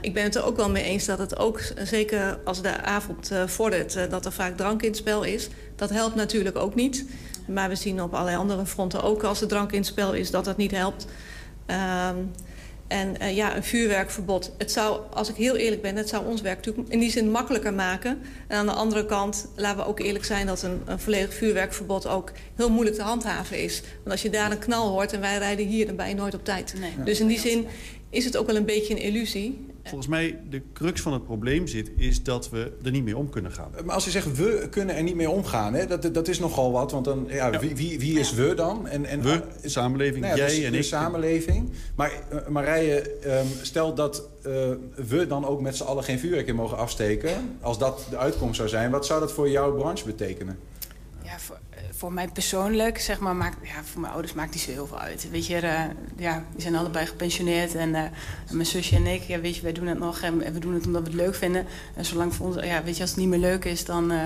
ik 0.00 0.14
ben 0.14 0.22
het 0.22 0.34
er 0.34 0.44
ook 0.44 0.56
wel 0.56 0.70
mee 0.70 0.84
eens 0.84 1.04
dat 1.04 1.18
het 1.18 1.38
ook, 1.38 1.60
zeker 1.84 2.38
als 2.44 2.62
de 2.62 2.80
avond 2.82 3.32
vordert... 3.46 4.10
dat 4.10 4.24
er 4.24 4.32
vaak 4.32 4.56
drank 4.56 4.82
in 4.82 4.88
het 4.88 4.96
spel 4.96 5.22
is. 5.22 5.48
Dat 5.76 5.90
helpt 5.90 6.14
natuurlijk 6.14 6.56
ook 6.56 6.74
niet. 6.74 7.04
Maar 7.46 7.68
we 7.68 7.74
zien 7.74 8.02
op 8.02 8.12
allerlei 8.12 8.36
andere 8.36 8.66
fronten 8.66 9.02
ook 9.02 9.22
als 9.22 9.40
er 9.40 9.48
drank 9.48 9.72
in 9.72 9.78
het 9.78 9.86
spel 9.86 10.12
is... 10.12 10.30
dat 10.30 10.44
dat 10.44 10.56
niet 10.56 10.70
helpt. 10.70 11.06
Um, 11.66 12.30
en 12.86 13.14
uh, 13.22 13.36
ja, 13.36 13.56
een 13.56 13.64
vuurwerkverbod. 13.64 14.52
Het 14.58 14.72
zou, 14.72 15.00
als 15.12 15.28
ik 15.28 15.34
heel 15.34 15.56
eerlijk 15.56 15.82
ben, 15.82 15.96
het 15.96 16.08
zou 16.08 16.26
ons 16.26 16.40
werk 16.40 16.56
natuurlijk 16.56 16.88
in 16.88 16.98
die 16.98 17.10
zin 17.10 17.30
makkelijker 17.30 17.74
maken. 17.74 18.18
En 18.48 18.58
aan 18.58 18.66
de 18.66 18.72
andere 18.72 19.06
kant, 19.06 19.48
laten 19.56 19.78
we 19.78 19.86
ook 19.86 20.00
eerlijk 20.00 20.24
zijn... 20.24 20.46
dat 20.46 20.62
een, 20.62 20.82
een 20.84 20.98
volledig 20.98 21.34
vuurwerkverbod 21.34 22.06
ook 22.06 22.32
heel 22.54 22.70
moeilijk 22.70 22.96
te 22.96 23.02
handhaven 23.02 23.62
is. 23.62 23.80
Want 23.80 24.10
als 24.10 24.22
je 24.22 24.30
daar 24.30 24.50
een 24.50 24.58
knal 24.58 24.88
hoort 24.88 25.12
en 25.12 25.20
wij 25.20 25.38
rijden 25.38 25.66
hier, 25.66 25.86
dan 25.86 25.96
ben 25.96 26.08
je 26.08 26.14
nooit 26.14 26.34
op 26.34 26.44
tijd. 26.44 26.74
Nee. 26.80 27.04
Dus 27.04 27.20
in 27.20 27.26
die 27.26 27.38
zin 27.38 27.66
is 28.10 28.24
het 28.24 28.36
ook 28.36 28.46
wel 28.46 28.56
een 28.56 28.64
beetje 28.64 28.94
een 28.94 29.02
illusie. 29.02 29.66
Volgens 29.84 30.06
mij 30.06 30.40
de 30.50 30.62
crux 30.72 31.00
van 31.00 31.12
het 31.12 31.24
probleem 31.24 31.66
zit, 31.66 31.90
is 31.96 32.22
dat 32.22 32.50
we 32.50 32.72
er 32.82 32.90
niet 32.90 33.04
mee 33.04 33.16
om 33.16 33.28
kunnen 33.28 33.52
gaan. 33.52 33.70
Maar 33.84 33.94
als 33.94 34.04
je 34.04 34.10
zegt, 34.10 34.36
we 34.36 34.66
kunnen 34.70 34.96
er 34.96 35.02
niet 35.02 35.14
mee 35.14 35.30
omgaan, 35.30 35.74
hè, 35.74 35.86
dat, 35.86 36.14
dat 36.14 36.28
is 36.28 36.38
nogal 36.38 36.72
wat. 36.72 36.92
Want 36.92 37.04
dan, 37.04 37.26
ja, 37.28 37.46
ja. 37.46 37.58
Wie, 37.60 37.76
wie, 37.76 37.98
wie, 37.98 38.18
is 38.18 38.32
we 38.32 38.54
dan? 38.54 38.88
En, 38.88 39.04
en, 39.04 39.22
we, 39.22 39.42
samenleving, 39.64 40.24
nou 40.24 40.36
ja, 40.36 40.46
jij 40.46 40.54
dus 40.54 40.64
en 40.64 40.72
de 40.72 40.78
ik. 40.78 40.84
samenleving. 40.84 41.70
Maar 41.94 42.12
uh, 42.32 42.46
Marije, 42.48 43.10
um, 43.26 43.46
stel 43.62 43.94
dat 43.94 44.28
uh, 44.46 44.52
we 45.08 45.26
dan 45.26 45.46
ook 45.46 45.60
met 45.60 45.76
z'n 45.76 45.84
allen 45.84 46.04
geen 46.04 46.18
vuurwerk 46.18 46.46
in 46.46 46.54
mogen 46.54 46.76
afsteken. 46.76 47.58
Als 47.60 47.78
dat 47.78 48.06
de 48.10 48.16
uitkomst 48.16 48.56
zou 48.56 48.68
zijn, 48.68 48.90
wat 48.90 49.06
zou 49.06 49.20
dat 49.20 49.32
voor 49.32 49.50
jouw 49.50 49.74
branche 49.74 50.04
betekenen? 50.04 50.58
Ja, 51.22 51.38
voor, 51.38 51.58
voor 51.90 52.12
mij 52.12 52.28
persoonlijk, 52.28 53.00
zeg 53.00 53.18
maar, 53.20 53.36
maakt, 53.36 53.56
ja, 53.62 53.84
voor 53.84 54.00
mijn 54.00 54.12
ouders 54.12 54.34
maakt 54.34 54.52
niet 54.52 54.62
zo 54.62 54.70
heel 54.70 54.86
veel 54.86 54.98
uit. 54.98 55.30
Weet 55.30 55.46
je, 55.46 55.62
uh, 55.62 55.80
ja, 56.16 56.44
die 56.52 56.62
zijn 56.62 56.74
allebei 56.74 57.06
gepensioneerd 57.06 57.74
en, 57.74 57.88
uh, 57.88 57.98
en 58.00 58.12
mijn 58.52 58.66
zusje 58.66 58.96
en 58.96 59.06
ik, 59.06 59.22
ja, 59.22 59.40
weet 59.40 59.56
je, 59.56 59.62
wij 59.62 59.72
doen 59.72 59.86
het 59.86 59.98
nog 59.98 60.20
en, 60.20 60.42
en, 60.42 60.52
we 60.52 60.58
doen 60.58 60.74
het 60.74 60.86
omdat 60.86 61.02
we 61.02 61.08
het 61.08 61.16
leuk 61.16 61.34
vinden. 61.34 61.66
En 61.94 62.04
zolang 62.04 62.34
voor 62.34 62.46
ons, 62.46 62.56
ja, 62.64 62.82
weet 62.82 62.94
je, 62.96 63.00
als 63.00 63.10
het 63.10 63.18
niet 63.18 63.28
meer 63.28 63.38
leuk 63.38 63.64
is, 63.64 63.84
dan, 63.84 64.12
uh, 64.12 64.24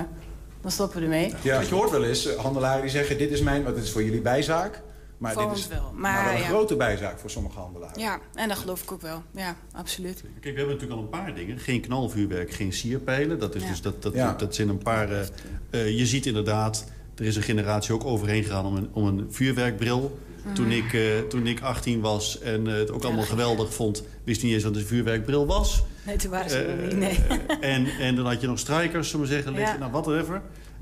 dan 0.61 0.71
stoppen 0.71 0.97
we 0.97 1.03
ermee. 1.03 1.33
Ja, 1.41 1.59
je 1.61 1.73
hoort 1.75 1.91
wel 1.91 2.03
eens 2.03 2.29
handelaren 2.35 2.81
die 2.81 2.89
zeggen, 2.91 3.17
dit 3.17 3.31
is 3.31 3.41
mijn, 3.41 3.63
wat 3.63 3.75
dit 3.75 3.83
is 3.83 3.91
voor 3.91 4.03
jullie 4.03 4.21
bijzaak. 4.21 4.81
Maar 5.17 5.33
voor 5.33 5.49
dit 5.49 5.57
is 5.57 5.67
wel. 5.67 5.91
Maar, 5.95 6.13
Maar, 6.13 6.23
wel 6.23 6.33
een 6.33 6.39
ja. 6.39 6.45
grote 6.47 6.75
bijzaak 6.75 7.19
voor 7.19 7.29
sommige 7.29 7.59
handelaren. 7.59 7.99
Ja, 7.99 8.19
en 8.33 8.47
dat 8.47 8.57
geloof 8.57 8.81
ik 8.81 8.91
ook 8.91 9.01
wel. 9.01 9.23
Ja, 9.31 9.55
absoluut. 9.71 10.21
Kijk, 10.21 10.41
we 10.41 10.49
hebben 10.49 10.67
natuurlijk 10.67 10.91
al 10.91 10.99
een 10.99 11.09
paar 11.09 11.35
dingen. 11.35 11.59
Geen 11.59 11.81
knalvuurwerk, 11.81 12.51
geen 12.51 12.73
sierpijlen. 12.73 13.39
Dat, 13.39 13.55
is 13.55 13.63
Ja. 13.63 13.69
dus, 13.69 13.81
dat, 13.81 14.01
dat, 14.01 14.13
Ja. 14.13 14.33
dat 14.33 14.55
zijn 14.55 14.69
een 14.69 14.77
paar... 14.77 15.11
eh, 15.11 15.27
eh, 15.69 15.97
je 15.97 16.05
ziet 16.05 16.25
inderdaad, 16.25 16.85
er 17.19 17.25
is 17.25 17.35
een 17.35 17.43
generatie 17.43 17.93
ook 17.93 18.05
overheen 18.05 18.43
gegaan 18.43 18.65
om 18.65 18.75
een, 18.75 18.89
om 18.93 19.05
een 19.07 19.27
vuurwerkbril. 19.29 20.19
Toen, 20.53 20.71
ik, 20.71 20.93
eh, 20.93 21.01
toen 21.29 21.47
ik 21.47 21.61
18 21.61 22.01
was 22.01 22.39
en 22.39 22.67
eh, 22.67 22.73
het 22.73 22.91
ook 22.91 23.03
allemaal 23.03 23.23
geweldig 23.23 23.73
vond... 23.73 24.03
wist 24.23 24.43
niet 24.43 24.53
eens 24.53 24.63
wat 24.63 24.75
een 24.75 24.85
vuurwerkbril 24.85 25.45
was. 25.45 25.83
Nee, 26.05 26.15
toen 26.15 26.31
waren 26.31 26.49
ze 26.49 26.57
Eh, 26.57 26.83
niet, 26.83 26.97
nee. 26.97 27.19
En, 27.61 27.85
en 27.85 28.15
dan 28.15 28.25
had 28.25 28.41
je 28.41 28.47
nog 28.47 28.59
strijkers, 28.59 29.09
zullen 29.09 29.25
we 29.27 29.31
zeggen. 29.31 29.53
Ja. 29.53 29.77
Nou, 29.77 29.91
whatever. 29.91 30.41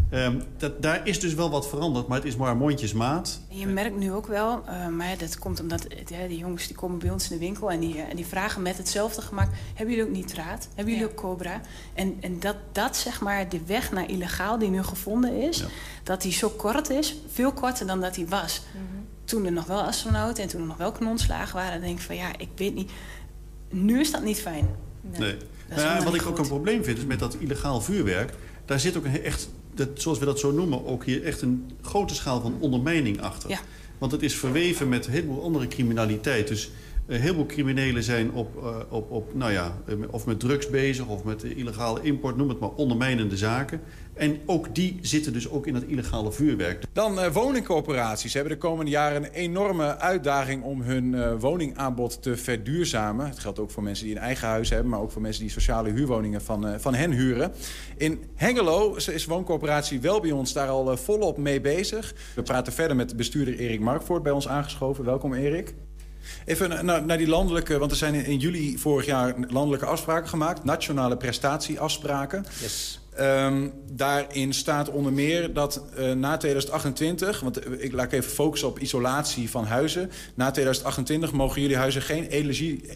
Ehm, 0.10 0.40
dat, 0.58 0.82
daar 0.82 1.08
is 1.08 1.20
dus 1.20 1.34
wel 1.34 1.50
wat 1.50 1.68
veranderd, 1.68 2.08
maar 2.08 2.18
het 2.18 2.28
is 2.28 2.36
maar 2.36 2.58
mondjesmaat. 2.58 3.42
En 3.50 3.58
je 3.58 3.68
merkt 3.68 3.98
nu 3.98 4.12
ook 4.12 4.28
wel, 4.28 4.64
uh, 4.66 4.88
maar 4.88 5.18
dat 5.18 5.40
komt 5.40 5.60
omdat 5.60 5.84
het, 5.84 6.08
die 6.28 6.38
jongens 6.38 6.68
die 6.68 6.76
komen 6.76 7.00
bij 7.00 7.10
ons 7.10 7.32
in 7.32 7.38
de 7.38 7.46
winkel 7.46 7.72
en 7.72 7.80
die, 7.80 7.96
uh, 7.96 8.10
en 8.10 8.16
die 8.16 8.26
vragen 8.26 8.62
met 8.62 8.78
hetzelfde 8.78 9.22
gemaakt: 9.22 9.58
hebben 9.74 9.96
jullie 9.96 10.10
ook 10.10 10.16
nitraat? 10.16 10.68
Hebben 10.76 10.94
jullie 10.94 11.10
ook 11.10 11.16
cobra? 11.16 11.62
En, 11.94 12.18
en 12.20 12.40
dat, 12.40 12.56
dat 12.72 12.98
zeg 12.98 13.22
maar 13.22 13.50
de 13.50 13.60
weg 13.66 13.92
naar 13.92 14.10
illegaal 14.10 14.58
die 14.58 14.70
nu 14.70 14.84
gevonden 14.84 15.42
is, 15.42 15.64
dat 16.04 16.22
die 16.22 16.32
zo 16.32 16.50
kort 16.50 16.90
is, 16.90 17.16
veel 17.32 17.52
korter 17.52 17.88
dan 17.88 18.02
dat 18.02 18.14
die 18.14 18.28
was. 18.28 18.62
Toen 19.26 19.46
er 19.46 19.52
nog 19.52 19.66
wel 19.66 19.82
astronauten 19.82 20.44
en 20.44 20.50
toen 20.50 20.62
er 20.62 20.68
nog 20.68 20.78
wel 20.78 20.92
kanonslagen 20.92 21.56
waren, 21.56 21.72
dan 21.72 21.82
denk 21.82 21.98
ik 21.98 22.06
van 22.06 22.16
ja, 22.16 22.38
ik 22.38 22.50
weet 22.56 22.76
niet. 22.76 22.92
Nu 23.70 24.00
is 24.00 24.12
dat 24.12 24.24
niet 24.24 24.42
fijn. 24.42 24.68
Nee. 25.02 25.38
Dat 25.68 25.78
is 25.78 25.84
Nou 25.84 25.98
ja, 25.98 26.04
wat 26.04 26.16
ik 26.16 26.26
ook 26.26 26.38
een 26.38 26.48
probleem 26.48 26.84
vind, 26.84 26.98
is 26.98 27.06
met 27.06 27.20
dat 27.20 27.36
illegaal 27.40 27.82
vuurwerk... 27.82 28.34
daar 28.66 28.80
zit 28.80 28.98
ook 28.98 29.06
een, 29.06 29.24
echt, 29.24 29.50
dat, 29.78 29.90
zoals 29.94 30.20
we 30.20 30.26
dat 30.26 30.40
zo 30.40 30.52
noemen, 30.52 30.86
ook 30.86 31.06
hier 31.06 31.24
echt 31.24 31.42
een 31.42 31.70
grote 31.82 32.16
schaal 32.16 32.42
van 32.42 32.56
ondermijning 32.60 33.22
achter. 33.22 33.50
Ja. 33.50 33.60
Want 33.98 34.12
het 34.12 34.22
is 34.22 34.36
verweven 34.36 34.90
met 34.90 35.06
een 35.06 35.12
heleboel 35.12 35.44
andere 35.44 35.68
criminaliteit. 35.68 36.48
Dus 36.48 36.70
een 37.08 37.22
heleboel 37.22 37.46
criminelen 37.46 38.04
zijn 38.04 38.32
op, 38.32 38.64
uh, 38.64 38.78
op, 38.90 39.12
op, 39.12 39.34
nou 39.34 39.52
ja, 39.52 39.78
eh, 39.88 39.96
of 40.12 40.26
met 40.26 40.40
drugs 40.40 40.70
bezig... 40.70 41.08
of 41.08 41.24
met 41.24 41.44
illegale 41.44 42.02
import, 42.02 42.36
noem 42.38 42.50
het 42.50 42.60
maar, 42.60 42.70
ondermijnende 42.70 43.38
zaken. 43.38 43.82
En 44.14 44.40
ook 44.46 44.76
die 44.76 45.00
zitten 45.02 45.34
dus 45.34 45.50
ook 45.50 45.68
in 45.68 45.74
dat 45.74 45.84
illegale 45.84 46.32
vuurwerk. 46.32 46.84
Dan 46.94 47.20
uh, 47.20 47.28
woningcorporaties 47.28 48.34
hebben 48.34 48.52
de 48.52 48.58
komende 48.58 48.92
jaren 48.92 49.24
een 49.24 49.32
enorme 49.32 49.98
uitdaging 49.98 50.64
om 50.64 50.82
hun 50.82 51.14
uh, 51.14 51.32
woningaanbod 51.40 52.22
te 52.22 52.38
verduurzamen. 52.38 53.28
Het 53.28 53.40
geldt 53.40 53.60
ook 53.60 53.72
voor 53.72 53.84
mensen 53.84 54.06
die 54.06 54.16
een 54.16 54.22
eigen 54.22 54.48
huis 54.48 54.70
hebben, 54.70 54.90
maar 54.90 55.02
ook 55.02 55.12
voor 55.12 55.22
mensen 55.22 55.42
die 55.42 55.52
sociale 55.52 55.90
huurwoningen 55.90 56.42
van, 56.42 56.80
van 56.80 56.94
hen 56.94 57.12
huren. 57.12 57.52
In 57.98 58.24
Hengelo 58.36 58.96
is 58.96 59.26
wooncorporatie 59.26 60.00
wel 60.00 60.20
bij 60.20 60.32
ons 60.32 60.54
daar 60.54 60.68
al 60.68 60.98
volop 60.98 61.38
mee 61.38 61.62
bezig. 61.62 62.14
We 62.36 62.42
praten 62.42 62.74
verder 62.74 62.96
met 62.96 63.16
bestuurder 63.18 63.60
Erik 63.60 63.80
Markvoort 63.80 64.24
bij 64.24 64.32
ons 64.32 64.48
aangeschoven. 64.48 65.06
Welkom 65.06 65.34
Erik. 65.34 65.76
Even 66.46 66.86
naar, 66.86 67.06
naar 67.06 67.18
die 67.18 67.28
landelijke, 67.28 67.78
want 67.78 67.92
er 67.92 67.98
zijn 67.98 68.14
in, 68.14 68.38
juli 68.38 68.78
vorig 68.78 69.06
jaar 69.06 69.36
landelijke 69.48 69.86
afspraken 69.86 70.30
gemaakt. 70.30 70.64
Nationale 70.64 71.18
prestatieafspraken. 71.18 72.46
Yes. 72.62 73.00
Um, 73.20 73.74
daarin 73.92 74.54
staat 74.54 74.90
onder 74.90 75.14
meer 75.14 75.54
dat 75.54 75.84
uh, 75.98 76.12
na 76.12 76.38
2028... 76.38 77.40
want 77.40 77.68
uh, 77.68 77.84
ik 77.84 77.92
laat 77.92 78.12
even 78.12 78.32
focussen 78.32 78.68
op 78.68 78.80
isolatie 78.80 79.50
van 79.50 79.66
huizen... 79.66 80.12
na 80.36 80.52
2028 80.52 81.32
mogen 81.32 81.62
jullie 81.62 81.78
huizen 81.78 82.02
geen 82.02 82.28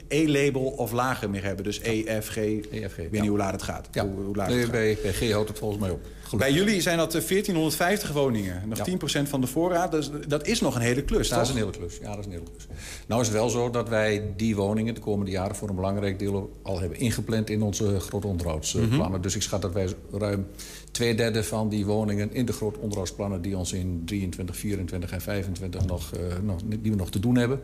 E-label 0.07 0.61
of 0.61 0.91
lager 0.91 1.29
meer 1.29 1.43
hebben. 1.43 1.63
Dus 1.63 1.79
EFG, 1.79 2.37
EFG 2.37 2.97
ik 2.97 3.09
weet 3.09 3.11
niet 3.11 3.27
hoe 3.27 3.37
laat 3.37 3.51
het 3.51 3.63
gaat. 3.63 3.87
Ja. 3.91 4.07
Hoe, 4.07 4.23
hoe 4.23 4.35
laat 4.35 4.47
nee, 4.47 4.57
het 4.57 4.65
gaat. 4.65 4.75
bij, 4.75 4.97
bij 5.01 5.13
G 5.13 5.31
houdt 5.31 5.49
het 5.49 5.57
volgens 5.57 5.81
mij 5.81 5.89
op. 5.89 6.01
Bij 6.37 6.51
jullie 6.51 6.81
zijn 6.81 6.97
dat 6.97 7.15
uh, 7.15 7.21
1450 7.21 8.11
woningen. 8.11 8.63
Nog 8.67 8.85
ja. 8.85 9.21
10% 9.25 9.29
van 9.29 9.41
de 9.41 9.47
voorraad. 9.47 9.91
Dus 9.91 10.09
dat 10.27 10.47
is 10.47 10.61
nog 10.61 10.75
een 10.75 10.81
hele 10.81 11.03
klus, 11.03 11.29
dat 11.29 11.37
toch? 11.37 11.47
is 11.47 11.53
een 11.53 11.59
hele 11.59 11.77
klus. 11.77 11.97
Ja, 11.97 12.09
dat 12.09 12.19
is 12.19 12.25
een 12.25 12.31
hele 12.31 12.43
klus. 12.43 12.67
Nou 13.07 13.21
is 13.21 13.27
het 13.27 13.35
wel 13.35 13.49
zo 13.49 13.69
dat 13.69 13.89
wij 13.89 14.33
die 14.35 14.55
woningen 14.55 14.93
de 14.93 15.01
komende 15.01 15.31
jaren... 15.31 15.55
voor 15.55 15.69
een 15.69 15.75
belangrijk 15.75 16.19
deel 16.19 16.51
al 16.61 16.79
hebben 16.79 16.99
ingepland 16.99 17.49
in 17.49 17.61
onze 17.61 17.99
grootonderhoudsplannen. 17.99 18.95
Mm 18.95 19.01
-hmm. 19.01 19.21
Dus 19.21 19.35
ik 19.35 19.41
schat 19.41 19.61
dat 19.61 19.73
wij 19.73 19.87
ruim 20.11 20.47
twee 20.91 21.15
derde 21.15 21.43
van 21.43 21.69
die 21.69 21.85
woningen... 21.85 22.33
in 22.33 22.45
de 22.45 22.53
grootonderhoudsplannen 22.53 23.41
die 23.41 23.57
ons 23.57 23.73
in 23.73 24.01
23, 24.05 24.57
24 24.57 25.11
en 25.11 25.21
25 25.21 25.85
nog, 25.85 26.11
uh, 26.15 26.21
nog, 26.43 26.59
die 26.65 26.91
we 26.91 26.97
nog 26.97 27.09
te 27.09 27.19
doen 27.19 27.35
hebben 27.35 27.61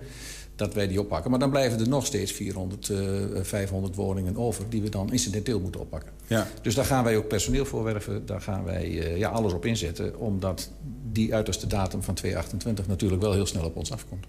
dat 0.58 0.74
wij 0.74 0.88
die 0.88 1.00
oppakken. 1.00 1.30
Maar 1.30 1.39
dan 1.39 1.50
blijven 1.50 1.80
er 1.80 1.89
nog 1.89 2.06
steeds 2.06 2.32
400, 2.32 2.89
uh, 2.89 3.00
500 3.41 3.96
woningen 3.96 4.38
over... 4.38 4.70
die 4.70 4.82
we 4.82 4.89
dan 4.89 5.12
incidenteel 5.12 5.60
moeten 5.60 5.82
oppakken. 5.82 6.12
Ja. 6.28 6.47
Dus 6.62 6.76
daar 6.76 6.86
gaan 6.86 7.03
wij 7.03 7.18
ook 7.18 7.28
personeel 7.28 7.66
voor 7.66 7.84
werven. 7.84 8.26
Daar 8.26 8.41
gaan 8.41 8.64
wij 8.64 8.89
uh, 8.89 9.18
ja, 9.18 9.30
alles 9.30 9.53
op 9.53 9.66
inzetten. 9.66 10.20
Omdat 10.20 10.70
die 11.12 11.34
uiterste 11.34 11.68
datum 11.68 12.03
van 12.03 12.14
2028 12.14 12.88
natuurlijk 12.88 13.22
wel 13.22 13.34
heel 13.34 13.45
snel 13.45 13.66
op 13.66 13.76
ons 13.76 13.91
afkomt. 13.91 14.26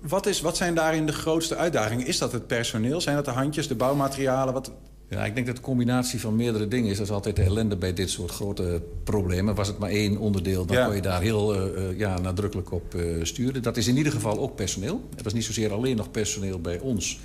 wat, 0.00 0.26
is, 0.26 0.40
wat 0.40 0.56
zijn 0.56 0.74
daarin 0.74 1.06
de 1.06 1.12
grootste 1.12 1.56
uitdagingen? 1.56 2.06
Is 2.06 2.18
dat 2.18 2.32
het 2.32 2.46
personeel? 2.46 3.00
Zijn 3.00 3.16
dat 3.16 3.24
de 3.24 3.30
handjes, 3.30 3.68
de 3.68 3.74
bouwmaterialen? 3.74 4.54
Wat... 4.54 4.72
Ja, 5.12 5.24
ik 5.24 5.34
denk 5.34 5.46
dat 5.46 5.56
de 5.56 5.62
combinatie 5.62 6.20
van 6.20 6.36
meerdere 6.36 6.68
dingen 6.68 6.90
is. 6.90 6.96
Dat 6.96 7.06
is 7.06 7.12
altijd 7.12 7.36
de 7.36 7.42
ellende 7.42 7.76
bij 7.76 7.92
dit 7.92 8.10
soort 8.10 8.30
grote 8.30 8.82
problemen. 9.04 9.54
Was 9.54 9.68
het 9.68 9.78
maar 9.78 9.90
één 9.90 10.16
onderdeel, 10.16 10.66
dan 10.66 10.76
Ja. 10.76 10.86
kon 10.86 10.94
je 10.94 11.00
daar 11.02 11.20
heel 11.22 11.54
eh, 11.54 11.88
eh, 11.90 11.98
ja, 11.98 12.18
nadrukkelijk 12.18 12.72
op 12.72 12.94
eh, 12.94 13.04
sturen. 13.22 13.62
Dat 13.62 13.76
is 13.76 13.88
in 13.88 13.96
ieder 13.96 14.12
geval 14.12 14.38
ook 14.38 14.54
personeel. 14.56 15.08
Het 15.14 15.22
was 15.24 15.32
niet 15.32 15.44
zozeer 15.44 15.72
alleen 15.72 15.96
nog 15.96 16.10
personeel 16.10 16.60
bij 16.60 16.78
ons... 16.78 17.20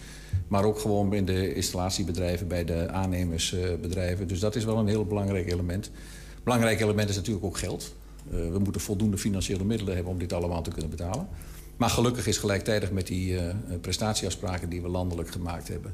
maar 0.47 0.63
ook 0.63 0.79
gewoon 0.79 1.13
in 1.13 1.25
de 1.25 1.53
installatiebedrijven, 1.53 2.47
bij 2.47 2.63
de 2.65 2.89
aannemersbedrijven. 2.89 4.27
dus 4.27 4.39
dat 4.39 4.55
is 4.55 4.65
wel 4.65 4.77
een 4.77 4.88
heel 4.88 5.05
belangrijk 5.05 5.51
element. 5.51 5.91
Belangrijk 6.43 6.79
element 6.79 7.09
is 7.09 7.15
natuurlijk 7.15 7.45
ook 7.45 7.57
geld. 7.57 7.95
We 8.29 8.59
moeten 8.63 8.81
voldoende 8.81 9.17
financiële 9.17 9.63
middelen 9.63 9.95
hebben 9.95 10.13
om 10.13 10.19
dit 10.19 10.33
allemaal 10.33 10.61
te 10.61 10.69
kunnen 10.71 10.89
betalen. 10.89 11.27
Maar 11.77 11.89
gelukkig 11.89 12.27
is 12.27 12.38
gelijktijdig 12.38 12.91
met 12.91 13.07
die 13.07 13.38
prestatieafspraken 13.81 14.69
die 14.69 14.81
we 14.81 14.88
landelijk 14.88 15.29
gemaakt 15.29 15.67
hebben... 15.67 15.93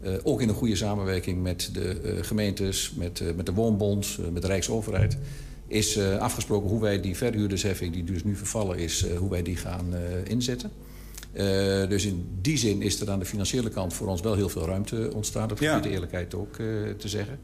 eh, 0.00 0.14
ook 0.22 0.40
in 0.40 0.48
een 0.48 0.54
goede 0.54 0.76
samenwerking 0.76 1.42
met 1.42 1.70
de 1.72 2.00
eh, 2.00 2.24
gemeentes, 2.24 2.92
met, 2.96 3.20
eh, 3.20 3.34
met 3.36 3.46
de 3.46 3.52
woonbond, 3.52 4.18
met 4.32 4.42
de 4.42 4.48
Rijksoverheid... 4.48 5.18
is 5.66 5.98
afgesproken 5.98 6.68
hoe 6.68 6.80
wij 6.80 7.00
die 7.00 7.16
verhuurdersheffing, 7.16 7.92
die 7.92 8.04
dus 8.04 8.24
nu 8.24 8.36
vervallen 8.36 8.78
is... 8.78 9.06
hoe 9.16 9.30
wij 9.30 9.42
die 9.42 9.56
gaan 9.56 9.94
inzetten. 10.24 10.70
Dus 11.88 12.04
in 12.04 12.28
die 12.40 12.56
zin 12.58 12.82
is 12.82 13.00
er 13.00 13.10
aan 13.10 13.18
de 13.18 13.24
financiële 13.24 13.68
kant 13.68 13.94
voor 13.94 14.06
ons 14.06 14.20
wel 14.20 14.34
heel 14.34 14.48
veel 14.48 14.66
ruimte 14.66 15.10
ontstaan. 15.14 15.48
Dat 15.48 15.58
Ja. 15.58 15.68
gebied 15.68 15.84
de 15.84 15.90
eerlijkheid 15.90 16.34
ook 16.34 16.54
te 16.96 17.08
zeggen. 17.08 17.38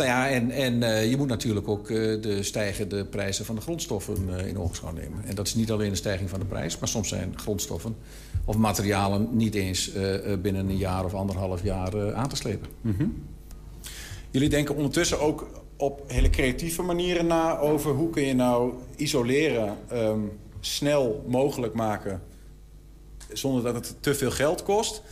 Nou 0.00 0.12
ja, 0.12 0.28
en, 0.28 0.50
en 0.50 0.82
eh, 0.82 1.10
je 1.10 1.16
moet 1.16 1.28
natuurlijk 1.28 1.68
ook 1.68 1.90
eh, 1.90 1.96
de 2.22 2.42
stijgende 2.42 3.04
prijzen 3.04 3.44
van 3.44 3.54
de 3.54 3.60
grondstoffen 3.60 4.38
eh, 4.38 4.46
in 4.46 4.58
ogenschouw 4.58 4.92
nemen. 4.92 5.24
En 5.24 5.34
dat 5.34 5.46
is 5.46 5.54
niet 5.54 5.70
alleen 5.70 5.90
een 5.90 5.96
stijging 5.96 6.30
van 6.30 6.38
de 6.38 6.44
prijs, 6.44 6.78
maar 6.78 6.88
soms 6.88 7.08
zijn 7.08 7.38
grondstoffen 7.38 7.96
of 8.44 8.56
materialen 8.56 9.28
niet 9.30 9.54
eens 9.54 9.90
binnen 10.42 10.68
een 10.68 10.76
jaar 10.76 11.04
of 11.04 11.14
anderhalf 11.14 11.62
jaar 11.62 12.14
aan 12.14 12.28
te 12.28 12.36
slepen. 12.36 12.68
Mhm. 12.80 13.06
Jullie 14.30 14.48
denken 14.48 14.76
ondertussen 14.76 15.20
ook 15.20 15.64
op 15.76 16.02
hele 16.06 16.30
creatieve 16.30 16.82
manieren 16.82 17.26
na 17.26 17.58
over 17.58 17.92
hoe 17.92 18.10
kun 18.10 18.26
je 18.26 18.34
nou 18.34 18.72
isoleren 18.96 19.76
ehm, 19.88 20.20
snel 20.60 21.24
mogelijk 21.28 21.74
maken 21.74 22.22
zonder 23.32 23.62
dat 23.62 23.74
het 23.74 23.94
te 24.00 24.14
veel 24.14 24.30
geld 24.30 24.62
kost. 24.62 25.02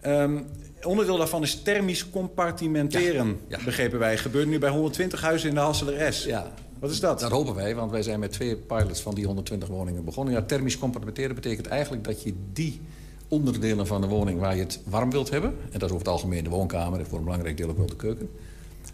Ehm, 0.00 0.38
onderdeel 0.82 1.16
daarvan 1.16 1.42
is 1.42 1.62
thermisch 1.62 2.10
compartimenteren, 2.10 3.40
begrepen 3.64 3.98
wij. 3.98 4.18
Gebeurt 4.18 4.48
nu 4.48 4.58
bij 4.58 4.70
120 4.70 5.20
huizen 5.20 5.48
in 5.48 5.54
de 5.54 5.60
Hasseler 5.60 6.12
S. 6.12 6.24
Ja. 6.24 6.52
Wat 6.78 6.90
is 6.90 7.00
dat? 7.00 7.20
Dat 7.20 7.30
hopen 7.30 7.54
wij, 7.54 7.74
want 7.74 7.90
wij 7.90 8.02
zijn 8.02 8.20
met 8.20 8.32
twee 8.32 8.56
pilots 8.56 9.00
van 9.00 9.14
die 9.14 9.26
120 9.26 9.68
woningen 9.68 10.04
begonnen. 10.04 10.34
Ja, 10.34 10.42
thermisch 10.42 10.78
compartimenteren 10.78 11.34
betekent 11.34 11.66
eigenlijk 11.66 12.04
dat 12.04 12.22
je 12.22 12.34
die 12.52 12.80
onderdelen 13.28 13.86
van 13.86 14.00
de 14.00 14.06
woning 14.06 14.40
waar 14.40 14.56
je 14.56 14.62
het 14.62 14.80
warm 14.84 15.10
wilt 15.10 15.30
hebben... 15.30 15.50
en 15.50 15.78
dat 15.78 15.82
is 15.82 15.88
over 15.88 15.98
het 15.98 16.08
algemeen 16.08 16.44
de 16.44 16.50
woonkamer 16.50 16.98
en 16.98 17.06
voor 17.06 17.18
een 17.18 17.24
belangrijk 17.24 17.56
deel 17.56 17.68
ook 17.68 17.76
wel 17.76 17.86
de 17.86 17.96
keuken... 17.96 18.30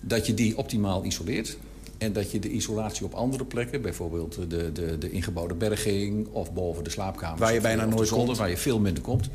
dat 0.00 0.26
je 0.26 0.34
die 0.34 0.56
optimaal 0.58 1.04
isoleert. 1.04 1.56
En 1.98 2.12
dat 2.12 2.30
je 2.30 2.38
de 2.38 2.50
isolatie 2.50 3.04
op 3.04 3.14
andere 3.14 3.44
plekken, 3.44 3.82
bijvoorbeeld 3.82 4.50
de, 4.50 4.72
de, 4.72 4.98
de 4.98 5.10
ingebouwde 5.10 5.54
berging... 5.54 6.28
of 6.28 6.52
boven 6.52 6.84
de 6.84 6.90
slaapkamer. 6.90 7.38
Waar 7.38 7.54
je 7.54 7.60
bijna 7.60 7.84
nooit 7.84 8.08
komt. 8.08 8.36
Waar 8.36 8.50
je 8.50 8.56
veel 8.56 8.80
minder 8.80 9.02
komt. 9.02 9.28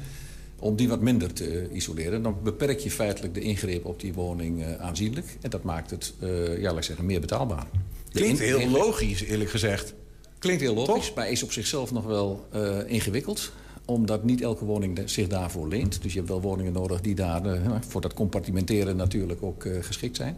Om 0.62 0.76
die 0.76 0.88
wat 0.90 1.02
minder 1.02 1.34
te 1.34 1.68
isoleren. 1.72 2.22
Dan 2.24 2.36
beperk 2.44 2.80
je 2.80 2.92
feitelijk 2.92 3.34
de 3.34 3.40
ingreep 3.42 3.86
op 3.86 4.00
die 4.00 4.14
woning 4.14 4.64
eh, 4.64 4.76
aanzienlijk. 4.76 5.38
En 5.42 5.50
dat 5.50 5.64
maakt 5.64 5.90
het, 5.90 6.14
eh, 6.20 6.58
ja, 6.58 6.70
laat 6.70 6.78
ik 6.78 6.84
zeggen, 6.84 7.06
meer 7.06 7.20
betaalbaar. 7.22 7.68
Klinkt 8.12 8.40
in- 8.40 8.46
heel 8.46 8.60
in- 8.60 8.72
logisch, 8.72 9.24
eerlijk 9.24 9.50
gezegd. 9.50 9.94
Klinkt 10.40 10.62
heel 10.62 10.74
logisch, 10.74 11.14
maar 11.14 11.30
is 11.32 11.44
op 11.44 11.52
zichzelf 11.52 11.92
nog 11.92 12.06
wel 12.06 12.46
eh, 12.52 12.78
ingewikkeld. 12.86 13.52
Omdat 13.86 14.24
niet 14.24 14.42
elke 14.42 14.66
woning 14.66 15.00
zich 15.06 15.28
daarvoor 15.28 15.68
leent. 15.68 16.02
Dus 16.02 16.12
je 16.12 16.18
hebt 16.18 16.30
wel 16.30 16.42
woningen 16.42 16.74
nodig 16.74 17.02
die 17.02 17.16
daar 17.16 17.46
eh, 17.46 17.62
voor 17.88 18.02
dat 18.02 18.14
compartimenteren 18.14 18.96
natuurlijk 18.96 19.44
ook 19.44 19.66
geschikt 19.82 20.16
zijn. 20.16 20.38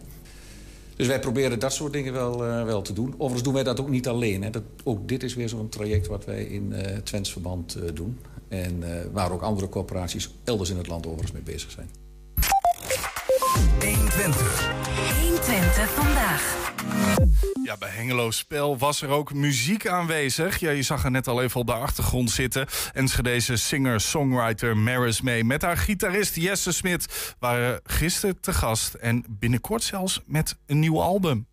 Dus 0.96 1.06
wij 1.06 1.18
proberen 1.20 1.58
dat 1.58 1.72
soort 1.72 1.92
dingen 1.92 2.12
wel, 2.12 2.38
wel 2.64 2.82
te 2.82 2.92
doen. 2.92 3.12
Overigens 3.12 3.42
doen 3.42 3.52
wij 3.54 3.62
dat 3.62 3.80
ook 3.80 3.88
niet 3.88 4.08
alleen. 4.08 4.42
Hè. 4.42 4.50
Dat, 4.50 4.62
ook 4.84 5.08
dit 5.08 5.22
is 5.22 5.34
weer 5.34 5.48
zo'n 5.48 5.68
traject 5.68 6.06
wat 6.06 6.24
wij 6.24 6.44
in 6.44 6.72
eh 6.72 6.96
Twents 6.96 7.32
verband 7.32 7.78
doen. 7.94 8.18
En 8.48 8.82
eh, 8.82 9.06
waar 9.12 9.32
ook 9.32 9.42
andere 9.42 9.68
corporaties 9.68 10.30
elders 10.44 10.70
in 10.70 10.76
het 10.76 10.86
land 10.86 11.06
overigens 11.06 11.32
mee 11.32 11.42
bezig 11.42 11.70
zijn. 11.70 11.90
120. 13.80 14.72
120 15.20 15.90
vandaag. 15.90 16.72
Ja, 17.64 17.76
bij 17.76 17.88
Hengelo 17.88 18.30
Spel 18.30 18.78
was 18.78 19.02
er 19.02 19.08
ook 19.08 19.34
muziek 19.34 19.86
aanwezig. 19.86 20.58
Ja, 20.58 20.70
je 20.70 20.82
zag 20.82 21.04
er 21.04 21.10
net 21.10 21.28
al 21.28 21.42
even 21.42 21.60
op 21.60 21.66
de 21.66 21.72
achtergrond 21.72 22.30
zitten. 22.30 22.66
Enschedeze 22.92 23.56
singer-songwriter 23.56 24.76
Maris 24.76 25.20
mee 25.20 25.44
met 25.44 25.62
haar 25.62 25.76
gitarist 25.76 26.36
Jesse 26.36 26.72
Smit... 26.72 27.34
waren 27.38 27.80
gisteren 27.84 28.40
te 28.40 28.52
gast 28.52 28.94
en 28.94 29.24
binnenkort 29.28 29.82
zelfs 29.82 30.20
met 30.26 30.56
een 30.66 30.78
nieuw 30.78 31.00
album. 31.00 31.46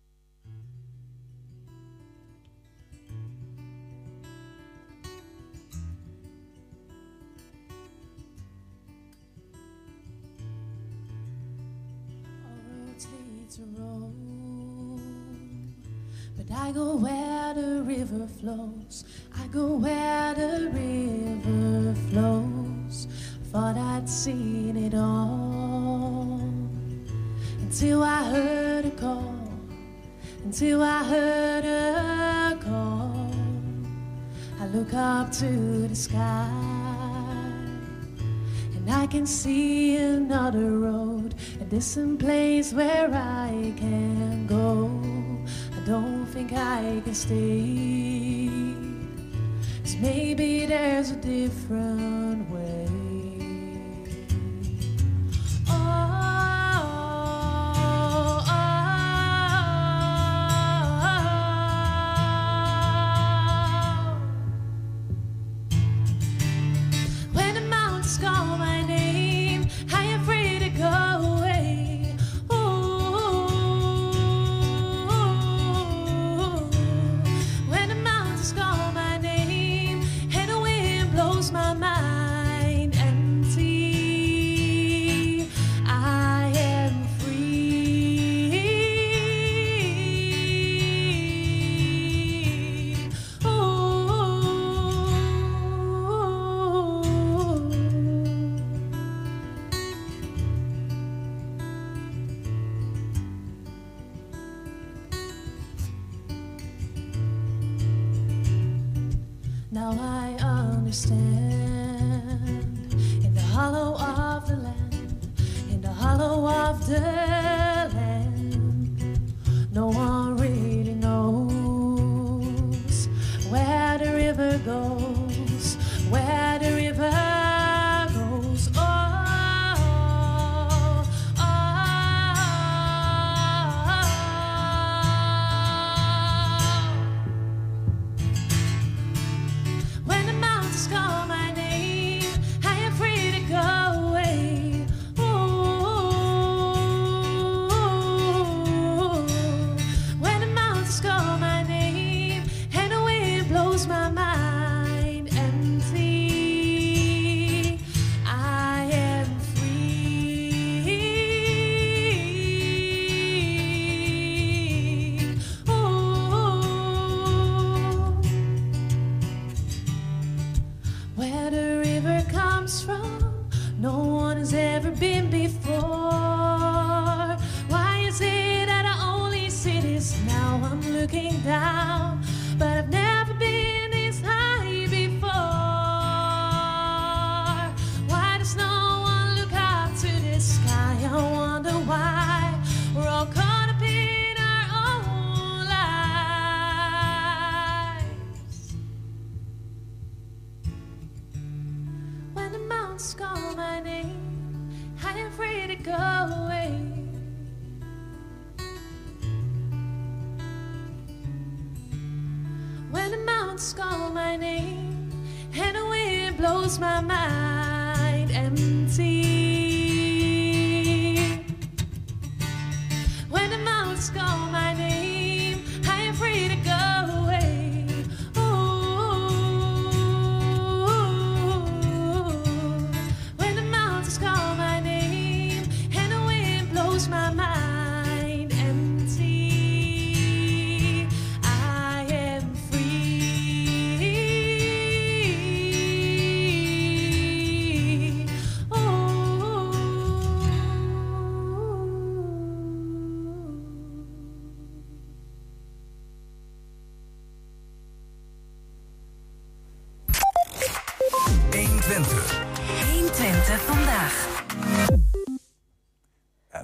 I 16.54 16.70
go 16.72 16.96
where 16.96 17.54
the 17.54 17.82
river 17.82 18.26
flows. 18.40 19.04
I 19.34 19.46
go 19.46 19.76
where 19.76 20.34
the 20.34 20.70
river 20.72 21.94
flows. 22.10 23.08
Thought 23.50 23.76
I'd 23.76 24.08
seen 24.08 24.76
it 24.76 24.94
all. 24.94 26.40
Until 27.60 28.02
I 28.02 28.24
heard 28.24 28.84
a 28.84 28.90
call. 28.90 29.48
Until 30.44 30.82
I 30.82 31.04
heard 31.04 31.64
a 31.64 32.58
call. 32.62 33.30
I 34.60 34.66
look 34.66 34.92
up 34.92 35.32
to 35.32 35.88
the 35.88 35.96
sky. 35.96 36.50
And 38.74 38.90
I 38.90 39.06
can 39.06 39.26
see 39.26 39.96
another 39.96 40.70
road, 40.78 41.34
a 41.60 41.64
distant 41.64 42.18
place 42.18 42.72
where 42.72 43.10
I 43.12 43.72
can 43.76 44.46
go. 44.46 45.11
Don't 45.84 46.26
think 46.26 46.52
I 46.52 47.00
can 47.04 47.14
stay. 47.14 48.48
Cause 49.82 49.96
maybe 49.96 50.64
there's 50.64 51.10
a 51.10 51.16
different 51.16 52.48
way. 52.48 52.86
Oh, 55.68 55.74
oh, 57.74 58.44
oh. 58.48 58.71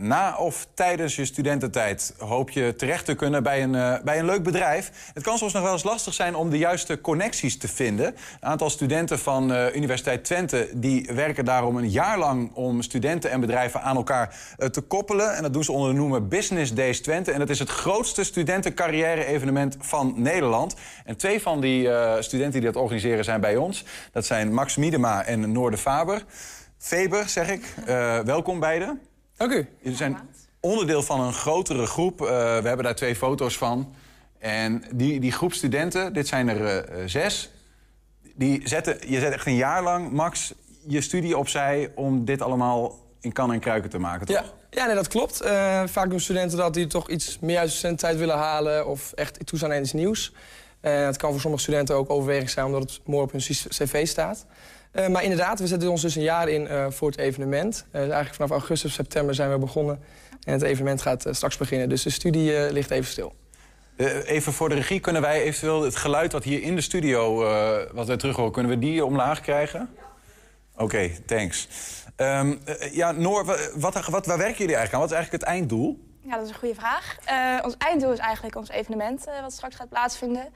Na 0.09 0.37
of 0.37 0.67
tijdens 0.75 1.17
je 1.17 1.25
studententijd 1.25 2.15
hoop 2.19 2.51
je 2.51 2.75
terecht 2.77 3.05
te 3.05 3.15
kunnen 3.15 3.43
bij 3.43 3.63
een, 3.63 3.75
eh, 3.75 3.95
bij 4.05 4.19
een 4.19 4.25
leuk 4.25 4.43
bedrijf. 4.43 5.11
Het 5.15 5.23
kan 5.23 5.39
soms 5.39 5.53
nog 5.53 5.63
wel 5.63 5.73
eens 5.73 5.83
lastig 5.83 6.15
zijn 6.15 6.35
om 6.35 6.51
de 6.51 6.59
juiste 6.59 7.01
connecties 7.01 7.59
te 7.59 7.69
vinden. 7.69 8.07
Een 8.07 8.49
aantal 8.49 8.71
studenten 8.71 9.19
van 9.19 9.53
eh, 9.53 9.77
Universiteit 9.77 10.25
Twente 10.25 10.69
die 10.75 11.11
werken 11.15 11.45
daarom 11.45 11.77
een 11.77 11.91
jaar 11.91 12.19
lang 12.19 12.55
om 12.55 12.83
studenten 12.83 13.31
en 13.31 13.41
bedrijven 13.41 13.83
aan 13.83 13.97
elkaar 13.97 14.37
eh, 14.57 14.69
te 14.69 14.81
koppelen. 14.81 15.37
En 15.37 15.43
dat 15.43 15.53
doen 15.53 15.65
ze 15.65 15.73
onder 15.73 15.91
de 15.91 15.97
noemer 15.97 16.29
Business 16.29 16.75
Days 16.75 17.01
Twente. 17.01 17.33
En 17.33 17.39
dat 17.39 17.51
is 17.51 17.59
het 17.59 17.71
grootste 17.71 18.25
studentencarrière-evenement 18.25 19.77
van 19.81 20.15
Nederland. 20.17 20.75
En 21.05 21.17
twee 21.17 21.43
van 21.43 21.61
die 21.61 21.89
studenten 22.21 22.61
die 22.61 22.71
dat 22.73 22.83
organiseren 22.83 23.25
zijn 23.25 23.41
bij 23.41 23.57
ons. 23.57 23.85
Dat 24.13 24.27
zijn 24.27 24.53
Max 24.55 24.77
Miedema 24.77 25.25
en 25.25 25.53
Noorde 25.53 25.77
Faber. 25.77 26.25
Faber, 26.79 27.29
zeg 27.29 27.51
ik. 27.51 27.75
Welkom 28.25 28.61
beiden. 28.61 29.01
Dank 29.39 29.53
u. 29.53 29.69
Jullie 29.81 29.97
zijn 29.97 30.19
onderdeel 30.61 31.03
van 31.03 31.21
een 31.21 31.33
grotere 31.33 31.87
groep. 31.87 32.21
Eh, 32.21 32.27
we 32.27 32.69
hebben 32.69 32.83
daar 32.83 32.95
twee 32.95 33.17
foto's 33.17 33.59
van. 33.59 33.95
En 34.39 34.83
die, 34.93 35.21
die 35.21 35.33
groep 35.33 35.53
studenten, 35.53 36.13
dit 36.13 36.29
zijn 36.29 36.49
er 36.49 36.65
eh, 36.65 37.03
eh, 37.03 37.09
zes... 37.09 37.51
Die 38.35 38.69
zetten, 38.69 39.11
je 39.11 39.21
zet 39.21 39.33
echt 39.33 39.47
een 39.47 39.55
jaar 39.55 39.83
lang, 39.83 40.11
Max, 40.11 40.55
je 40.87 41.01
studie 41.01 41.39
opzij... 41.39 41.93
om 41.95 42.25
dit 42.25 42.43
allemaal 42.43 42.99
in 43.21 43.33
kan 43.33 43.53
en 43.53 43.61
kruiken 43.61 43.91
te 43.91 43.99
maken, 43.99 44.27
toch? 44.27 44.37
Ja, 44.37 44.45
ja 44.71 44.87
nee, 44.87 44.95
dat 44.95 45.09
klopt. 45.09 45.37
Vaak 45.85 46.11
doen 46.11 46.21
studenten 46.21 46.59
dat 46.59 46.75
die 46.75 46.87
toch 46.87 47.11
iets 47.11 47.39
meer 47.39 47.59
uit 47.59 47.69
de 47.69 47.75
studententijd 47.75 48.19
willen 48.19 48.37
halen... 48.37 48.87
of 48.87 49.13
echt 49.13 49.47
toe 49.47 49.59
zijn 49.59 49.73
aan 49.73 49.81
iets 49.81 49.93
nieuws. 49.93 50.33
Het 50.81 51.17
kan 51.17 51.31
voor 51.31 51.41
sommige 51.41 51.63
studenten 51.63 51.95
ook 51.95 52.11
overweging 52.11 52.51
zijn... 52.51 52.67
omdat 52.67 52.83
het 52.83 53.01
mooi 53.05 53.23
op 53.23 53.33
hun 53.33 53.41
cv 53.69 54.07
staat. 54.07 54.47
Eh, 54.99 55.09
maar 55.09 55.23
inderdaad, 55.23 55.59
we 55.61 55.67
zetten 55.67 55.91
ons 55.91 56.03
dus 56.03 56.15
een 56.15 56.23
jaar 56.23 56.49
in 56.49 56.67
eh, 56.69 56.87
voor 56.91 57.11
het 57.11 57.19
evenement. 57.19 57.87
Eh, 57.91 58.01
eigenlijk 58.01 58.35
vanaf 58.35 58.51
augustus, 58.51 58.93
september 58.95 59.35
zijn 59.35 59.51
we 59.51 59.59
begonnen. 59.59 60.03
En 60.45 60.53
het 60.53 60.63
evenement 60.63 61.03
gaat 61.03 61.27
straks 61.31 61.57
beginnen. 61.57 61.89
Dus 61.89 62.03
de 62.03 62.11
studie 62.11 62.57
eh, 62.57 62.73
ligt 62.73 62.91
even 62.91 63.11
stil. 63.11 63.35
Eh, 63.97 64.29
even 64.31 64.53
voor 64.53 64.69
de 64.69 64.75
regie, 64.75 65.01
kunnen 65.01 65.23
wij 65.23 65.43
eventueel 65.43 65.83
het 65.83 65.97
geluid 65.97 66.33
wat 66.33 66.45
hier 66.45 66.63
in 66.63 66.75
de 66.75 66.81
studio... 66.81 67.45
eh, 67.47 67.77
wat 67.93 68.07
wij 68.07 68.17
terug 68.17 68.37
horen, 68.37 68.53
kunnen 68.53 68.71
we 68.73 68.79
die 68.79 69.05
omlaag 69.05 69.41
krijgen? 69.41 69.89
Oké, 70.77 71.11
thanks. 71.27 71.69
Ehm, 72.17 72.55
eh, 72.65 72.95
ja, 72.95 73.13
Noor, 73.13 73.45
wa- 73.45 73.57
wat, 73.75 74.07
wat, 74.09 74.27
waar 74.27 74.39
werken 74.39 74.59
jullie 74.59 74.77
eigenlijk 74.77 74.95
aan? 74.95 75.01
Wat 75.01 75.11
is 75.11 75.17
eigenlijk 75.17 75.45
het 75.45 75.53
einddoel? 75.55 76.07
Ja, 76.23 76.35
dat 76.37 76.45
is 76.45 76.49
een 76.51 76.59
goede 76.59 76.75
vraag. 76.75 77.17
Eh, 77.25 77.65
ons 77.65 77.75
einddoel 77.79 78.13
is 78.13 78.19
eigenlijk 78.19 78.57
ons 78.57 78.69
evenement 78.71 79.27
eh, 79.27 79.41
wat 79.41 79.53
straks 79.53 79.75
gaat 79.77 79.89
plaatsvinden. 79.89 80.49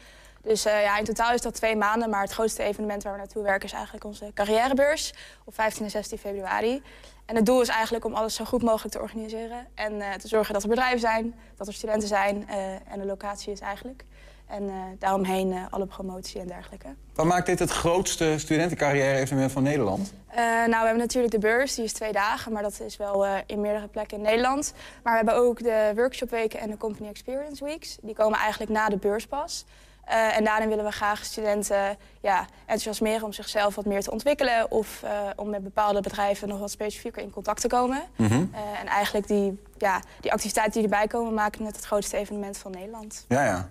Dus 0.42 0.64
eh, 0.64 0.82
ja, 0.82 0.98
in 0.98 1.04
totaal 1.04 1.34
is 1.34 1.40
dat 1.40 1.54
twee 1.54 1.76
maanden, 1.76 2.10
maar 2.10 2.22
het 2.22 2.32
grootste 2.32 2.62
evenement 2.62 3.02
waar 3.02 3.12
we 3.12 3.18
naartoe 3.18 3.42
werken 3.42 3.66
is 3.66 3.72
eigenlijk 3.72 4.04
onze 4.04 4.30
carrièrebeurs 4.34 5.14
op 5.44 5.54
15 5.54 5.84
en 5.84 5.90
16 5.90 6.18
februari. 6.18 6.82
En 7.26 7.36
het 7.36 7.46
doel 7.46 7.60
is 7.60 7.68
eigenlijk 7.68 8.04
om 8.04 8.14
alles 8.14 8.34
zo 8.34 8.44
goed 8.44 8.62
mogelijk 8.62 8.94
te 8.94 9.00
organiseren 9.00 9.66
en 9.74 10.00
eh, 10.00 10.12
te 10.12 10.28
zorgen 10.28 10.54
dat 10.54 10.62
er 10.62 10.68
bedrijven 10.68 11.00
zijn, 11.00 11.34
dat 11.56 11.66
er 11.66 11.74
studenten 11.74 12.08
zijn 12.08 12.48
eh, 12.48 12.72
en 12.72 12.98
de 12.98 13.06
locatie 13.06 13.52
is 13.52 13.60
eigenlijk. 13.60 14.04
En 14.46 14.70
daaromheen 14.98 15.66
alle 15.70 15.86
promotie 15.86 16.40
en 16.40 16.46
dergelijke. 16.46 16.88
Wat 17.14 17.26
maakt 17.26 17.46
dit 17.46 17.58
het 17.58 17.70
grootste 17.70 18.34
studentencarrière-evenement 18.38 19.52
van 19.52 19.62
Nederland? 19.62 20.12
Nou, 20.34 20.68
we 20.68 20.76
hebben 20.76 20.96
natuurlijk 20.96 21.32
de 21.32 21.38
beurs, 21.38 21.74
die 21.74 21.84
is 21.84 21.92
twee 21.92 22.12
dagen, 22.12 22.52
maar 22.52 22.62
dat 22.62 22.80
is 22.80 22.96
wel 22.96 23.26
in 23.46 23.60
meerdere 23.60 23.88
plekken 23.88 24.16
in 24.16 24.22
Nederland. 24.22 24.72
Maar 25.02 25.12
we 25.12 25.18
hebben 25.18 25.44
ook 25.48 25.62
de 25.62 25.92
workshopweken 25.94 26.60
en 26.60 26.70
de 26.70 26.76
Company 26.76 27.08
Experience 27.08 27.64
Weeks. 27.64 27.98
Die 28.02 28.14
komen 28.14 28.38
eigenlijk 28.38 28.70
na 28.70 28.88
de 28.88 28.96
beurs 28.96 29.26
pas. 29.26 29.64
Eh, 30.04 30.36
en 30.36 30.44
daarin 30.44 30.68
willen 30.68 30.84
we 30.84 30.90
graag 30.90 31.24
studenten 31.24 31.96
ja, 32.20 32.46
enthousiasmeren 32.60 33.24
om 33.24 33.32
zichzelf 33.32 33.74
wat 33.74 33.84
meer 33.84 34.02
te 34.02 34.10
ontwikkelen... 34.10 34.70
of 34.70 35.02
eh, 35.02 35.10
om 35.36 35.50
met 35.50 35.62
bepaalde 35.62 36.00
bedrijven 36.00 36.48
nog 36.48 36.58
wat 36.58 36.70
specifieker 36.70 37.22
in 37.22 37.30
contact 37.30 37.60
te 37.60 37.68
komen. 37.68 38.02
Mhm. 38.16 38.32
Eh, 38.32 38.80
en 38.80 38.86
eigenlijk 38.86 39.26
die, 39.26 39.62
ja, 39.78 40.00
die 40.20 40.32
activiteiten 40.32 40.72
die 40.72 40.90
erbij 40.90 41.06
komen 41.06 41.34
maken 41.34 41.64
het 41.64 41.76
het 41.76 41.84
grootste 41.84 42.16
evenement 42.16 42.58
van 42.58 42.70
Nederland. 42.70 43.24
Ja, 43.28 43.44
ja. 43.44 43.68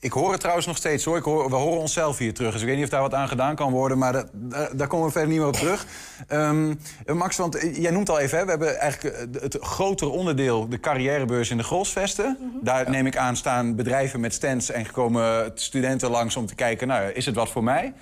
Ik 0.00 0.12
hoor 0.12 0.30
het 0.30 0.40
trouwens 0.40 0.66
nog 0.66 0.76
steeds 0.76 1.04
hoor. 1.04 1.16
Ik 1.16 1.22
hoor, 1.24 1.50
we 1.50 1.56
horen 1.56 1.78
onszelf 1.80 2.18
hier 2.18 2.34
terug. 2.34 2.52
Dus 2.52 2.60
ik 2.60 2.66
weet 2.66 2.76
niet 2.76 2.84
of 2.84 2.90
daar 2.90 3.00
wat 3.00 3.14
aan 3.14 3.28
gedaan 3.28 3.54
kan 3.54 3.72
worden. 3.72 3.98
Maar 3.98 4.12
dat- 4.12 4.28
daar, 4.32 4.76
daar 4.76 4.86
komen 4.86 5.06
we 5.06 5.12
verder 5.12 5.30
niet 5.30 5.38
meer 5.38 5.48
op 5.48 5.54
terug. 5.54 5.86
Ehm, 6.28 6.74
Max, 7.06 7.36
want 7.36 7.54
eh, 7.56 7.76
jij 7.76 7.90
noemt 7.90 8.08
al 8.10 8.18
even... 8.18 8.38
Hè, 8.38 8.44
we 8.44 8.50
hebben 8.50 8.78
eigenlijk 8.78 9.16
eh, 9.16 9.42
het 9.42 9.56
grotere 9.60 10.10
onderdeel... 10.10 10.68
de 10.68 10.80
carrièrebeurs 10.80 11.50
in 11.50 11.56
de 11.56 11.62
Grolsvesten. 11.62 12.38
Daar 12.62 12.90
neem 12.90 13.06
ik 13.06 13.16
aan 13.16 13.36
staan 13.36 13.74
bedrijven 13.76 14.20
met 14.20 14.34
stands... 14.34 14.70
en 14.70 14.84
gekomen 14.84 15.50
studenten 15.54 16.10
langs 16.10 16.36
om 16.36 16.46
te 16.46 16.54
kijken... 16.54 16.88
nou, 16.88 17.10
is 17.10 17.26
het 17.26 17.34
wat 17.34 17.48
voor 17.50 17.64
mij? 17.64 17.92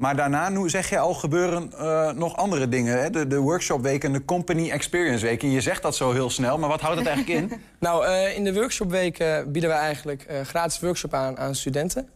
Maar 0.00 0.16
daarna, 0.16 0.48
nu 0.48 0.68
zeg 0.68 0.88
je 0.88 0.98
al, 0.98 1.14
gebeuren 1.14 1.72
eh, 1.78 2.12
nog 2.12 2.36
andere 2.36 2.68
dingen. 2.68 3.00
Hè? 3.00 3.10
De, 3.10 3.26
de 3.26 3.38
workshopweek 3.38 4.04
en 4.04 4.12
de 4.12 4.24
company 4.24 4.70
experience 4.70 5.26
week. 5.26 5.42
En 5.42 5.50
je 5.50 5.60
zegt 5.60 5.82
dat 5.82 5.96
zo 5.96 6.12
heel 6.12 6.30
snel, 6.30 6.58
maar 6.58 6.68
wat 6.68 6.80
houdt 6.80 6.98
het 6.98 7.06
eigenlijk 7.06 7.40
in? 7.40 7.60
Nou, 7.78 8.06
eh, 8.06 8.36
in 8.36 8.44
de 8.44 8.54
workshopweken 8.54 9.52
bieden 9.52 9.70
we 9.70 9.76
eigenlijk 9.76 10.22
eh, 10.22 10.40
gratis 10.40 10.80
workshop 10.80 11.14
aan 11.14 11.38
aan 11.38 11.54
studenten. 11.54 12.08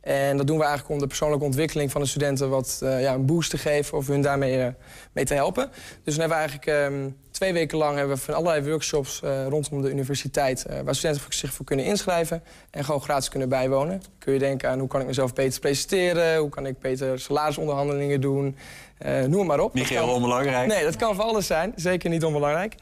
En 0.00 0.36
dat 0.36 0.46
doen 0.46 0.56
we 0.58 0.64
eigenlijk 0.64 0.92
om 0.94 0.98
de 0.98 1.06
persoonlijke 1.06 1.44
ontwikkeling 1.44 1.90
van 1.90 2.00
de 2.00 2.06
studenten 2.06 2.50
wat 2.50 2.78
ja, 2.80 3.14
een 3.14 3.26
boost 3.26 3.50
te 3.50 3.58
geven 3.58 3.98
of 3.98 4.06
hun 4.06 4.22
daarmee 4.22 4.74
mee 5.12 5.24
te 5.24 5.34
helpen. 5.34 5.70
Dus 6.04 6.16
dan 6.16 6.30
hebben 6.30 6.38
we 6.38 6.44
eigenlijk 6.48 6.66
ehm, 6.66 7.10
twee 7.36 7.52
weken 7.52 7.78
lang 7.78 7.96
hebben 7.96 8.16
we 8.16 8.22
van 8.22 8.34
allerlei 8.34 8.68
workshops 8.68 9.22
eh, 9.22 9.46
rondom 9.48 9.82
de 9.82 9.90
universiteit 9.90 10.64
eh, 10.64 10.80
waar 10.80 10.94
studenten 10.94 11.22
zich 11.28 11.52
voor 11.52 11.64
kunnen 11.64 11.84
inschrijven 11.84 12.42
en 12.70 12.84
gewoon 12.84 13.00
gratis 13.00 13.28
kunnen 13.28 13.48
bijwonen. 13.48 14.02
Kun 14.18 14.32
je 14.32 14.38
denken 14.38 14.70
aan 14.70 14.78
hoe 14.78 14.88
kan 14.88 15.00
ik 15.00 15.06
mezelf 15.06 15.32
beter 15.32 15.60
presenteren, 15.60 16.38
hoe 16.38 16.48
kan 16.48 16.66
ik 16.66 16.78
beter 16.78 17.20
salarisonderhandelingen 17.20 18.20
doen, 18.20 18.56
eh, 18.98 19.22
noem 19.22 19.46
maar 19.46 19.60
op. 19.60 19.74
Niet 19.74 19.88
heel 19.88 20.08
onbelangrijk. 20.08 20.68
Nee, 20.68 20.84
dat 20.84 20.96
kan 20.96 21.14
voor 21.14 21.24
alles 21.24 21.46
zijn. 21.46 21.72
Zeker 21.76 22.10
niet 22.10 22.24
onbelangrijk. 22.24 22.74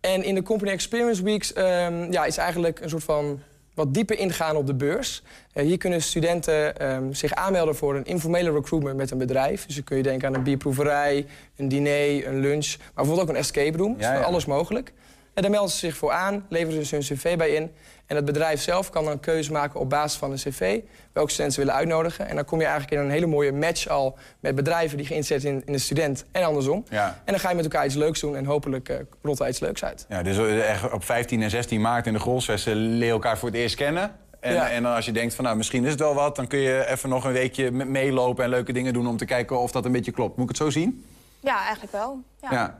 En 0.00 0.24
in 0.24 0.34
de 0.34 0.42
Company 0.42 0.70
Experience 0.70 1.22
Weeks 1.22 1.52
ehm, 1.52 2.12
ja, 2.12 2.24
is 2.24 2.36
eigenlijk 2.36 2.80
een 2.80 2.88
soort 2.88 3.04
van 3.04 3.40
wat 3.74 3.94
dieper 3.94 4.18
ingaan 4.18 4.56
op 4.56 4.66
de 4.66 4.74
beurs. 4.74 5.22
Eh, 5.52 5.64
hier 5.64 5.78
kunnen 5.78 6.02
studenten 6.02 6.76
ehm, 6.76 7.12
zich 7.12 7.34
aanmelden 7.34 7.76
voor 7.76 7.96
een 7.96 8.04
informele 8.04 8.52
recruitment 8.52 8.96
met 8.96 9.10
een 9.10 9.18
bedrijf. 9.18 9.66
Dus 9.66 9.74
dan 9.74 9.84
kun 9.84 9.96
je 9.96 10.02
denken 10.02 10.28
aan 10.28 10.34
een 10.34 10.42
bierproeverij, 10.42 11.26
een 11.56 11.68
diner, 11.68 12.26
een 12.26 12.40
lunch, 12.40 12.76
maar 12.78 12.90
bijvoorbeeld 12.94 13.28
ook 13.28 13.34
een 13.34 13.40
escape 13.40 13.78
room. 13.78 13.90
Ja, 13.98 14.10
dus 14.10 14.20
ja. 14.20 14.24
alles 14.24 14.44
mogelijk. 14.44 14.92
En 15.34 15.42
daar 15.42 15.50
melden 15.50 15.70
ze 15.70 15.78
zich 15.78 15.96
voor 15.96 16.12
aan, 16.12 16.46
leveren 16.48 16.86
ze 16.86 16.94
hun 16.94 17.04
cv 17.04 17.36
bij 17.36 17.50
in. 17.50 17.70
En 18.06 18.16
het 18.16 18.24
bedrijf 18.24 18.60
zelf 18.60 18.90
kan 18.90 19.04
dan 19.04 19.12
een 19.12 19.20
keuze 19.20 19.52
maken 19.52 19.80
op 19.80 19.90
basis 19.90 20.18
van 20.18 20.30
een 20.30 20.36
cv... 20.36 20.80
welke 21.12 21.30
studenten 21.30 21.54
ze 21.54 21.60
willen 21.60 21.74
uitnodigen. 21.74 22.28
En 22.28 22.34
dan 22.36 22.44
kom 22.44 22.58
je 22.60 22.64
eigenlijk 22.66 22.94
in 22.94 23.00
een 23.06 23.10
hele 23.12 23.26
mooie 23.26 23.52
match 23.52 23.88
al... 23.88 24.18
met 24.40 24.54
bedrijven 24.54 24.96
die 24.96 25.06
geïnteresseerd 25.06 25.42
zijn 25.42 25.54
in, 25.54 25.66
in 25.66 25.72
de 25.72 25.78
student 25.78 26.24
en 26.32 26.44
andersom. 26.44 26.84
Ja. 26.90 27.06
En 27.06 27.32
dan 27.32 27.38
ga 27.40 27.48
je 27.48 27.54
met 27.54 27.64
elkaar 27.64 27.84
iets 27.86 27.94
leuks 27.94 28.20
doen 28.20 28.36
en 28.36 28.44
hopelijk 28.44 28.88
eh 28.88 28.96
rolt 29.22 29.40
er 29.40 29.48
iets 29.48 29.60
leuks 29.60 29.84
uit. 29.84 30.06
Ja, 30.08 30.22
dus 30.22 30.38
echt 30.62 30.92
op 30.92 31.04
15 31.04 31.42
en 31.42 31.50
16 31.50 31.80
maart 31.80 32.06
in 32.06 32.12
de 32.12 32.18
Grolsvesten 32.18 32.76
leer 32.76 33.06
je 33.06 33.12
elkaar 33.12 33.38
voor 33.38 33.48
het 33.48 33.58
eerst 33.58 33.74
kennen. 33.76 34.16
En, 34.40 34.52
Ja. 34.54 34.70
en 34.70 34.82
dan 34.82 34.94
als 34.94 35.04
je 35.04 35.12
denkt 35.12 35.34
van 35.34 35.44
nou, 35.44 35.56
misschien 35.56 35.84
is 35.84 35.90
het 35.90 36.00
wel 36.00 36.14
wat... 36.14 36.36
dan 36.36 36.46
kun 36.46 36.58
je 36.58 36.86
even 36.88 37.08
nog 37.08 37.24
een 37.24 37.32
weekje 37.32 37.70
me- 37.70 37.84
meelopen 37.84 38.44
en 38.44 38.50
leuke 38.50 38.72
dingen 38.72 38.92
doen... 38.92 39.06
om 39.06 39.16
te 39.16 39.24
kijken 39.24 39.58
of 39.58 39.70
dat 39.72 39.84
een 39.84 39.92
beetje 39.92 40.12
klopt. 40.12 40.36
Moet 40.36 40.42
ik 40.50 40.56
het 40.58 40.58
zo 40.64 40.70
zien? 40.70 41.04
Ja, 41.40 41.58
eigenlijk 41.62 41.92
wel. 41.92 42.22
Ja, 42.40 42.48
Ja. 42.52 42.78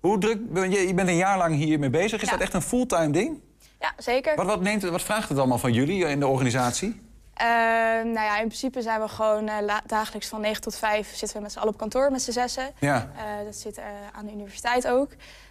Hoe 0.00 0.18
druk... 0.18 0.52
ben 0.52 0.70
Je, 0.70 0.86
je 0.86 0.94
bent 0.94 1.08
een 1.08 1.16
jaar 1.16 1.38
lang 1.38 1.54
hiermee 1.54 1.90
bezig. 1.90 2.20
Is 2.22 2.26
Ja. 2.28 2.32
dat 2.32 2.40
echt 2.42 2.54
een 2.54 2.62
fulltime 2.62 3.10
ding? 3.10 3.40
Ja, 3.82 3.92
zeker. 3.96 4.36
Wat, 4.36 4.46
wat, 4.46 4.60
neemt, 4.60 4.82
wat 4.82 5.02
vraagt 5.02 5.28
het 5.28 5.38
allemaal 5.38 5.58
van 5.58 5.72
jullie 5.72 6.08
in 6.08 6.20
de 6.20 6.26
organisatie? 6.26 7.00
Eh, 7.34 7.46
nou 8.04 8.12
ja, 8.12 8.38
in 8.38 8.46
principe 8.46 8.82
zijn 8.82 9.00
we 9.00 9.08
gewoon 9.08 9.48
eh, 9.48 9.76
dagelijks 9.86 10.28
van 10.28 10.40
9 10.40 10.60
tot 10.60 10.76
5 10.76 11.14
zitten 11.14 11.36
we 11.36 11.42
met 11.42 11.52
z'n 11.52 11.58
allen 11.58 11.72
op 11.72 11.78
kantoor 11.78 12.10
met 12.10 12.22
z'n 12.22 12.30
zessen. 12.30 12.70
Ja. 12.78 13.10
Eh, 13.16 13.44
dat 13.44 13.56
zit 13.56 13.80
aan 14.12 14.26
de 14.26 14.32
universiteit 14.32 14.88
ook. 14.88 15.10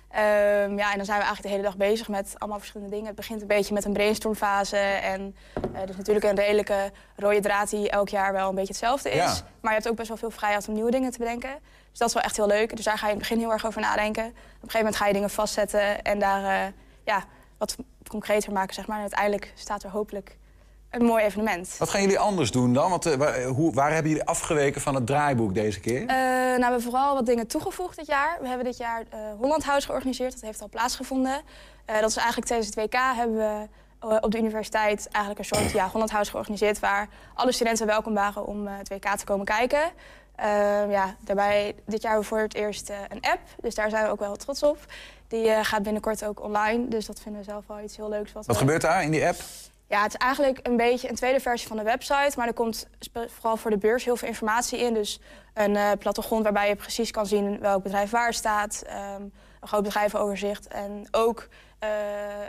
Ehm, 0.09 0.77
ja, 0.77 0.91
en 0.91 0.97
dan 0.97 1.05
zijn 1.05 1.17
we 1.17 1.25
eigenlijk 1.25 1.41
de 1.41 1.49
hele 1.49 1.63
dag 1.63 1.77
bezig 1.77 2.07
met 2.07 2.33
allemaal 2.37 2.59
verschillende 2.59 2.91
dingen. 2.91 3.07
Het 3.07 3.15
begint 3.15 3.41
een 3.41 3.47
beetje 3.47 3.73
met 3.73 3.85
een 3.85 3.93
brainstormfase. 3.93 4.77
En 4.77 5.35
eh 5.53 5.85
dus 5.85 5.97
natuurlijk 5.97 6.25
een 6.25 6.35
redelijke 6.35 6.91
rode 7.15 7.39
draad 7.39 7.69
die 7.69 7.89
elk 7.89 8.09
jaar 8.09 8.33
wel 8.33 8.49
een 8.49 8.55
beetje 8.55 8.73
hetzelfde 8.73 9.09
is. 9.09 9.15
Ja. 9.15 9.33
Maar 9.61 9.71
je 9.71 9.77
hebt 9.77 9.89
ook 9.89 9.95
best 9.95 10.07
wel 10.07 10.17
veel 10.17 10.31
vrijheid 10.31 10.67
om 10.67 10.73
nieuwe 10.73 10.91
dingen 10.91 11.11
te 11.11 11.17
bedenken. 11.17 11.53
Dus 11.89 11.99
dat 11.99 12.07
is 12.07 12.13
wel 12.13 12.23
echt 12.23 12.35
heel 12.35 12.47
leuk. 12.47 12.75
Dus 12.75 12.85
daar 12.85 12.97
ga 12.97 13.05
je 13.07 13.13
in 13.13 13.19
het 13.19 13.27
begin 13.27 13.43
heel 13.43 13.53
erg 13.53 13.65
over 13.65 13.81
nadenken. 13.81 14.25
Op 14.25 14.33
een 14.33 14.59
gegeven 14.59 14.77
moment 14.77 14.95
ga 14.95 15.07
je 15.07 15.13
dingen 15.13 15.29
vastzetten 15.29 16.01
en 16.01 16.19
daar 16.19 16.73
ja, 17.03 17.23
wat 17.61 17.75
concreter 18.07 18.51
maken, 18.51 18.73
zeg 18.73 18.87
maar. 18.87 18.95
En 18.95 19.01
uiteindelijk 19.01 19.51
staat 19.55 19.83
er 19.83 19.89
hopelijk 19.89 20.37
een 20.89 21.03
mooi 21.03 21.23
evenement. 21.23 21.75
Wat 21.77 21.89
gaan 21.89 22.01
jullie 22.01 22.19
anders 22.19 22.51
doen 22.51 22.73
dan? 22.73 22.89
Want, 22.89 23.05
eh, 23.05 23.13
waar, 23.13 23.43
hoe, 23.43 23.73
waar 23.73 23.93
hebben 23.93 24.11
jullie 24.11 24.25
afgeweken 24.25 24.81
van 24.81 24.95
het 24.95 25.05
draaiboek 25.05 25.53
deze 25.53 25.79
keer? 25.79 26.01
Eh, 26.01 26.07
nou, 26.07 26.55
we 26.57 26.63
hebben 26.63 26.81
vooral 26.81 27.13
wat 27.13 27.25
dingen 27.25 27.47
toegevoegd 27.47 27.95
dit 27.95 28.07
jaar. 28.07 28.37
We 28.41 28.47
hebben 28.47 28.65
dit 28.65 28.77
jaar 28.77 29.03
eh 29.09 29.19
Holland 29.39 29.63
House 29.63 29.85
georganiseerd. 29.85 30.31
Dat 30.31 30.41
heeft 30.41 30.61
al 30.61 30.69
plaatsgevonden. 30.69 31.41
Eh, 31.85 31.99
dat 31.99 32.09
is 32.09 32.15
eigenlijk 32.15 32.47
tijdens 32.47 32.75
het 32.75 32.75
WK 32.75 32.99
hebben 33.15 33.37
we 33.37 33.67
eh, 34.01 34.17
op 34.21 34.31
de 34.31 34.37
universiteit 34.37 35.07
eigenlijk 35.11 35.39
een 35.39 35.57
soort 35.57 35.71
ja, 35.71 35.89
Holland 35.89 36.11
House 36.11 36.31
georganiseerd... 36.31 36.79
waar 36.79 37.07
alle 37.33 37.51
studenten 37.51 37.87
welkom 37.87 38.13
waren 38.13 38.45
om 38.45 38.67
eh, 38.67 38.77
het 38.77 38.89
WK 38.89 39.15
te 39.15 39.25
komen 39.25 39.45
kijken. 39.45 39.91
Eh, 40.41 40.91
ja, 40.91 41.15
daarbij, 41.19 41.75
dit 41.85 42.01
jaar 42.01 42.11
hebben 42.11 42.29
we 42.29 42.35
voor 42.35 42.39
het 42.45 42.53
eerst 42.55 42.89
eh, 42.89 42.97
een 43.09 43.21
app. 43.21 43.39
Dus 43.61 43.75
daar 43.75 43.89
zijn 43.89 44.05
we 44.05 44.11
ook 44.11 44.19
wel 44.19 44.35
trots 44.35 44.63
op. 44.63 44.77
Die 45.27 45.49
eh, 45.49 45.65
gaat 45.65 45.83
binnenkort 45.83 46.25
ook 46.25 46.43
online. 46.43 46.87
Dus 46.87 47.05
dat 47.05 47.19
vinden 47.21 47.41
we 47.41 47.47
zelf 47.49 47.63
wel 47.67 47.79
iets 47.79 47.95
heel 47.97 48.09
leuks. 48.09 48.31
Wat 48.31 48.45
we- 48.45 48.53
gebeurt 48.55 48.81
daar 48.81 49.03
in 49.03 49.11
die 49.11 49.25
app? 49.27 49.39
ja, 49.87 50.01
het 50.03 50.13
is 50.13 50.19
eigenlijk 50.19 50.59
een 50.63 50.77
beetje 50.77 51.09
een 51.09 51.15
tweede 51.15 51.39
versie 51.39 51.67
van 51.67 51.77
de 51.77 51.83
website. 51.83 52.31
Maar 52.35 52.47
er 52.47 52.53
komt 52.53 52.87
vooral 53.27 53.57
voor 53.57 53.71
de 53.71 53.77
beurs 53.77 54.03
heel 54.05 54.15
veel 54.15 54.27
informatie 54.27 54.79
in. 54.79 54.93
Dus 54.93 55.19
een 55.53 55.75
eh, 55.75 55.91
plattegrond 55.99 56.43
waarbij 56.43 56.67
je 56.69 56.75
precies 56.75 57.11
kan 57.11 57.25
zien 57.25 57.59
welk 57.59 57.83
bedrijf 57.83 58.09
waar 58.09 58.33
staat. 58.33 58.83
ehm, 58.87 59.21
een 59.59 59.67
groot 59.67 59.83
bedrijvenoverzicht. 59.83 60.67
En 60.67 61.07
ook 61.11 61.47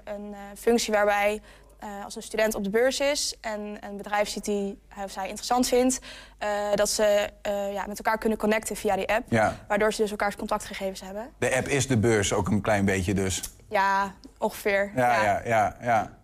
een 0.05 0.34
functie 0.59 0.93
waarbij 0.93 1.40
eh, 1.83 2.05
als 2.05 2.16
een 2.16 2.22
student 2.22 2.55
op 2.55 2.64
de 2.64 2.70
beurs 2.70 3.01
is... 3.01 3.37
en 3.41 3.76
een 3.80 3.97
bedrijf 3.97 4.28
ziet 4.28 4.45
die 4.45 4.78
hij 4.89 5.05
of 5.05 5.11
zij 5.11 5.24
interessant 5.24 5.68
vindt... 5.68 5.99
eh, 6.39 6.49
dat 6.74 6.91
ze 6.91 7.28
eh, 7.43 7.72
ja, 7.72 7.87
met 7.87 7.99
elkaar 7.99 8.18
kunnen 8.18 8.39
connecten 8.39 8.76
via 8.76 8.97
die 8.97 9.09
app. 9.09 9.30
Ja. 9.30 9.57
Waardoor 9.68 9.93
ze 9.93 10.03
dus 10.03 10.11
elkaars 10.11 10.37
contactgegevens 10.37 11.01
hebben. 11.01 11.28
De 11.39 11.55
app 11.57 11.68
is 11.68 11.87
de 11.87 11.99
beurs 11.99 12.33
ook 12.33 12.49
een 12.49 12.61
klein 12.61 12.85
beetje 12.85 13.14
dus. 13.14 13.41
Ja, 13.68 14.14
ongeveer. 14.39 14.93
Ja, 14.97 15.22
ja, 15.22 15.43
ja. 15.45 15.76
ja. 15.80 16.20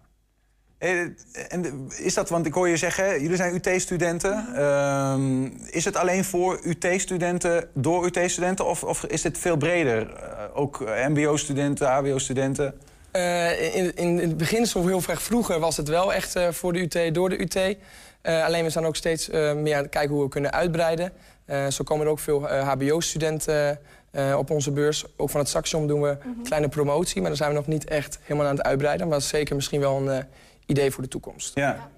Eh, 0.79 1.01
En 1.49 1.89
is 1.97 2.15
dat, 2.15 2.29
want 2.29 2.47
ik 2.47 2.53
hoor 2.53 2.69
je 2.69 2.77
zeggen, 2.77 3.21
jullie 3.21 3.37
zijn 3.37 3.55
UT-studenten. 3.55 4.55
Ehm, 4.55 5.45
is 5.71 5.85
het 5.85 5.97
alleen 5.97 6.25
voor 6.25 6.61
UT-studenten, 6.63 7.71
door 7.75 8.05
UT-studenten... 8.07 8.67
Of, 8.67 8.85
of 8.85 9.05
is 9.05 9.23
dit 9.23 9.39
veel 9.39 9.57
breder? 9.57 10.15
Eh, 10.15 10.45
ook 10.55 10.85
MBO-studenten, 11.09 11.89
HBO-studenten? 11.89 12.81
Eh, 13.11 13.75
in, 13.77 13.97
in, 13.97 14.21
in 14.21 14.29
het 14.29 14.37
begin, 14.37 14.67
zo 14.67 14.87
heel 14.87 15.03
erg 15.09 15.23
vroeger, 15.23 15.61
was 15.61 15.77
het 15.77 15.89
wel 15.89 16.13
echt 16.15 16.37
eh, 16.37 16.49
voor 16.51 16.73
de 16.73 16.79
UT, 16.81 17.15
door 17.15 17.29
de 17.29 17.41
UT. 17.41 17.77
Eh, 18.23 18.45
alleen 18.45 18.65
we 18.65 18.71
zijn 18.71 18.85
ook 18.85 18.97
steeds 18.97 19.31
eh, 19.31 19.53
meer 19.55 19.77
aan 19.77 19.83
het 19.83 19.91
kijken 19.91 20.15
hoe 20.15 20.23
we 20.23 20.29
kunnen 20.29 20.53
uitbreiden. 20.53 21.13
Eh, 21.45 21.67
zo 21.67 21.85
komen 21.85 22.05
er 22.07 22.13
ook 22.13 22.19
veel 22.19 22.47
HBO-studenten 22.49 23.79
eh, 24.11 24.35
op 24.39 24.51
onze 24.51 24.71
beurs. 24.71 25.05
Ook 25.17 25.31
van 25.31 25.41
het 25.41 25.49
Saxion 25.49 25.87
doen 25.87 26.01
we 26.01 26.09
een 26.09 26.43
kleine 26.45 26.69
promotie, 26.69 27.21
maar 27.21 27.29
daar 27.29 27.37
zijn 27.39 27.51
we 27.51 27.57
nog 27.57 27.67
niet 27.67 27.85
echt 27.85 28.19
helemaal 28.23 28.49
aan 28.49 28.57
het 28.57 28.67
uitbreiden. 28.67 29.07
Maar 29.09 29.15
dat 29.17 29.25
is 29.25 29.31
zeker 29.33 29.55
misschien 29.57 29.81
wel 29.81 30.09
een 30.09 30.25
idee 30.67 30.91
voor 30.91 31.03
de 31.03 31.09
toekomst. 31.09 31.55
Ja. 31.55 31.91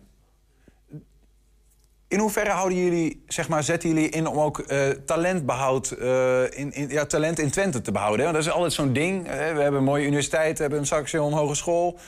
In 2.11 2.18
hoeverre 2.18 2.50
houden 2.50 2.78
jullie, 2.78 3.24
zeg 3.28 3.48
maar, 3.48 3.62
zetten 3.62 3.88
jullie 3.88 4.08
in 4.08 4.26
om 4.26 4.40
ook 4.40 4.58
eh, 4.58 4.88
talentbehoud, 4.88 5.90
eh, 5.90 6.42
in, 6.42 6.72
in, 6.72 6.88
ja, 6.88 7.04
talent 7.06 7.38
in 7.38 7.50
Twente 7.50 7.80
te 7.80 7.92
behouden? 7.92 8.26
hè? 8.26 8.32
Want 8.32 8.36
dat 8.36 8.46
is 8.46 8.52
altijd 8.52 8.72
zo'n 8.72 8.92
ding. 8.92 9.26
hè. 9.26 9.54
we 9.54 9.61
hebben 9.61 9.80
een 9.80 9.86
mooie 9.86 10.06
universiteit, 10.06 10.56
we 10.56 10.61
hebben 10.61 10.78
een 10.80 10.86
Saxion 10.86 11.32
Hogeschool. 11.32 11.98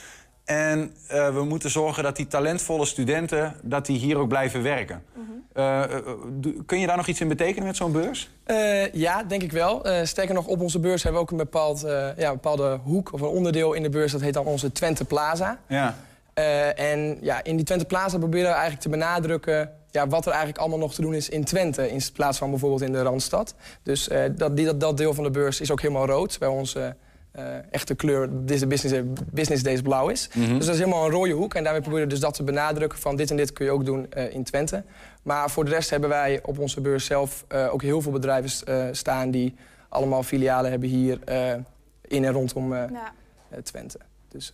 En 0.45 0.93
eh, 1.07 1.33
we 1.33 1.43
moeten 1.43 1.69
zorgen 1.69 2.03
dat 2.03 2.15
die 2.15 2.27
talentvolle 2.27 2.85
studenten, 2.85 3.55
dat 3.61 3.85
die 3.85 3.97
hier 3.97 4.17
ook 4.17 4.27
blijven 4.27 4.63
werken. 4.63 5.03
Doe- 6.29 6.65
kun 6.65 6.79
je 6.79 6.87
daar 6.87 6.97
nog 6.97 7.07
iets 7.07 7.21
in 7.21 7.27
betekenen 7.27 7.67
met 7.67 7.75
zo'n 7.75 7.91
beurs? 7.91 8.29
Ja, 8.93 9.23
denk 9.23 9.43
ik 9.43 9.51
wel. 9.51 9.85
Sterker 10.03 10.33
nog, 10.35 10.47
op 10.47 10.61
onze 10.61 10.79
beurs 10.79 11.03
hebben 11.03 11.21
we 11.21 11.27
ook 11.27 11.31
een, 11.31 11.45
bepaald, 11.45 11.81
ja, 12.17 12.27
een 12.27 12.33
bepaalde 12.33 12.79
hoek 12.83 13.13
of 13.13 13.21
een 13.21 13.27
onderdeel 13.27 13.73
in 13.73 13.83
de 13.83 13.89
beurs. 13.89 14.11
Dat 14.11 14.21
heet 14.21 14.33
dan 14.33 14.45
onze 14.45 14.71
Twente 14.71 15.05
Plaza. 15.05 15.59
Ja. 15.67 15.95
En 16.75 17.17
ja, 17.21 17.43
in 17.43 17.55
die 17.55 17.65
Twente 17.65 17.85
Plaza 17.85 18.17
proberen 18.17 18.47
we 18.47 18.53
eigenlijk 18.53 18.81
te 18.81 18.89
benadrukken... 18.89 19.81
Ja, 19.93 20.07
wat 20.07 20.25
er 20.25 20.31
eigenlijk 20.31 20.59
allemaal 20.59 20.79
nog 20.79 20.93
te 20.93 21.01
doen 21.01 21.13
is 21.13 21.29
in 21.29 21.43
Twente... 21.43 21.91
in 21.91 22.01
plaats 22.13 22.37
van 22.37 22.49
bijvoorbeeld 22.49 22.81
in 22.81 22.91
de 22.91 23.01
Randstad. 23.01 23.55
Dus 23.83 24.07
eh, 24.07 24.23
dat, 24.35 24.55
die, 24.55 24.65
dat, 24.65 24.79
dat 24.79 24.97
deel 24.97 25.13
van 25.13 25.23
de 25.23 25.29
beurs 25.29 25.61
is 25.61 25.71
ook 25.71 25.81
helemaal 25.81 26.05
rood. 26.05 26.39
Bij 26.39 26.47
onze 26.47 26.95
eh, 27.31 27.45
echte 27.71 27.95
kleur, 27.95 28.29
dit 28.31 28.51
is 28.51 28.59
de 28.59 28.67
business, 28.67 29.01
business 29.31 29.63
Days 29.63 29.81
blauw 29.81 30.07
is. 30.07 30.29
Mhm. 30.33 30.57
Dus 30.57 30.65
dat 30.65 30.75
is 30.75 30.79
helemaal 30.81 31.05
een 31.05 31.11
rode 31.11 31.31
hoek. 31.31 31.53
En 31.53 31.63
daarmee 31.63 31.81
proberen 31.81 32.05
we 32.05 32.11
dus 32.13 32.21
dat 32.21 32.33
te 32.33 32.43
benadrukken... 32.43 32.99
van 32.99 33.15
dit 33.15 33.29
en 33.29 33.37
dit 33.37 33.53
kun 33.53 33.65
je 33.65 33.71
ook 33.71 33.85
doen 33.85 34.11
eh, 34.11 34.33
in 34.33 34.43
Twente. 34.43 34.83
Maar 35.23 35.49
voor 35.49 35.65
de 35.65 35.71
rest 35.71 35.89
hebben 35.89 36.09
wij 36.09 36.39
op 36.43 36.59
onze 36.59 36.81
beurs 36.81 37.05
zelf... 37.05 37.45
eh, 37.47 37.73
ook 37.73 37.81
heel 37.81 38.01
veel 38.01 38.11
bedrijven 38.11 38.67
eh, 38.67 38.87
staan 38.91 39.31
die 39.31 39.55
allemaal 39.89 40.23
filialen 40.23 40.71
hebben 40.71 40.89
hier... 40.89 41.19
eh, 41.25 41.53
in 42.01 42.25
en 42.25 42.31
rondom 42.31 42.73
Ja. 42.73 43.13
Twente. 43.63 43.99
Dus... 44.29 44.51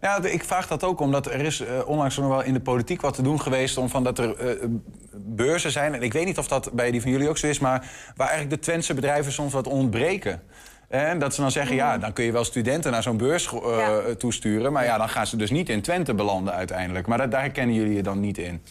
Ja, 0.00 0.22
ik 0.22 0.44
vraag 0.44 0.66
dat 0.66 0.84
ook 0.84 1.00
omdat 1.00 1.26
er 1.26 1.40
is 1.40 1.60
eh, 1.60 1.86
onlangs 1.86 2.16
nog 2.16 2.28
wel 2.28 2.42
in 2.42 2.52
de 2.52 2.60
politiek 2.60 3.00
wat 3.00 3.14
te 3.14 3.22
doen 3.22 3.40
geweest... 3.40 3.76
om 3.76 3.88
van 3.88 4.04
dat 4.04 4.18
er 4.18 4.36
eh, 4.36 4.66
beurzen 5.12 5.70
zijn. 5.70 5.94
En 5.94 6.02
ik 6.02 6.12
weet 6.12 6.24
niet 6.24 6.38
of 6.38 6.48
dat 6.48 6.72
bij 6.72 6.90
die 6.90 7.00
van 7.00 7.10
jullie 7.10 7.28
ook 7.28 7.38
zo 7.38 7.46
is... 7.46 7.58
maar 7.58 7.90
waar 8.16 8.28
eigenlijk 8.28 8.56
de 8.56 8.66
Twentse 8.66 8.94
bedrijven 8.94 9.32
soms 9.32 9.52
wat 9.52 9.66
ontbreken. 9.66 10.42
En 10.88 11.18
dat 11.18 11.34
ze 11.34 11.40
dan 11.40 11.50
zeggen, 11.50 11.76
ja, 11.76 11.98
dan 11.98 12.12
kun 12.12 12.24
je 12.24 12.32
wel 12.32 12.44
studenten 12.44 12.92
naar 12.92 13.02
zo'n 13.02 13.16
beurs 13.16 13.52
eh, 13.52 13.96
toesturen... 14.18 14.72
maar 14.72 14.84
ja, 14.84 14.98
dan 14.98 15.08
gaan 15.08 15.26
ze 15.26 15.36
dus 15.36 15.50
niet 15.50 15.68
in 15.68 15.82
Twente 15.82 16.14
belanden 16.14 16.54
uiteindelijk. 16.54 17.06
Maar 17.06 17.18
dat, 17.18 17.30
daar 17.30 17.40
herkennen 17.40 17.74
jullie 17.74 17.94
je 17.94 18.02
dan 18.02 18.20
niet 18.20 18.38
in. 18.38 18.62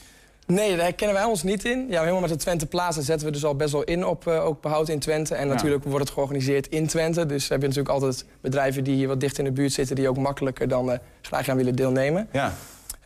Nee, 0.53 0.75
daar 0.75 0.85
herkennen 0.85 1.15
wij 1.15 1.25
ons 1.25 1.43
niet 1.43 1.65
in. 1.65 1.85
Ja, 1.89 1.99
helemaal 1.99 2.21
met 2.21 2.29
de 2.29 2.35
Twente 2.35 2.65
Plaza 2.65 3.01
zetten 3.01 3.27
we 3.27 3.33
dus 3.33 3.45
al 3.45 3.55
best 3.55 3.71
wel 3.71 3.83
in 3.83 4.05
op 4.05 4.27
eh, 4.27 4.45
ook 4.45 4.61
behoud 4.61 4.89
in 4.89 4.99
Twente. 4.99 5.35
En 5.35 5.47
Ja. 5.47 5.53
natuurlijk 5.53 5.83
wordt 5.83 6.05
het 6.05 6.13
georganiseerd 6.13 6.67
in 6.67 6.87
Twente. 6.87 7.25
Dus 7.25 7.49
heb 7.49 7.61
je 7.61 7.67
natuurlijk 7.67 7.93
altijd 7.93 8.25
bedrijven 8.41 8.83
die 8.83 8.95
hier 8.95 9.07
wat 9.07 9.19
dicht 9.19 9.37
in 9.37 9.43
de 9.45 9.51
buurt 9.51 9.71
zitten... 9.73 9.95
die 9.95 10.09
ook 10.09 10.17
makkelijker 10.17 10.67
dan 10.67 10.91
eh, 10.91 10.97
graag 11.21 11.49
aan 11.49 11.57
willen 11.57 11.75
deelnemen. 11.75 12.27
Ja. 12.31 12.53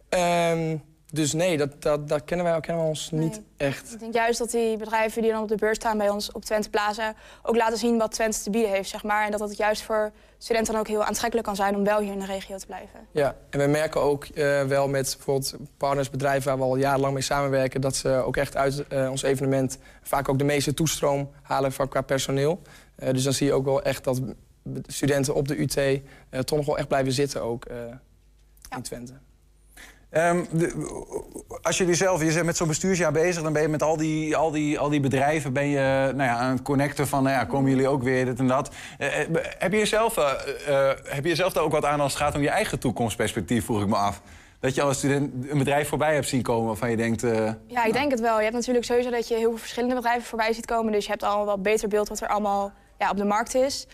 Ehm, 0.10 0.76
dus 1.16 1.34
nee, 1.34 1.58
dat, 1.58 1.82
dat, 1.82 2.08
dat 2.08 2.24
kennen 2.24 2.46
wij 2.46 2.60
kennen 2.60 2.84
we 2.84 2.90
ons 2.90 3.12
niet 3.12 3.42
echt. 3.58 3.94
Ik 3.94 4.00
denk 4.00 4.14
juist 4.14 4.40
dat 4.40 4.52
die 4.52 4.78
bedrijven 4.78 5.22
die 5.22 5.32
dan 5.32 5.42
op 5.42 5.48
de 5.48 5.56
beurs 5.56 5.78
staan 5.78 5.98
bij 5.98 6.10
ons 6.10 6.32
op 6.32 6.46
Twente 6.46 6.70
Plaza... 6.70 7.14
ook 7.44 7.56
laten 7.56 7.78
zien 7.78 7.98
wat 7.98 8.12
Twente 8.12 8.44
te 8.44 8.50
bieden 8.50 8.72
heeft, 8.72 8.90
zeg 8.90 9.04
maar. 9.04 9.26
En 9.26 9.32
dat 9.32 9.40
dat 9.40 9.58
juist 9.58 9.82
voor 9.82 10.12
studenten 10.38 10.72
dan 10.72 10.82
ook 10.82 10.88
heel 10.88 11.04
aantrekkelijk 11.04 11.48
kan 11.48 11.56
zijn... 11.56 11.76
om 11.76 11.84
wel 11.84 12.00
hier 12.00 12.12
in 12.12 12.20
de 12.20 12.26
regio 12.26 12.58
te 12.58 12.66
blijven. 12.66 13.00
Ja, 13.12 13.36
en 13.50 13.60
we 13.60 13.66
merken 13.66 14.02
ook 14.02 14.26
eh, 14.26 14.64
wel 14.64 14.88
met 14.88 15.14
bijvoorbeeld 15.16 15.56
partnersbedrijven... 15.78 16.50
waar 16.50 16.58
we 16.58 16.64
al 16.64 16.76
jarenlang 16.76 17.14
mee 17.14 17.24
samenwerken... 17.24 17.82
dat 17.82 17.96
ze 17.96 18.10
ook 18.10 18.38
echt 18.38 18.56
uit 18.56 18.88
eh, 18.88 19.10
ons 19.10 19.22
evenement 19.22 19.78
vaak 20.02 20.30
ook 20.30 20.38
de 20.38 20.44
meeste 20.44 20.74
toestroom 20.74 21.32
halen 21.42 21.72
van 21.72 21.88
qua 21.88 22.02
personeel. 22.02 22.62
Eh, 22.96 23.14
dus 23.14 23.24
dan 23.24 23.34
zie 23.34 23.48
je 23.48 23.54
ook 23.54 23.66
wel 23.66 23.82
echt 23.84 24.04
dat 24.04 24.22
studenten 24.88 25.36
op 25.36 25.48
de 25.48 25.62
UT... 25.62 26.02
toch 26.46 26.58
nog 26.58 26.66
wel 26.66 26.78
echt 26.78 26.88
blijven 26.88 27.12
zitten 27.12 27.42
ook 27.42 27.66
in 28.76 28.82
Twente. 28.82 29.14
Ehm, 30.16 30.44
als 31.62 31.78
jullie 31.78 31.94
zelf, 31.94 32.24
je 32.24 32.34
bent 32.34 32.46
met 32.46 32.58
zo'n 32.58 32.68
bestuursjaar 32.68 33.12
bezig, 33.12 33.44
dan 33.44 33.54
ben 33.54 33.62
je 33.62 33.68
met 33.68 33.84
al 33.84 33.98
die, 33.98 34.36
al 34.36 34.52
die, 34.52 34.80
al 34.80 34.90
die 34.90 35.00
bedrijven 35.00 35.54
ben 35.54 35.68
je, 35.68 36.12
nou 36.16 36.30
ja, 36.30 36.36
aan 36.36 36.52
het 36.52 36.62
connecten 36.62 37.08
van, 37.08 37.24
nou 37.24 37.36
ja, 37.36 37.44
komen 37.44 37.70
jullie 37.70 37.88
ook 37.88 38.04
weer, 38.04 38.26
dit 38.26 38.40
en 38.40 38.48
dat. 38.48 38.70
Eh, 38.98 39.22
eh, 39.22 39.28
heb, 39.58 39.72
je 39.72 39.78
jezelf, 39.78 40.18
eh, 40.18 40.32
eh, 40.68 40.98
heb 41.04 41.24
je 41.24 41.30
jezelf 41.30 41.54
daar 41.54 41.64
ook 41.64 41.72
wat 41.72 41.86
aan 41.86 42.00
als 42.00 42.14
het 42.14 42.22
gaat 42.22 42.36
om 42.36 42.42
je 42.42 42.50
eigen 42.50 42.80
toekomstperspectief, 42.80 43.66
vroeg 43.66 43.82
ik 43.82 43.88
me 43.88 43.96
af. 43.96 44.22
Dat 44.60 44.76
je 44.76 44.82
als 44.82 44.98
student 44.98 45.50
een 45.50 45.58
bedrijf 45.58 45.88
voorbij 45.88 46.14
hebt 46.14 46.28
zien 46.28 46.42
komen 46.42 46.68
waarvan 46.68 46.90
je 46.90 46.98
denkt... 46.98 47.22
Ja, 47.68 47.86
ik 47.86 47.94
denk 47.94 48.12
het 48.12 48.20
wel. 48.20 48.38
Je 48.38 48.44
hebt 48.44 48.56
natuurlijk 48.56 48.86
sowieso 48.86 49.10
dat 49.10 49.28
je 49.28 49.36
heel 49.36 49.50
veel 49.50 49.58
verschillende 49.58 49.96
bedrijven 49.96 50.24
voorbij 50.24 50.54
ziet 50.54 50.66
komen. 50.66 50.92
Dus 50.92 51.04
je 51.04 51.10
hebt 51.10 51.24
al 51.24 51.40
een 51.40 51.46
wat 51.46 51.64
beter 51.64 51.88
beeld 51.88 52.10
wat 52.10 52.22
er 52.22 52.28
allemaal 52.28 52.72
ja, 53.00 53.10
op 53.10 53.18
de 53.18 53.26
markt 53.26 53.56
is. 53.56 53.88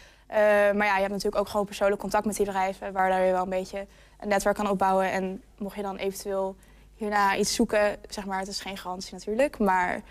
Maar 0.74 0.86
ja, 0.86 0.95
je 0.95 1.01
hebt 1.01 1.11
natuurlijk 1.11 1.41
ook 1.41 1.47
gewoon 1.47 1.65
persoonlijk 1.65 2.01
contact 2.01 2.26
met 2.26 2.36
die 2.36 2.45
bedrijven... 2.45 2.93
waar 2.93 3.26
je 3.26 3.32
wel 3.32 3.43
een 3.43 3.49
beetje 3.49 3.88
een 4.22 4.28
netwerk 4.28 4.55
kan 4.55 4.69
opbouwen. 4.69 5.11
En 5.11 5.43
mocht 5.57 5.76
je 5.76 5.82
dan 5.82 5.95
eventueel 5.95 6.55
hierna 6.95 7.36
iets 7.36 7.55
zoeken, 7.55 7.97
zeg 8.09 8.26
maar, 8.26 8.39
het 8.39 8.47
is 8.47 8.59
geen 8.59 8.78
garantie 8.78 9.13
natuurlijk... 9.13 9.59
maar 9.59 10.01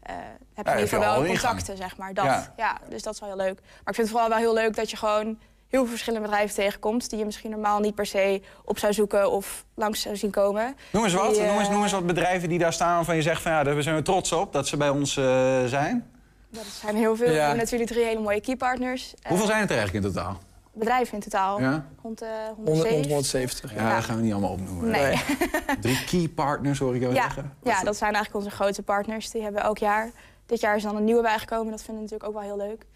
eh, 0.00 0.14
heb 0.54 0.64
je 0.66 0.70
Ja, 0.70 0.76
in 0.76 0.82
ieder 0.82 0.88
geval 0.88 1.14
al 1.14 1.22
wel 1.22 1.30
contacten, 1.30 1.76
zeg 1.76 1.96
maar. 1.96 2.14
Dat. 2.14 2.24
Ja. 2.24 2.52
Ja. 2.56 2.78
dus 2.88 3.02
dat 3.02 3.14
is 3.14 3.20
wel 3.20 3.28
heel 3.28 3.38
leuk. 3.38 3.60
Maar 3.60 3.78
ik 3.78 3.94
vind 3.94 3.96
het 3.96 4.10
vooral 4.10 4.28
wel 4.28 4.38
heel 4.38 4.54
leuk 4.54 4.76
dat 4.76 4.90
je 4.90 4.96
gewoon 4.96 5.38
heel 5.68 5.80
veel 5.80 5.90
verschillende 5.90 6.26
bedrijven 6.26 6.54
tegenkomt... 6.54 7.10
die 7.10 7.18
je 7.18 7.24
misschien 7.24 7.50
normaal 7.50 7.80
niet 7.80 7.94
per 7.94 8.06
se 8.06 8.42
op 8.64 8.78
zou 8.78 8.92
zoeken 8.92 9.30
of 9.30 9.64
langs 9.74 10.00
zou 10.00 10.16
zien 10.16 10.30
komen. 10.30 10.76
Noem 10.92 11.04
eens 11.04 11.12
wat, 11.12 11.34
Die, 11.34 11.42
noem, 11.42 11.58
eens, 11.58 11.66
eh, 11.66 11.72
noem 11.72 11.82
eens 11.82 11.92
wat 11.92 12.06
bedrijven 12.06 12.48
die 12.48 12.58
daar 12.58 12.72
staan 12.72 12.94
waarvan 12.94 13.16
je 13.16 13.22
zegt 13.22 13.42
van 13.42 13.52
ja, 13.52 13.62
daar 13.62 13.82
zijn 13.82 13.96
we 13.96 14.02
trots 14.02 14.32
op 14.32 14.52
dat 14.52 14.66
ze 14.66 14.76
bij 14.76 14.88
ons 14.88 15.16
eh, 15.16 15.64
zijn. 15.64 16.10
Dat 16.50 16.64
zijn 16.64 16.96
heel 16.96 17.16
veel. 17.16 17.26
We 17.26 17.32
hebben 17.32 17.56
natuurlijk 17.56 17.90
drie 17.90 18.04
hele 18.04 18.20
mooie 18.20 18.40
keypartners. 18.40 19.14
Hoeveel 19.28 19.46
zijn 19.46 19.60
het 19.60 19.70
er 19.70 19.76
eigenlijk 19.76 20.06
in 20.06 20.12
totaal? 20.12 20.38
Bedrijven 20.72 21.14
in 21.14 21.20
totaal. 21.20 21.60
Ja? 21.60 21.86
Rond 22.02 22.18
de 22.18 22.52
100, 22.54 22.56
170. 22.56 23.06
170. 23.10 23.74
Ja, 23.74 23.94
dat 23.94 24.04
gaan 24.04 24.16
we 24.16 24.22
niet 24.22 24.32
allemaal 24.32 24.50
opnoemen. 24.52 24.90
Nee. 24.90 25.22
Drie 25.80 26.04
key 26.04 26.28
partners 26.28 26.78
hoor 26.78 26.94
ik 26.94 27.00
jou 27.00 27.14
Ja, 27.14 27.22
zeggen. 27.22 27.52
ja, 27.62 27.82
dat 27.82 27.96
zijn 27.96 28.14
eigenlijk 28.14 28.44
onze 28.44 28.56
grote 28.56 28.82
partners. 28.82 29.30
Die 29.30 29.42
hebben 29.42 29.60
we 29.60 29.66
elk 29.66 29.78
jaar. 29.78 30.10
Dit 30.46 30.60
jaar 30.60 30.76
is 30.76 30.82
dan 30.82 30.96
een 30.96 31.04
nieuwe 31.04 31.22
bijgekomen. 31.22 31.70
Dat 31.70 31.82
vinden 31.82 32.04
we 32.04 32.10
natuurlijk 32.10 32.28
ook 32.28 32.42
wel 32.42 32.56
heel 32.56 32.66
leuk. 32.68 32.86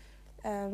Ehm, 0.43 0.73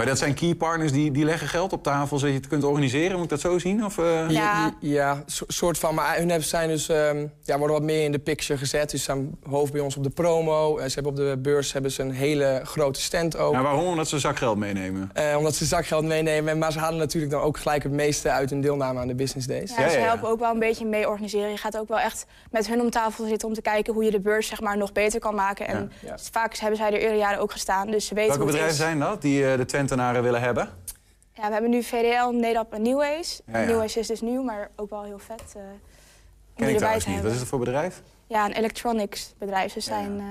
Maar 0.00 0.08
dat 0.08 0.18
zijn 0.18 0.34
key 0.34 0.54
partners 0.54 0.92
die, 0.92 1.10
die 1.10 1.24
leggen 1.24 1.48
geld 1.48 1.72
op 1.72 1.82
tafel 1.82 2.18
zodat 2.18 2.34
je 2.34 2.40
het 2.40 2.48
kunt 2.48 2.64
organiseren. 2.64 3.12
Moet 3.14 3.24
ik 3.24 3.30
dat 3.30 3.40
zo 3.40 3.58
zien? 3.58 3.84
Of, 3.84 3.98
eh? 3.98 4.30
Ja, 4.30 4.74
ja 4.80 5.22
so- 5.26 5.44
soort 5.48 5.78
van. 5.78 5.94
Maar 5.94 6.16
hun 6.16 6.28
hebben- 6.28 6.48
zijn 6.48 6.68
dus, 6.68 6.88
ehm, 6.88 7.26
ja, 7.42 7.58
worden 7.58 7.76
wat 7.76 7.84
meer 7.84 8.04
in 8.04 8.12
de 8.12 8.18
picture 8.18 8.58
gezet. 8.58 8.90
Dus 8.90 9.04
ze 9.04 9.10
staan 9.12 9.30
hoofd 9.48 9.72
bij 9.72 9.80
ons 9.80 9.96
op 9.96 10.02
de 10.02 10.10
promo. 10.10 10.78
Eh, 10.78 10.86
ze 10.86 10.94
hebben 10.94 11.12
op 11.12 11.18
de 11.18 11.38
beurs 11.38 11.72
hebben 11.72 11.90
ze 11.90 12.02
een 12.02 12.10
hele 12.10 12.60
grote 12.64 13.00
stand 13.00 13.36
ook. 13.36 13.52
Nou, 13.52 13.64
waarom? 13.64 13.86
Omdat 13.86 14.08
ze 14.08 14.18
zakgeld 14.18 14.56
meenemen. 14.58 15.10
Eh, 15.14 15.34
omdat 15.36 15.54
ze 15.54 15.64
zakgeld 15.64 16.04
meenemen. 16.04 16.58
Maar 16.58 16.72
ze 16.72 16.78
halen 16.78 16.98
natuurlijk 16.98 17.32
dan 17.32 17.42
ook 17.42 17.58
gelijk 17.58 17.82
het 17.82 17.92
meeste 17.92 18.30
uit 18.30 18.50
hun 18.50 18.60
deelname 18.60 19.00
aan 19.00 19.08
de 19.08 19.14
business 19.14 19.46
days. 19.46 19.74
ja, 19.76 19.88
ze 19.88 19.98
helpen 19.98 20.28
ook 20.28 20.38
wel 20.40 20.52
een 20.52 20.58
beetje 20.58 20.84
mee 20.86 21.08
organiseren. 21.08 21.50
Je 21.50 21.56
gaat 21.56 21.78
ook 21.78 21.88
wel 21.88 21.98
echt 21.98 22.26
met 22.50 22.66
hun 22.66 22.80
om 22.80 22.90
tafel 22.90 23.26
zitten 23.26 23.48
om 23.48 23.54
te 23.54 23.62
kijken 23.62 23.94
hoe 23.94 24.04
je 24.04 24.10
de 24.10 24.20
beurs 24.20 24.46
zeg 24.46 24.60
maar, 24.60 24.76
nog 24.76 24.92
beter 24.92 25.20
kan 25.20 25.34
maken. 25.34 25.66
En 25.68 25.92
Ja. 26.06 26.18
vaak 26.32 26.56
hebben 26.56 26.76
zij 26.78 26.86
er 26.92 26.98
eerder 27.00 27.18
jaren 27.18 27.38
ook 27.40 27.52
gestaan. 27.52 27.90
Dus 27.90 28.06
ze 28.06 28.14
weten 28.14 28.28
Welke 28.38 28.42
hoe 28.52 28.52
het 28.52 28.60
bedrijven 28.68 28.86
is. 28.96 28.98
zijn 28.98 29.10
dat 29.10 29.22
die 29.22 29.46
eh, 29.50 29.56
de 29.58 29.64
Willen 30.22 30.40
hebben? 30.40 30.68
Ja, 31.32 31.46
we 31.46 31.52
hebben 31.52 31.70
nu 31.70 31.82
VDL, 31.82 32.30
NEDAP 32.30 32.72
en. 32.72 32.84
Ja, 33.46 33.58
ja. 33.58 33.66
Newways 33.66 33.96
is 33.96 34.06
dus 34.06 34.20
nieuw, 34.20 34.42
maar 34.42 34.70
ook 34.76 34.90
wel 34.90 35.02
heel 35.02 35.18
vet. 35.18 35.42
eh, 35.56 35.62
om 35.62 35.70
Ken 36.54 36.68
ik 36.68 36.74
erbij 36.74 36.76
trouwens 36.76 37.04
te 37.04 37.10
niet. 37.10 37.22
Wat 37.22 37.32
is 37.32 37.38
het 37.38 37.48
voor 37.48 37.58
bedrijf? 37.58 38.02
Ja, 38.26 38.44
een 38.44 38.52
electronics 38.52 39.34
bedrijf. 39.38 39.72
Ze 39.72 39.80
zijn 39.80 40.18
eh, 40.18 40.24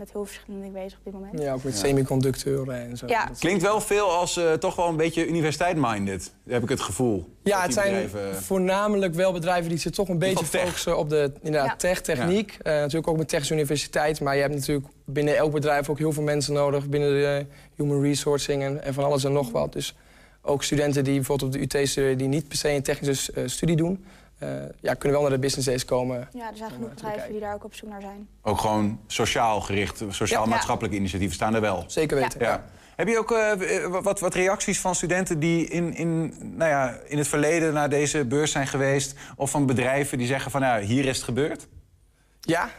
met 0.00 0.12
heel 0.12 0.24
verschillende 0.24 0.66
dingen 0.66 0.82
bezig 0.82 0.98
op 0.98 1.04
dit 1.04 1.12
moment. 1.12 1.38
Ja, 1.38 1.52
ook 1.52 1.62
met 1.62 1.76
semiconducteuren 1.76 2.74
en 2.88 2.96
zo. 2.96 3.06
Ja. 3.06 3.30
Klinkt 3.38 3.62
wel 3.62 3.80
veel 3.80 4.10
als 4.10 4.36
eh, 4.36 4.52
toch 4.52 4.76
wel 4.76 4.88
een 4.88 4.96
beetje 4.96 5.26
universiteit-minded. 5.28 6.32
Heb 6.48 6.62
ik 6.62 6.68
het 6.68 6.80
gevoel. 6.80 7.28
Ja, 7.42 7.62
het 7.62 7.72
zijn 7.72 8.02
bedrijven- 8.02 8.42
voornamelijk 8.42 9.14
wel 9.14 9.32
bedrijven 9.32 9.68
die 9.68 9.78
zich 9.78 9.92
toch 9.92 10.08
een 10.08 10.18
beetje 10.18 10.44
focussen 10.44 10.98
op 10.98 11.08
de 11.08 11.32
inderdaad, 11.42 11.70
Ja. 11.70 11.76
tech, 11.76 12.00
techniek. 12.00 12.58
Eh, 12.62 12.72
natuurlijk 12.72 13.08
ook 13.08 13.16
met 13.16 13.28
Technische 13.28 13.54
Universiteit. 13.54 14.20
Maar 14.20 14.34
je 14.34 14.40
hebt 14.40 14.54
natuurlijk 14.54 14.86
binnen 15.04 15.36
elk 15.36 15.52
bedrijf 15.52 15.88
ook 15.88 15.98
heel 15.98 16.12
veel 16.12 16.22
mensen 16.22 16.52
nodig. 16.54 16.88
Binnen 16.88 17.10
de 17.12 17.46
human 17.74 18.02
resourcing 18.02 18.62
en, 18.62 18.82
en 18.82 18.94
van 18.94 19.04
alles 19.04 19.24
en 19.24 19.32
nog 19.32 19.50
wat. 19.50 19.72
Dus 19.72 19.94
ook 20.42 20.62
studenten 20.62 21.04
die 21.04 21.14
bijvoorbeeld 21.14 21.54
op 21.54 21.70
de 21.70 21.78
UT 21.78 21.88
studeren... 21.88 22.18
die 22.18 22.28
niet 22.28 22.48
per 22.48 22.56
se 22.56 22.68
een 22.70 22.82
technische 22.82 23.32
eh, 23.32 23.42
studie 23.46 23.76
doen... 23.76 24.04
eh, 24.40 24.48
ja, 24.80 24.94
kunnen 24.94 25.18
wel 25.20 25.28
naar 25.28 25.36
de 25.36 25.44
business 25.44 25.68
days 25.68 25.84
komen. 25.84 26.28
Ja, 26.32 26.50
er 26.50 26.56
zijn 26.56 26.70
genoeg 26.70 26.88
bedrijven 26.88 27.30
die 27.30 27.40
daar 27.40 27.54
ook 27.54 27.64
op 27.64 27.74
zoek 27.74 27.88
naar 27.88 28.00
zijn. 28.00 28.28
Ook 28.42 28.58
gewoon 28.58 29.00
sociaal 29.06 29.60
gericht, 29.60 30.02
sociaal-maatschappelijke 30.08 30.96
initiatieven 30.96 31.34
staan 31.36 31.54
er 31.54 31.60
wel. 31.60 31.84
Zeker 31.86 32.16
weten. 32.16 32.40
Ja. 32.40 32.64
Heb 32.96 33.08
je 33.08 33.18
ook 33.18 33.32
eh, 33.32 34.02
wat, 34.02 34.20
wat 34.20 34.34
reacties 34.34 34.80
van 34.80 34.94
studenten 34.94 35.38
die 35.38 35.66
in, 35.68 35.94
in, 35.94 36.34
nou 36.40 36.70
ja, 36.70 36.98
in 37.06 37.18
het 37.18 37.28
verleden 37.28 37.72
naar 37.72 37.88
deze 37.88 38.24
beurs 38.24 38.52
zijn 38.52 38.66
geweest... 38.66 39.14
of 39.36 39.50
van 39.50 39.66
bedrijven 39.66 40.18
die 40.18 40.26
zeggen 40.26 40.50
van 40.50 40.60
nou, 40.60 40.82
hier 40.82 41.04
is 41.04 41.16
het 41.16 41.24
gebeurd? 41.24 41.66
Ja, 42.40 42.70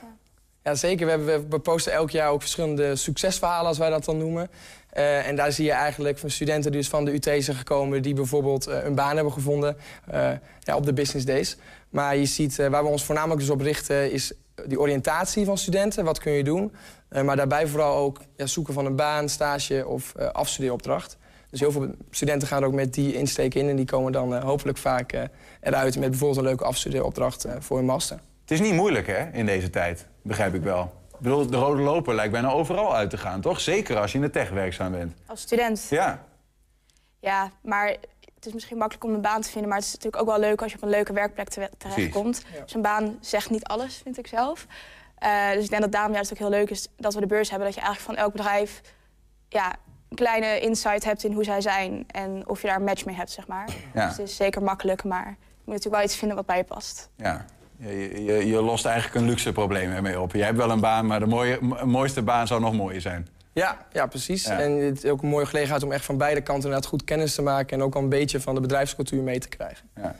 ja 0.63 0.75
zeker. 0.75 1.05
We, 1.05 1.31
hebben, 1.31 1.61
posten 1.61 1.93
elk 1.93 2.09
jaar 2.09 2.29
ook 2.29 2.41
verschillende 2.41 2.95
succesverhalen, 2.95 3.67
als 3.67 3.77
wij 3.77 3.89
dat 3.89 4.05
dan 4.05 4.17
noemen. 4.17 4.49
Eh, 4.91 5.27
en 5.27 5.35
daar 5.35 5.51
zie 5.51 5.65
je 5.65 5.71
eigenlijk 5.71 6.17
van 6.17 6.29
studenten 6.29 6.71
die 6.71 6.79
dus 6.79 6.89
van 6.89 7.05
de 7.05 7.13
UT 7.13 7.23
zijn 7.23 7.57
gekomen... 7.57 8.01
die 8.01 8.13
bijvoorbeeld 8.13 8.67
eh, 8.67 8.83
een 8.83 8.95
baan 8.95 9.15
hebben 9.15 9.33
gevonden 9.33 9.77
eh, 10.07 10.31
ja, 10.59 10.75
op 10.75 10.85
de 10.85 10.93
business 10.93 11.25
days. 11.25 11.57
Maar 11.89 12.17
je 12.17 12.25
ziet, 12.25 12.55
waar 12.55 12.83
we 12.83 12.89
ons 12.89 13.03
voornamelijk 13.03 13.39
dus 13.39 13.49
op 13.49 13.61
richten... 13.61 14.11
is 14.11 14.33
die 14.65 14.79
oriëntatie 14.79 15.45
van 15.45 15.57
studenten. 15.57 16.05
Wat 16.05 16.19
kun 16.19 16.31
je 16.31 16.43
doen? 16.43 16.71
Maar 17.23 17.35
daarbij 17.35 17.67
vooral 17.67 17.95
ook 17.95 18.19
ja, 18.35 18.45
zoeken 18.45 18.73
van 18.73 18.85
een 18.85 18.95
baan, 18.95 19.29
stage 19.29 19.87
of 19.87 20.15
afstudeeropdracht. 20.15 21.17
Dus 21.49 21.59
heel 21.59 21.71
veel 21.71 21.87
studenten 22.09 22.47
gaan 22.47 22.61
er 22.61 22.67
ook 22.67 22.73
met 22.73 22.93
die 22.93 23.13
insteek 23.13 23.55
in... 23.55 23.69
en 23.69 23.75
die 23.75 23.85
komen 23.85 24.11
dan 24.11 24.41
hopelijk 24.41 24.77
vaak 24.77 25.29
eruit 25.61 25.99
met 25.99 26.09
bijvoorbeeld 26.09 26.39
een 26.39 26.45
leuke 26.45 26.63
afstudeeropdracht 26.63 27.45
voor 27.59 27.77
hun 27.77 27.85
master. 27.85 28.19
Het 28.51 28.59
is 28.59 28.65
niet 28.65 28.75
moeilijk 28.75 29.07
hè, 29.07 29.29
in 29.31 29.45
deze 29.45 29.69
tijd, 29.69 30.07
begrijp 30.21 30.53
ik 30.53 30.61
wel. 30.61 30.83
Ik 31.11 31.19
bedoel, 31.19 31.47
de 31.47 31.57
rode 31.57 31.81
loper 31.81 32.15
lijkt 32.15 32.31
bijna 32.31 32.49
overal 32.51 32.95
uit 32.95 33.09
te 33.09 33.17
gaan, 33.17 33.41
toch? 33.41 33.59
Zeker 33.59 33.97
als 33.99 34.11
je 34.11 34.17
in 34.17 34.23
de 34.23 34.29
tech 34.29 34.49
werkzaam 34.49 34.91
bent. 34.91 35.13
Als 35.25 35.41
student. 35.41 35.87
Ja, 35.89 36.23
Ja, 37.19 37.51
maar 37.61 37.87
het 38.35 38.45
is 38.45 38.53
misschien 38.53 38.77
makkelijk 38.77 39.05
om 39.05 39.13
een 39.13 39.21
baan 39.21 39.41
te 39.41 39.49
vinden... 39.49 39.69
maar 39.69 39.77
het 39.77 39.87
is 39.87 39.93
natuurlijk 39.93 40.21
ook 40.23 40.29
wel 40.29 40.39
leuk 40.39 40.61
als 40.61 40.71
je 40.71 40.77
op 40.77 40.83
een 40.83 40.89
leuke 40.89 41.13
werkplek 41.13 41.49
te- 41.49 41.69
terechtkomt. 41.77 42.45
Dus 42.63 42.73
een 42.73 42.81
baan 42.81 43.17
zegt 43.21 43.49
niet 43.49 43.63
alles, 43.63 43.97
vind 44.03 44.17
ik 44.17 44.27
zelf. 44.27 44.65
Eh, 45.17 45.51
dus 45.51 45.63
ik 45.63 45.69
denk 45.69 45.81
dat 45.81 45.91
daarom 45.91 46.13
juist 46.13 46.31
ook 46.31 46.37
heel 46.37 46.49
leuk 46.49 46.69
is 46.69 46.87
dat 46.97 47.13
we 47.13 47.19
de 47.19 47.25
beurs 47.27 47.49
hebben. 47.49 47.67
Dat 47.67 47.75
je 47.75 47.81
eigenlijk 47.83 48.15
van 48.15 48.23
elk 48.25 48.33
bedrijf 48.35 48.81
ja, 49.49 49.75
een 50.09 50.15
kleine 50.15 50.59
insight 50.59 51.03
hebt 51.03 51.23
in 51.23 51.33
hoe 51.33 51.43
zij 51.43 51.61
zijn... 51.61 52.03
en 52.07 52.47
of 52.47 52.61
je 52.61 52.67
daar 52.67 52.75
een 52.77 52.83
match 52.83 53.05
mee 53.05 53.15
hebt, 53.15 53.31
zeg 53.31 53.47
maar. 53.47 53.69
Ja. 53.93 54.07
Dus 54.07 54.17
het 54.17 54.27
is 54.27 54.35
zeker 54.35 54.63
makkelijk, 54.63 55.03
maar 55.03 55.25
je 55.27 55.35
moet 55.57 55.65
natuurlijk 55.75 55.95
wel 55.95 56.03
iets 56.03 56.15
vinden 56.15 56.37
wat 56.37 56.45
bij 56.45 56.57
je 56.57 56.63
past. 56.63 57.09
ja. 57.15 57.45
Je, 57.85 58.23
je, 58.23 58.47
je 58.47 58.61
lost 58.61 58.85
eigenlijk 58.85 59.15
een 59.15 59.25
luxe 59.29 59.51
probleem 59.51 59.91
ermee 59.91 60.19
op. 60.19 60.33
Jij 60.33 60.45
hebt 60.45 60.57
wel 60.57 60.71
een 60.71 60.79
baan, 60.79 61.05
maar 61.05 61.19
de 61.19 61.25
mooie, 61.25 61.57
m- 61.61 61.89
mooiste 61.89 62.21
baan 62.21 62.47
zou 62.47 62.61
nog 62.61 62.73
mooier 62.73 63.01
zijn. 63.01 63.27
Ja, 63.53 63.85
ja 63.93 64.05
precies. 64.07 64.43
Ja. 64.43 64.59
En 64.59 64.71
het 64.71 65.03
is 65.03 65.09
ook 65.09 65.21
een 65.21 65.29
mooie 65.29 65.45
gelegenheid 65.45 65.83
om 65.83 65.91
echt 65.91 66.05
van 66.05 66.17
beide 66.17 66.41
kanten 66.41 66.63
inderdaad 66.63 66.89
goed 66.89 67.03
kennis 67.03 67.35
te 67.35 67.41
maken... 67.41 67.77
en 67.77 67.83
ook 67.83 67.95
al 67.95 68.01
een 68.01 68.09
beetje 68.09 68.39
van 68.39 68.55
de 68.55 68.61
bedrijfscultuur 68.61 69.23
mee 69.23 69.39
te 69.39 69.47
krijgen. 69.49 69.89
Ja. 69.95 70.15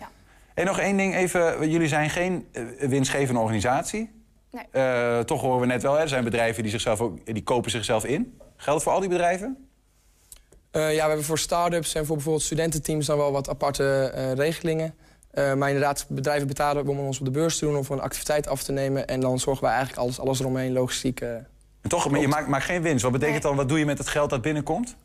En 0.54 0.66
nog 0.66 0.80
één 0.80 0.98
ding 0.98 1.16
even. 1.16 1.70
Jullie 1.70 1.88
zijn 1.88 2.10
geen 2.10 2.48
eh, 2.52 2.64
winstgevende 2.80 3.40
organisatie. 3.40 4.12
Nee. 4.52 4.64
Eh, 4.72 5.20
toch 5.20 5.42
horen 5.42 5.60
we 5.60 5.66
net 5.66 5.82
wel, 5.82 5.94
hè, 5.94 6.00
er 6.02 6.08
zijn 6.08 6.24
bedrijven 6.24 6.64
die, 6.64 6.72
zichzelf 6.72 7.02
ook, 7.02 7.26
die 7.26 7.44
kopen 7.44 7.72
zichzelf 7.72 8.06
in. 8.06 8.38
Geldt 8.56 8.84
voor 8.84 8.92
al 8.92 9.00
die 9.00 9.10
bedrijven? 9.10 9.68
Eh, 10.72 10.82
ja, 10.94 11.02
we 11.02 11.08
hebben 11.08 11.26
voor 11.26 11.40
start-ups 11.40 11.96
en 11.96 12.06
voor 12.06 12.16
bijvoorbeeld 12.16 12.46
studententeams... 12.46 13.06
dan 13.06 13.18
wel 13.18 13.32
wat 13.32 13.50
aparte 13.50 14.12
eh, 14.16 14.34
regelingen. 14.34 14.94
Eh, 15.32 15.54
maar 15.54 15.68
inderdaad, 15.70 16.06
bedrijven 16.10 16.48
betalen 16.48 16.88
om 16.88 17.00
ons 17.00 17.20
op 17.20 17.26
de 17.26 17.32
beurs 17.32 17.58
te 17.58 17.66
doen... 17.66 17.78
of 17.78 17.90
een 17.90 18.02
activiteit 18.02 18.48
af 18.48 18.64
te 18.64 18.72
nemen. 18.72 19.08
En 19.08 19.20
dan 19.20 19.40
zorgen 19.40 19.64
wij 19.64 19.74
eigenlijk 19.74 20.02
alles, 20.02 20.20
alles 20.20 20.40
eromheen, 20.40 20.74
logistiek... 20.74 21.22
eh, 21.22 21.30
En 21.82 21.90
toch, 21.90 22.10
maar 22.10 22.20
je 22.20 22.28
maakt, 22.28 22.48
maakt 22.48 22.64
geen 22.66 22.82
winst. 22.82 23.04
Wat 23.04 23.12
betekent 23.12 23.44
dan, 23.44 23.56
wat 23.56 23.70
doe 23.70 23.80
je 23.80 23.86
met 23.86 23.98
het 23.98 24.08
geld 24.08 24.30
dat 24.30 24.42
binnenkomt? 24.42 24.96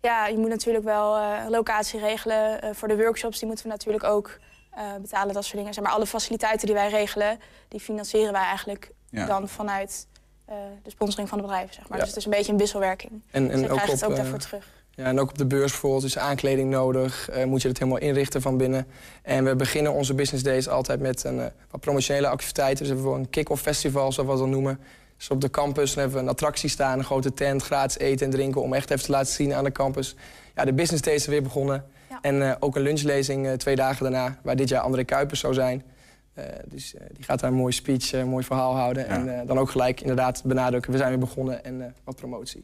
Ja, 0.00 0.26
je 0.26 0.36
moet 0.38 0.48
natuurlijk 0.48 0.84
wel 0.84 1.16
eh, 1.16 1.48
locatie 1.48 2.00
regelen. 2.00 2.62
Eh, 2.62 2.70
voor 2.74 2.88
de 2.88 2.96
workshops 2.96 3.38
die 3.38 3.46
moeten 3.46 3.64
we 3.66 3.70
natuurlijk 3.70 4.04
ook 4.04 4.38
eh, 4.70 4.82
betalen, 5.02 5.34
dat 5.34 5.44
soort 5.44 5.56
dingen. 5.56 5.74
Zeg 5.74 5.84
maar 5.84 5.92
alle 5.92 6.06
faciliteiten 6.06 6.66
die 6.66 6.74
wij 6.74 6.88
regelen, 6.88 7.38
die 7.68 7.80
financieren 7.80 8.32
wij 8.32 8.42
eigenlijk 8.42 8.90
Ja. 9.10 9.26
dan 9.26 9.48
vanuit 9.48 10.06
eh, 10.44 10.56
de 10.82 10.90
sponsoring 10.90 11.28
van 11.28 11.38
de 11.38 11.44
bedrijven. 11.44 11.74
Zeg 11.74 11.88
maar. 11.88 11.98
Ja. 11.98 12.04
Dus 12.04 12.08
het 12.08 12.18
is 12.18 12.24
een 12.24 12.30
beetje 12.38 12.52
een 12.52 12.58
wisselwerking. 12.58 13.22
En- 13.30 13.44
dus 13.44 13.52
en 13.52 13.60
je 13.60 13.70
ook 13.70 13.78
krijgt 13.78 14.02
op, 14.02 14.08
ook 14.10 14.16
eh, 14.16 14.22
daarvoor 14.22 14.38
terug. 14.38 14.66
Ja, 14.98 15.04
en 15.04 15.20
ook 15.20 15.30
op 15.30 15.38
de 15.38 15.46
beurs 15.46 15.70
bijvoorbeeld 15.70 16.04
is 16.04 16.18
aankleding 16.18 16.70
nodig. 16.70 17.28
eh, 17.28 17.44
moet 17.44 17.62
je 17.62 17.68
het 17.68 17.78
helemaal 17.78 18.00
inrichten 18.00 18.42
van 18.42 18.56
binnen. 18.56 18.86
En 19.22 19.44
we 19.44 19.56
beginnen 19.56 19.92
onze 19.92 20.14
business 20.14 20.44
days 20.44 20.68
altijd 20.68 21.00
met 21.00 21.24
een, 21.24 21.40
eh, 21.40 21.46
wat 21.70 21.80
promotionele 21.80 22.28
activiteiten. 22.28 22.78
Dus 22.84 22.88
hebben 22.94 23.12
we 23.12 23.18
een 23.18 23.30
kick-off 23.30 23.62
festival, 23.62 24.12
zoals 24.12 24.16
we 24.16 24.34
dat 24.34 24.38
dan 24.38 24.50
noemen. 24.50 24.80
Dus 25.16 25.30
op 25.30 25.40
de 25.40 25.50
campus 25.50 25.94
hebben 25.94 26.16
we 26.16 26.22
een 26.22 26.28
attractie 26.28 26.68
staan, 26.68 26.98
een 26.98 27.04
grote 27.04 27.34
tent, 27.34 27.62
gratis 27.62 27.98
eten 27.98 28.26
en 28.26 28.32
drinken... 28.32 28.62
om 28.62 28.74
echt 28.74 28.90
even 28.90 29.04
te 29.04 29.10
laten 29.10 29.32
zien 29.32 29.54
aan 29.54 29.64
de 29.64 29.72
campus. 29.72 30.14
Ja, 30.54 30.64
de 30.64 30.72
business 30.72 31.02
days 31.02 31.22
zijn 31.22 31.34
weer 31.34 31.42
begonnen. 31.44 31.84
En 32.20 32.42
eh, 32.50 32.56
ook 32.60 32.76
een 32.76 32.82
lunchlezing 32.82 33.46
eh, 33.46 33.52
twee 33.52 33.76
dagen 33.76 34.02
daarna, 34.02 34.38
waar 34.42 34.56
dit 34.56 34.68
jaar 34.68 34.80
André 34.80 35.04
Kuipers 35.04 35.40
zou 35.40 35.54
zijn. 35.54 35.82
Eh, 36.34 36.44
dus 36.68 36.94
eh, 36.94 37.00
die 37.12 37.24
gaat 37.24 37.40
daar 37.40 37.50
een 37.50 37.56
mooie 37.56 37.72
speech, 37.72 38.12
een 38.12 38.28
mooi 38.28 38.44
verhaal 38.44 38.74
houden. 38.76 39.06
En 39.08 39.40
eh, 39.40 39.46
dan 39.46 39.58
ook 39.58 39.70
gelijk 39.70 40.00
inderdaad 40.00 40.42
benadrukken, 40.44 40.90
we 40.92 40.96
zijn 40.98 41.08
weer 41.10 41.18
begonnen 41.18 41.64
en 41.64 41.82
eh, 41.82 41.86
wat 42.04 42.16
promotie. 42.16 42.60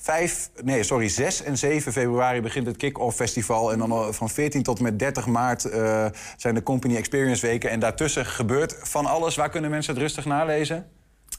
5, 0.00 0.50
nee, 0.62 0.82
sorry, 0.82 1.08
6 1.08 1.42
en 1.42 1.58
7 1.58 1.92
februari 1.92 2.40
begint 2.40 2.66
het 2.66 2.76
Kick-Off 2.76 3.16
Festival. 3.16 3.72
En 3.72 3.78
dan 3.78 3.92
al 3.92 4.12
van 4.12 4.30
14 4.30 4.62
tot 4.62 4.80
met 4.80 4.98
30 4.98 5.26
maart 5.26 5.64
eh, 5.64 6.06
zijn 6.36 6.54
de 6.54 6.62
Company 6.62 6.96
Experience 6.96 7.46
Weken. 7.46 7.70
En 7.70 7.80
daartussen 7.80 8.26
gebeurt 8.26 8.76
van 8.82 9.06
alles. 9.06 9.36
Waar 9.36 9.50
kunnen 9.50 9.70
mensen 9.70 9.94
het 9.94 10.02
rustig 10.02 10.24
nalezen? 10.24 10.97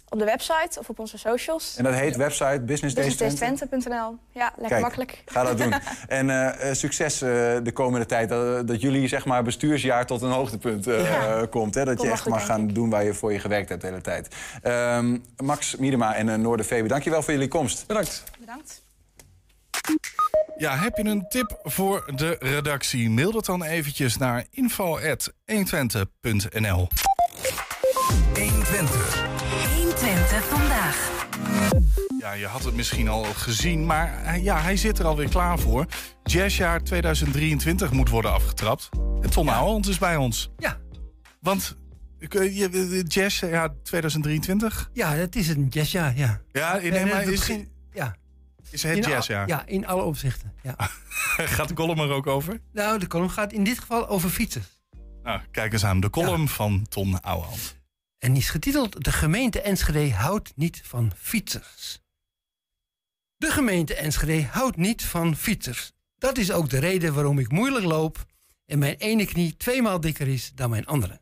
Op 0.09 0.19
de 0.19 0.25
website 0.25 0.79
of 0.79 0.89
op 0.89 0.99
onze 0.99 1.17
socials. 1.17 1.73
En 1.77 1.83
dat 1.83 1.93
heet 1.93 2.15
website 2.15 2.59
Business 2.61 2.95
Days 2.95 3.15
Twente. 3.15 3.35
businessdaystwente.nl. 3.35 4.17
Ja, 4.31 4.43
lekker 4.45 4.67
Kijk, 4.67 4.81
makkelijk. 4.81 5.21
Ga 5.25 5.43
dat 5.43 5.57
doen. 5.57 5.73
en 6.07 6.29
eh, 6.29 6.69
eh, 6.69 6.75
succes 6.75 7.21
eh, 7.21 7.29
de 7.63 7.71
komende 7.73 8.05
tijd. 8.05 8.29
Dat, 8.29 8.67
dat 8.67 8.81
jullie 8.81 9.07
zeg 9.07 9.25
maar, 9.25 9.43
bestuursjaar 9.43 10.05
tot 10.05 10.21
een 10.21 10.31
hoogtepunt 10.31 10.87
eh, 10.87 11.03
Ja. 11.03 11.45
komt. 11.49 11.75
Hè? 11.75 11.85
Dat 11.85 12.01
je 12.01 12.09
echt 12.09 12.21
goed, 12.21 12.31
mag 12.31 12.45
gaan 12.45 12.67
doen 12.67 12.89
waar 12.89 13.03
je 13.03 13.13
voor 13.13 13.33
je 13.33 13.39
gewerkt 13.39 13.69
hebt 13.69 13.81
de 13.81 13.87
hele 13.87 14.01
tijd. 14.01 14.27
Ehm, 14.61 15.17
Max 15.37 15.75
Miedema 15.75 16.15
en 16.15 16.27
uh, 16.27 16.35
Noorde 16.35 16.63
Vebe, 16.63 16.87
dankjewel 16.87 17.21
voor 17.21 17.33
jullie 17.33 17.47
komst. 17.47 17.87
Bedankt. 17.87 18.23
Bedankt. 18.39 18.81
Ja, 20.57 20.75
heb 20.75 20.97
je 20.97 21.03
een 21.03 21.25
tip 21.29 21.59
voor 21.63 22.11
de 22.15 22.35
redactie? 22.39 23.09
Mail 23.09 23.31
dat 23.31 23.45
dan 23.45 23.63
eventjes 23.63 24.17
naar 24.17 24.45
info.120.nl 24.51 26.87
120. 28.33 28.33
120 28.33 29.18
vandaag. 30.43 31.27
Ja, 32.19 32.31
je 32.31 32.45
had 32.47 32.63
het 32.63 32.73
misschien 32.75 33.07
al 33.09 33.23
gezien, 33.23 33.85
maar 33.85 34.23
eh, 34.23 34.43
ja, 34.43 34.61
hij 34.61 34.77
zit 34.77 34.99
er 34.99 35.05
alweer 35.05 35.29
klaar 35.29 35.59
voor. 35.59 35.85
Jazzjaar 36.23 36.83
2023 36.83 37.91
moet 37.91 38.09
worden 38.09 38.31
afgetrapt. 38.33 38.89
En 39.21 39.29
Ton 39.29 39.49
Ouwehand 39.49 39.87
is 39.87 39.97
bij 39.97 40.15
ons. 40.15 40.49
Ja. 40.57 40.77
Want 41.41 41.77
eh, 42.19 42.57
je- 42.57 42.69
eh, 42.69 43.03
jazz, 43.07 43.39
ja, 43.39 43.73
2023? 43.83 44.89
Ja, 44.93 45.15
dat 45.15 45.35
is 45.35 45.47
een 45.47 45.67
jazzjaar, 45.69 46.17
ja. 46.17 46.41
Ja, 46.51 46.73
nee, 46.77 46.91
En, 46.91 47.07
maar 47.07 47.21
is, 47.23 47.39
begin- 47.39 47.69
ja. 47.93 48.15
is 48.71 48.83
het 48.83 48.97
In 48.97 49.03
al- 49.05 49.09
jazzjaar? 49.11 49.47
Ja, 49.47 49.63
in 49.65 49.87
alle 49.87 50.01
opzichten. 50.03 50.53
Ja. 50.63 50.75
Gaat 51.55 51.67
de 51.67 51.73
column 51.73 51.99
er 51.99 52.09
ook 52.11 52.27
over? 52.27 52.59
nou, 52.73 52.99
de 52.99 53.07
column 53.07 53.29
gaat 53.31 53.53
in 53.53 53.63
dit 53.63 53.79
geval 53.79 54.07
over 54.07 54.29
fietsen. 54.29 54.63
Nou, 55.23 55.41
kijk 55.51 55.73
eens 55.73 55.85
aan, 55.85 55.99
de 55.99 56.09
column 56.09 56.47
van 56.47 56.85
Ton 56.89 57.21
Ouwehand. 57.21 57.77
En 58.19 58.33
die 58.33 58.41
is 58.41 58.49
getiteld 58.49 59.03
De 59.03 59.11
gemeente 59.11 59.61
Enschede 59.61 60.13
houdt 60.13 60.51
niet 60.55 60.81
van 60.83 61.11
fietsers. 61.17 62.01
De 63.35 63.51
gemeente 63.51 63.95
Enschede 63.95 64.43
houdt 64.43 64.77
niet 64.77 65.03
van 65.03 65.35
fietsers. 65.35 65.91
Dat 66.17 66.37
is 66.37 66.51
ook 66.51 66.69
de 66.69 66.79
reden 66.79 67.13
waarom 67.13 67.39
ik 67.39 67.51
moeilijk 67.51 67.85
loop 67.85 68.25
en 68.65 68.79
mijn 68.79 68.95
ene 68.95 69.25
knie 69.25 69.57
tweemaal 69.57 69.99
dikker 69.99 70.27
is 70.27 70.51
dan 70.55 70.69
mijn 70.69 70.85
andere. 70.85 71.21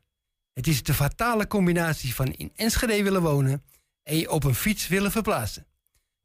Het 0.54 0.68
is 0.68 0.84
de 0.84 0.94
fatale 0.94 1.48
combinatie 1.48 2.16
van 2.16 2.34
in 2.34 2.52
Enschede 2.56 3.04
willen 3.04 3.22
wonen 3.22 3.64
en 4.04 4.18
je 4.18 4.32
op 4.32 4.44
een 4.44 4.56
fiets 4.56 4.88
willen 4.88 5.12
verplaatsen. 5.12 5.68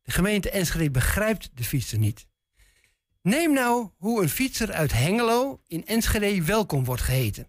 De 0.03 0.11
gemeente 0.11 0.51
Enschede 0.51 0.91
begrijpt 0.91 1.51
de 1.55 1.64
fietser 1.64 1.99
niet. 1.99 2.27
Neem 3.23 3.53
nou 3.53 3.91
hoe 3.97 4.23
een 4.23 4.29
fietser 4.29 4.73
uit 4.73 4.93
Hengelo 4.93 5.61
in 5.66 5.87
Enschede 5.87 6.45
welkom 6.45 6.85
wordt 6.85 7.03
geheten. 7.03 7.49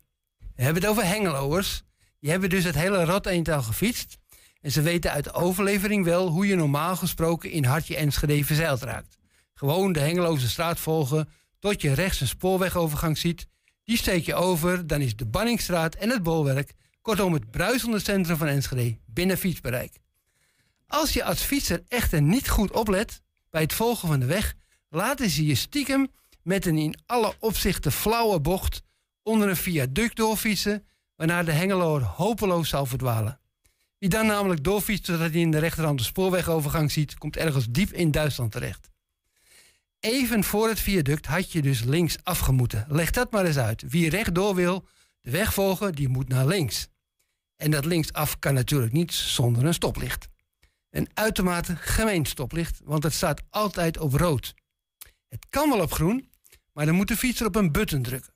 We 0.55 0.63
hebben 0.63 0.81
het 0.81 0.91
over 0.91 1.05
Hengeloers. 1.05 1.83
Die 2.23 2.31
hebben 2.31 2.49
dus 2.49 2.63
het 2.63 2.75
hele 2.75 3.05
rot 3.05 3.25
eental 3.25 3.61
gefietst. 3.61 4.17
En 4.61 4.71
ze 4.71 4.81
weten 4.81 5.11
uit 5.11 5.23
de 5.23 5.33
overlevering 5.33 6.05
wel 6.05 6.27
hoe 6.27 6.47
je 6.47 6.55
normaal 6.55 6.95
gesproken 6.95 7.51
in 7.51 7.63
Hartje 7.65 7.95
Enschede 7.95 8.45
verzeild 8.45 8.81
raakt. 8.81 9.17
Gewoon 9.53 9.93
de 9.93 9.99
Hengeloze 9.99 10.49
straat 10.49 10.79
volgen 10.79 11.29
tot 11.59 11.81
je 11.81 11.93
rechts 11.93 12.21
een 12.21 12.27
spoorwegovergang 12.27 13.17
ziet. 13.17 13.47
Die 13.83 13.97
steek 13.97 14.25
je 14.25 14.35
over, 14.35 14.87
dan 14.87 15.01
is 15.01 15.15
de 15.15 15.25
Banningstraat 15.25 15.95
en 15.95 16.09
het 16.09 16.23
Bolwerk, 16.23 16.73
kortom 17.01 17.33
het 17.33 17.51
bruisende 17.51 17.99
centrum 17.99 18.37
van 18.37 18.47
Enschede, 18.47 18.97
binnen 19.05 19.37
fietsbereik. 19.37 19.99
Als 20.87 21.13
je 21.13 21.23
als 21.23 21.41
fietser 21.41 21.83
echter 21.87 22.21
niet 22.21 22.49
goed 22.49 22.71
oplet 22.71 23.21
bij 23.49 23.61
het 23.61 23.73
volgen 23.73 24.07
van 24.07 24.19
de 24.19 24.25
weg, 24.25 24.53
laten 24.89 25.29
ze 25.29 25.45
je 25.45 25.55
stiekem 25.55 26.11
met 26.43 26.65
een 26.65 26.77
in 26.77 26.99
alle 27.05 27.33
opzichten 27.39 27.91
flauwe 27.91 28.39
bocht 28.39 28.81
onder 29.23 29.49
een 29.49 29.55
viaduct 29.55 30.15
doorfietsen, 30.15 30.87
waarna 31.23 31.43
de 31.43 31.51
Hengeloer 31.51 32.01
hopeloos 32.01 32.69
zal 32.69 32.85
verdwalen. 32.85 33.39
Wie 33.97 34.09
dan 34.09 34.25
namelijk 34.25 34.63
doorfietst 34.63 35.05
zodat 35.05 35.31
hij 35.31 35.39
in 35.39 35.51
de 35.51 35.57
rechterhand 35.57 35.97
de 35.97 36.03
spoorwegovergang 36.03 36.91
ziet, 36.91 37.17
komt 37.17 37.37
ergens 37.37 37.65
diep 37.69 37.91
in 37.93 38.11
Duitsland 38.11 38.51
terecht. 38.51 38.89
Even 39.99 40.43
voor 40.43 40.67
het 40.67 40.79
viaduct 40.79 41.25
had 41.25 41.51
je 41.51 41.61
dus 41.61 41.83
links 41.83 42.17
afgemoeten. 42.23 42.85
Leg 42.87 43.11
dat 43.11 43.31
maar 43.31 43.45
eens 43.45 43.57
uit. 43.57 43.83
Wie 43.89 44.09
rechtdoor 44.09 44.55
wil, 44.55 44.87
de 45.21 45.31
weg 45.31 45.53
volgen, 45.53 45.95
die 45.95 46.07
moet 46.07 46.27
naar 46.27 46.45
links. 46.45 46.87
En 47.55 47.71
dat 47.71 47.85
linksaf 47.85 48.39
kan 48.39 48.53
natuurlijk 48.53 48.93
niet 48.93 49.13
zonder 49.13 49.65
een 49.65 49.73
stoplicht. 49.73 50.27
Een 50.89 51.09
uitermate 51.13 51.75
gemeen 51.75 52.25
stoplicht, 52.25 52.81
want 52.83 53.03
het 53.03 53.13
staat 53.13 53.41
altijd 53.49 53.97
op 53.97 54.13
rood. 54.13 54.53
Het 55.27 55.45
kan 55.49 55.69
wel 55.69 55.81
op 55.81 55.91
groen, 55.91 56.29
maar 56.73 56.85
dan 56.85 56.95
moet 56.95 57.07
de 57.07 57.17
fietser 57.17 57.47
op 57.47 57.55
een 57.55 57.71
button 57.71 58.01
drukken. 58.01 58.32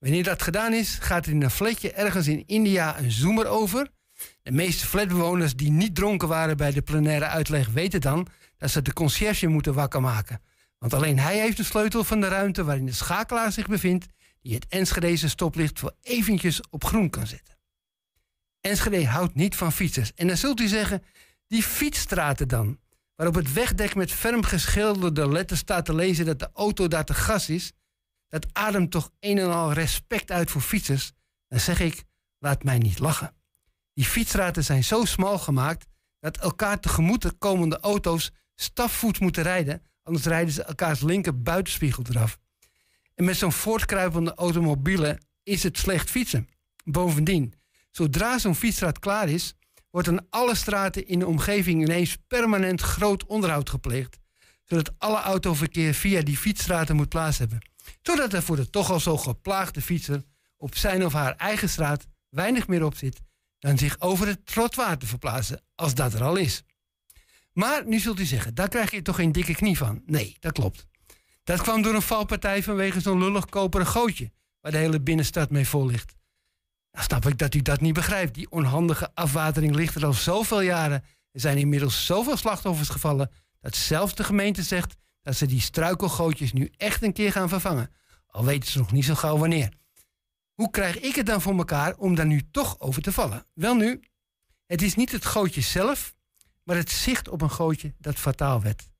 Wanneer 0.00 0.24
dat 0.24 0.42
gedaan 0.42 0.72
is, 0.72 0.98
gaat 1.00 1.26
er 1.26 1.32
in 1.32 1.42
een 1.42 1.50
flatje 1.50 1.92
ergens 1.92 2.26
in 2.26 2.46
India 2.46 2.98
een 2.98 3.10
zoomer 3.10 3.46
over. 3.46 3.90
De 4.42 4.50
meeste 4.50 4.86
flatbewoners 4.86 5.56
die 5.56 5.70
niet 5.70 5.94
dronken 5.94 6.28
waren 6.28 6.56
bij 6.56 6.70
de 6.70 6.82
plenaire 6.82 7.26
uitleg 7.26 7.68
weten 7.68 8.00
dan 8.00 8.26
dat 8.58 8.70
ze 8.70 8.82
de 8.82 8.92
conciërge 8.92 9.46
moeten 9.46 9.74
wakker 9.74 10.00
maken. 10.00 10.40
Want 10.78 10.94
alleen 10.94 11.18
hij 11.18 11.38
heeft 11.38 11.56
de 11.56 11.64
sleutel 11.64 12.04
van 12.04 12.20
de 12.20 12.28
ruimte 12.28 12.64
waarin 12.64 12.86
de 12.86 12.92
schakelaar 12.92 13.52
zich 13.52 13.66
bevindt, 13.66 14.06
die 14.42 14.54
het 14.54 14.66
Enschedeze 14.68 15.28
stoplicht 15.28 15.78
voor 15.78 15.94
eventjes 16.02 16.60
op 16.70 16.84
groen 16.84 17.10
kan 17.10 17.26
zetten. 17.26 17.58
Enschede 18.60 19.06
houdt 19.06 19.34
niet 19.34 19.56
van 19.56 19.72
fietsers. 19.72 20.14
En 20.14 20.26
dan 20.26 20.36
zult 20.36 20.60
u 20.60 20.66
zeggen, 20.66 21.02
die 21.46 21.62
fietsstraten 21.62 22.48
dan, 22.48 22.78
waarop 23.14 23.34
het 23.34 23.52
wegdek 23.52 23.94
met 23.94 24.12
ferm 24.12 24.42
geschilderde 24.42 25.28
letters 25.28 25.60
staat 25.60 25.84
te 25.84 25.94
lezen 25.94 26.24
dat 26.24 26.38
de 26.38 26.50
auto 26.54 26.88
daar 26.88 27.04
te 27.04 27.14
gas 27.14 27.48
is, 27.48 27.72
dat 28.30 28.46
ademt 28.52 28.90
toch 28.90 29.10
een 29.20 29.38
en 29.38 29.52
al 29.52 29.72
respect 29.72 30.30
uit 30.30 30.50
voor 30.50 30.60
fietsers. 30.60 31.12
Dan 31.48 31.60
zeg 31.60 31.80
ik, 31.80 32.04
laat 32.38 32.64
mij 32.64 32.78
niet 32.78 32.98
lachen. 32.98 33.34
Die 33.94 34.04
fietsstraten 34.04 34.64
zijn 34.64 34.84
zo 34.84 35.04
smal 35.04 35.38
gemaakt 35.38 35.86
dat 36.20 36.36
elkaar 36.36 36.80
tegemoet 36.80 37.38
komende 37.38 37.80
auto's 37.80 38.30
stapvoets 38.54 39.18
moeten 39.18 39.42
rijden, 39.42 39.82
anders 40.02 40.24
rijden 40.24 40.52
ze 40.54 40.62
elkaars 40.62 41.00
linker 41.00 41.42
buitenspiegel 41.42 42.04
eraf. 42.08 42.38
En 43.14 43.24
met 43.24 43.36
zo'n 43.36 43.52
voortkruipende 43.52 44.34
automobielen 44.34 45.18
is 45.42 45.62
het 45.62 45.78
slecht 45.78 46.10
fietsen. 46.10 46.48
Bovendien, 46.84 47.54
zodra 47.90 48.38
zo'n 48.38 48.54
fietsstraat 48.54 48.98
klaar 48.98 49.28
is, 49.28 49.54
wordt 49.90 50.08
aan 50.08 50.26
alle 50.30 50.54
straten 50.54 51.06
in 51.06 51.18
de 51.18 51.26
omgeving 51.26 51.82
ineens 51.82 52.16
permanent 52.26 52.80
groot 52.80 53.26
onderhoud 53.26 53.70
gepleegd, 53.70 54.18
zodat 54.64 54.94
alle 54.98 55.20
autoverkeer 55.20 55.94
via 55.94 56.22
die 56.22 56.36
fietsstraten 56.36 56.96
moet 56.96 57.08
plaats 57.08 57.38
hebben. 57.38 57.69
Zodat 58.02 58.32
er 58.32 58.42
voor 58.42 58.56
de 58.56 58.70
toch 58.70 58.90
al 58.90 59.00
zo 59.00 59.16
geplaagde 59.16 59.82
fietser 59.82 60.22
op 60.56 60.76
zijn 60.76 61.04
of 61.04 61.12
haar 61.12 61.36
eigen 61.36 61.68
straat 61.68 62.06
weinig 62.28 62.68
meer 62.68 62.84
op 62.84 62.96
zit 62.96 63.20
dan 63.58 63.78
zich 63.78 64.00
over 64.00 64.26
het 64.26 64.46
trottoir 64.46 64.98
te 64.98 65.06
verplaatsen, 65.06 65.62
als 65.74 65.94
dat 65.94 66.14
er 66.14 66.22
al 66.22 66.36
is. 66.36 66.62
Maar 67.52 67.86
nu 67.86 67.98
zult 67.98 68.20
u 68.20 68.24
zeggen, 68.24 68.54
daar 68.54 68.68
krijg 68.68 68.90
je 68.90 69.02
toch 69.02 69.16
geen 69.16 69.32
dikke 69.32 69.54
knie 69.54 69.76
van? 69.76 70.02
Nee, 70.06 70.36
dat 70.38 70.52
klopt. 70.52 70.86
Dat 71.44 71.62
kwam 71.62 71.82
door 71.82 71.94
een 71.94 72.02
valpartij 72.02 72.62
vanwege 72.62 73.00
zo'n 73.00 73.18
lullig 73.18 73.44
koperen 73.44 73.86
gootje, 73.86 74.32
waar 74.60 74.72
de 74.72 74.78
hele 74.78 75.00
binnenstad 75.00 75.50
mee 75.50 75.68
vol 75.68 75.86
ligt. 75.86 76.14
Nou 76.92 77.04
snap 77.04 77.26
ik 77.26 77.38
dat 77.38 77.54
u 77.54 77.62
dat 77.62 77.80
niet 77.80 77.94
begrijpt. 77.94 78.34
Die 78.34 78.50
onhandige 78.50 79.10
afwatering 79.14 79.74
ligt 79.74 79.94
er 79.94 80.06
al 80.06 80.12
zoveel 80.12 80.60
jaren. 80.60 81.04
Er 81.30 81.40
zijn 81.40 81.58
inmiddels 81.58 82.06
zoveel 82.06 82.36
slachtoffers 82.36 82.88
gevallen 82.88 83.30
dat 83.60 83.76
zelfs 83.76 84.14
de 84.14 84.24
gemeente 84.24 84.62
zegt 84.62 84.96
dat 85.30 85.38
ze 85.38 85.46
die 85.46 85.60
struikelgootjes 85.60 86.52
nu 86.52 86.70
echt 86.76 87.02
een 87.02 87.12
keer 87.12 87.32
gaan 87.32 87.48
vervangen. 87.48 87.90
Al 88.26 88.44
weten 88.44 88.70
ze 88.70 88.78
nog 88.78 88.92
niet 88.92 89.04
zo 89.04 89.14
gauw 89.14 89.38
wanneer. 89.38 89.72
Hoe 90.54 90.70
krijg 90.70 90.98
ik 90.98 91.14
het 91.14 91.26
dan 91.26 91.40
voor 91.40 91.56
elkaar 91.56 91.96
om 91.96 92.14
daar 92.14 92.26
nu 92.26 92.42
toch 92.50 92.80
over 92.80 93.02
te 93.02 93.12
vallen? 93.12 93.46
Wel 93.54 93.74
nu, 93.74 94.00
het 94.66 94.82
is 94.82 94.94
niet 94.94 95.12
het 95.12 95.24
gootje 95.24 95.60
zelf, 95.60 96.14
maar 96.64 96.76
het 96.76 96.90
zicht 96.90 97.28
op 97.28 97.42
een 97.42 97.50
gootje 97.50 97.94
dat 97.98 98.14
fataal 98.16 98.62
werd. 98.62 98.90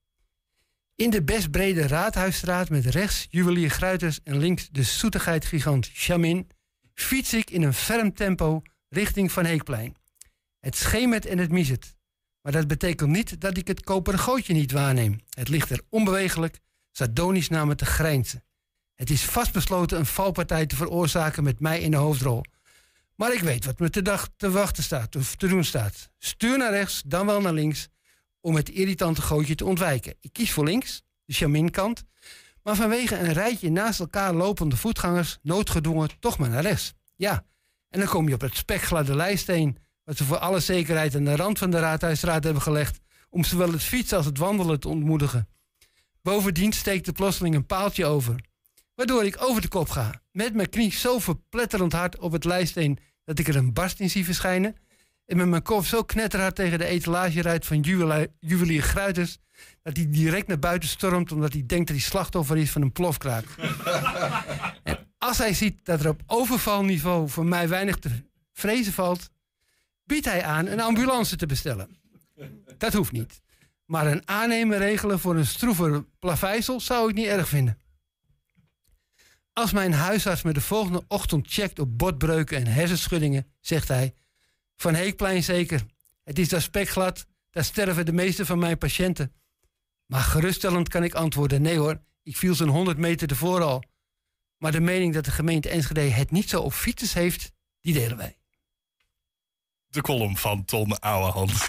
In 0.95 1.11
de 1.11 1.23
best 1.23 1.51
brede 1.51 1.87
Raadhuisstraat 1.87 2.69
met 2.69 2.87
rechts 2.87 3.27
juwelier 3.31 3.71
Gruiters 3.71 4.21
en 4.23 4.39
links 4.39 4.69
de 4.69 4.83
zoetigheidgigant 4.83 5.91
Chamin 5.93 6.51
fiets 6.95 7.35
ik 7.35 7.51
in 7.51 7.63
een 7.63 7.75
ferm 7.75 8.15
tempo 8.15 8.63
richting 8.89 9.33
Van 9.33 9.45
Heekplein. 9.45 9.97
Het 10.61 10.77
schemert 10.77 11.27
en 11.27 11.39
het 11.39 11.51
miezert. 11.51 11.95
Maar 12.43 12.53
dat 12.53 12.67
betekent 12.67 13.11
niet 13.11 13.41
dat 13.41 13.57
ik 13.57 13.69
het 13.69 13.85
koperen 13.85 14.21
gootje 14.21 14.53
niet 14.53 14.73
waarneem. 14.73 15.21
Het 15.31 15.49
ligt 15.49 15.71
er 15.71 15.83
onbewegelijk, 15.89 16.61
sardonisch 16.91 17.49
naar 17.49 17.67
me 17.67 17.75
te 17.75 17.85
grijnzen. 17.85 18.45
Het 18.95 19.11
is 19.11 19.25
vastbesloten 19.25 19.99
een 19.99 20.07
valpartij 20.07 20.67
te 20.67 20.77
veroorzaken 20.77 21.45
met 21.45 21.61
mij 21.61 21.81
in 21.81 21.91
de 21.91 21.97
hoofdrol. 21.97 22.43
Maar 23.15 23.35
ik 23.35 23.41
weet 23.41 23.65
wat 23.65 23.79
me 23.79 23.91
te, 23.91 24.03
dag 24.03 24.29
te 24.37 24.51
wachten 24.51 24.83
staat, 24.83 25.17
of 25.17 25.37
te 25.37 25.49
doen 25.49 25.65
staat. 25.65 26.11
Stuur 26.19 26.59
naar 26.59 26.71
rechts, 26.71 27.03
dan 27.07 27.27
wel 27.27 27.41
naar 27.41 27.53
links, 27.53 27.89
om 28.41 28.55
het 28.55 28.69
irritante 28.69 29.23
gootje 29.23 29.55
te 29.55 29.65
ontwijken. 29.65 30.15
Ik 30.21 30.33
kies 30.33 30.53
voor 30.53 30.65
links, 30.65 31.03
de 31.25 31.33
Chaminkant, 31.33 32.05
maar 32.63 32.77
vanwege 32.77 33.19
een 33.19 33.33
rijtje 33.33 33.71
naast 33.71 34.01
elkaar 34.01 34.35
lopende 34.35 34.77
voetgangers 34.77 35.39
noodgedwongen 35.43 36.11
toch 36.19 36.39
maar 36.39 36.49
naar 36.49 36.63
rechts. 36.63 36.93
Ja, 37.17 37.45
en 37.89 38.01
dan 38.01 38.09
kom 38.09 38.29
je 38.29 38.35
op 38.35 38.41
het 38.41 38.57
spekgladde 38.57 39.17
lijsteen, 39.17 39.79
wat 40.05 40.17
ze 40.17 40.25
voor 40.25 40.39
alle 40.39 40.61
zekerheid 40.61 41.15
aan 41.15 41.25
de 41.25 41.37
rand 41.37 41.59
van 41.59 41.71
de 41.71 41.79
Raadhuisstraat 41.79 42.45
hebben 42.45 42.63
gelegd, 42.63 43.01
om 43.31 43.45
zowel 43.45 43.73
het 43.73 43.83
fietsen 43.83 44.17
als 44.17 44.27
het 44.27 44.39
wandelen 44.39 44.81
te 44.81 44.89
ontmoedigen. 44.89 45.49
Bovendien 46.23 46.73
steekt 46.73 47.07
er 47.07 47.13
plotseling 47.13 47.55
een 47.55 47.67
paaltje 47.67 48.07
over, 48.07 48.45
waardoor 48.95 49.25
ik 49.25 49.43
over 49.43 49.63
de 49.63 49.69
kop 49.69 49.89
ga, 49.89 50.23
met 50.33 50.55
mijn 50.55 50.69
knie 50.69 50.93
zo 50.93 51.19
verpletterend 51.19 51.93
hard 51.93 52.19
op 52.19 52.33
het 52.33 52.45
lijsteen 52.45 52.99
dat 53.25 53.39
ik 53.39 53.49
er 53.49 53.57
een 53.57 53.73
barst 53.73 54.01
in 54.01 54.11
zie 54.11 54.25
verschijnen, 54.25 54.77
en 55.27 55.37
met 55.37 55.49
mijn 55.49 55.63
kop 55.63 55.85
zo 55.85 56.03
knetterhard 56.03 56.55
tegen 56.55 56.79
de 56.79 56.85
etalage 56.85 57.43
rijdt 57.43 57.67
van 57.67 57.81
juwelier, 57.81 58.29
juwelier 58.41 58.83
Gruiters, 58.83 59.39
dat 59.83 59.97
hij 59.97 60.11
direct 60.11 60.47
naar 60.47 60.59
buiten 60.59 60.89
stormt 60.89 61.33
omdat 61.33 61.53
hij 61.53 61.67
denkt 61.67 61.87
dat 61.87 61.97
hij 61.97 62.07
slachtoffer 62.07 62.57
is 62.57 62.71
van 62.71 62.83
een 62.83 62.93
plofkraak. 62.93 63.45
en 64.83 64.99
als 65.19 65.39
hij 65.39 65.55
ziet 65.55 65.85
dat 65.85 66.01
er 66.01 66.09
op 66.09 66.23
overvalniveau 66.27 67.29
voor 67.29 67.45
mij 67.45 67.69
weinig 67.69 67.97
te 67.97 68.11
vrezen 68.53 68.93
valt, 68.93 69.31
biedt 70.11 70.25
hij 70.25 70.45
aan 70.45 70.67
een 70.67 70.81
ambulance 70.81 71.37
te 71.37 71.47
bestellen. 71.47 71.97
Dat 72.79 72.93
hoeft 72.93 73.13
niet. 73.13 73.41
Maar 73.85 74.07
een 74.07 74.29
aannemer 74.29 74.79
regelen 74.79 75.19
voor 75.19 75.37
een 75.37 75.47
stroever 75.47 76.05
plaveisel 76.19 76.81
zou 76.81 77.09
ik 77.09 77.15
niet 77.15 77.27
erg 77.27 77.49
vinden. 77.49 77.79
Als 79.53 79.73
mijn 79.73 79.93
huisarts 79.93 80.43
me 80.43 80.53
de 80.53 80.61
volgende 80.61 81.05
ochtend 81.09 81.47
checkt 81.49 81.79
op 81.79 81.99
botbreuken 81.99 82.57
en 82.57 82.67
hersenschuddingen, 82.67 83.47
zegt 83.61 83.89
hij: 83.89 84.15
Van 84.77 84.95
Heekplein 84.95 85.43
zeker. 85.43 85.87
Het 86.25 86.39
is 86.39 86.49
daar 86.49 86.63
spekglad, 86.63 87.27
daar 87.51 87.65
sterven 87.65 88.07
de 88.07 88.13
meeste 88.13 88.47
van 88.47 88.59
mijn 88.59 88.79
patiënten. 88.79 89.33
Maar 90.07 90.21
geruststellend 90.21 90.89
kan 90.89 91.05
ik 91.05 91.15
antwoorden: 91.15 91.63
nee 91.63 91.79
hoor, 91.79 92.01
ik 92.23 92.37
viel 92.37 92.55
zo'n 92.55 92.69
100 92.69 92.99
meter 92.99 93.29
ervoor 93.29 93.63
al. 93.63 93.85
Maar 94.57 94.73
de 94.73 94.81
mening 94.81 95.15
dat 95.15 95.25
de 95.25 95.31
gemeente 95.31 95.69
Enschede 95.69 96.01
het 96.01 96.31
niet 96.31 96.49
zo 96.49 96.61
op 96.61 96.73
fietsers 96.73 97.13
heeft, 97.13 97.53
die 97.81 97.95
delen 97.95 98.17
wij. 98.17 98.40
De 99.91 100.01
column 100.01 100.37
van 100.37 100.65
Ton 100.65 100.99
Ouwehand. 100.99 101.67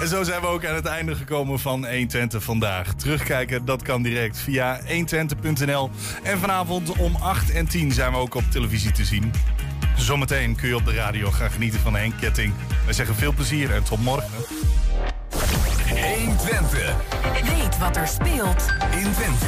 En 0.00 0.08
zo 0.08 0.22
zijn 0.22 0.40
we 0.40 0.46
ook 0.46 0.66
aan 0.66 0.74
het 0.74 0.86
einde 0.86 1.14
gekomen 1.14 1.58
van 1.58 1.86
120 1.86 2.42
vandaag. 2.42 2.94
Terugkijken, 2.94 3.64
dat 3.64 3.82
kan 3.82 4.02
direct 4.02 4.38
via 4.38 4.80
120.nl. 4.80 5.90
En 6.22 6.38
vanavond 6.38 6.98
om 6.98 7.16
8 7.16 7.50
en 7.50 7.66
10 7.68 7.92
zijn 7.92 8.12
we 8.12 8.18
ook 8.18 8.34
op 8.34 8.42
televisie 8.50 8.92
te 8.92 9.04
zien. 9.04 9.32
Zometeen 9.96 10.56
kun 10.56 10.68
je 10.68 10.76
op 10.76 10.84
de 10.84 10.94
radio 10.94 11.30
gaan 11.30 11.50
genieten 11.50 11.80
van 11.80 11.94
Henk 11.94 12.14
Ketting. 12.20 12.54
Wij 12.84 12.94
zeggen 12.94 13.14
veel 13.14 13.32
plezier 13.32 13.74
en 13.74 13.84
tot 13.84 14.00
morgen. 14.00 14.44
120. 15.88 16.94
Weet 17.42 17.78
wat 17.78 17.96
er 17.96 18.08
speelt 18.08 18.66
in 18.90 19.12
Twente. 19.12 19.46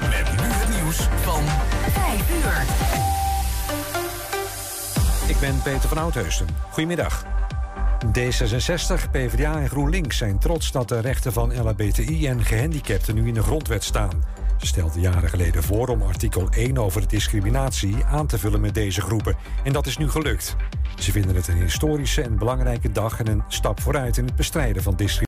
Met 0.00 0.30
nu 0.40 0.48
het 0.48 0.68
nieuws 0.68 0.96
van 1.22 1.44
5 1.92 2.30
uur. 2.30 3.19
Ik 5.30 5.40
ben 5.40 5.62
Peter 5.62 5.88
van 5.88 5.98
Oudheusden. 5.98 6.46
Goedemiddag. 6.70 7.24
D66, 8.06 9.10
PvdA 9.10 9.60
en 9.60 9.68
GroenLinks 9.68 10.16
zijn 10.16 10.38
trots 10.38 10.72
dat 10.72 10.88
de 10.88 11.00
rechten 11.00 11.32
van 11.32 11.60
LHBTI 11.62 12.26
en 12.26 12.44
gehandicapten 12.44 13.14
nu 13.14 13.26
in 13.26 13.34
de 13.34 13.42
grondwet 13.42 13.84
staan. 13.84 14.24
Ze 14.58 14.66
stelden 14.66 15.00
jaren 15.00 15.28
geleden 15.28 15.62
voor 15.62 15.88
om 15.88 16.02
artikel 16.02 16.48
1 16.50 16.78
over 16.78 17.08
discriminatie 17.08 18.04
aan 18.04 18.26
te 18.26 18.38
vullen 18.38 18.60
met 18.60 18.74
deze 18.74 19.00
groepen. 19.00 19.36
En 19.64 19.72
dat 19.72 19.86
is 19.86 19.96
nu 19.96 20.10
gelukt. 20.10 20.56
Ze 20.98 21.12
vinden 21.12 21.36
het 21.36 21.48
een 21.48 21.62
historische 21.62 22.22
en 22.22 22.38
belangrijke 22.38 22.92
dag 22.92 23.20
en 23.20 23.26
een 23.26 23.42
stap 23.48 23.80
vooruit 23.80 24.16
in 24.16 24.24
het 24.24 24.36
bestrijden 24.36 24.82
van 24.82 24.96
discriminatie. 24.96 25.18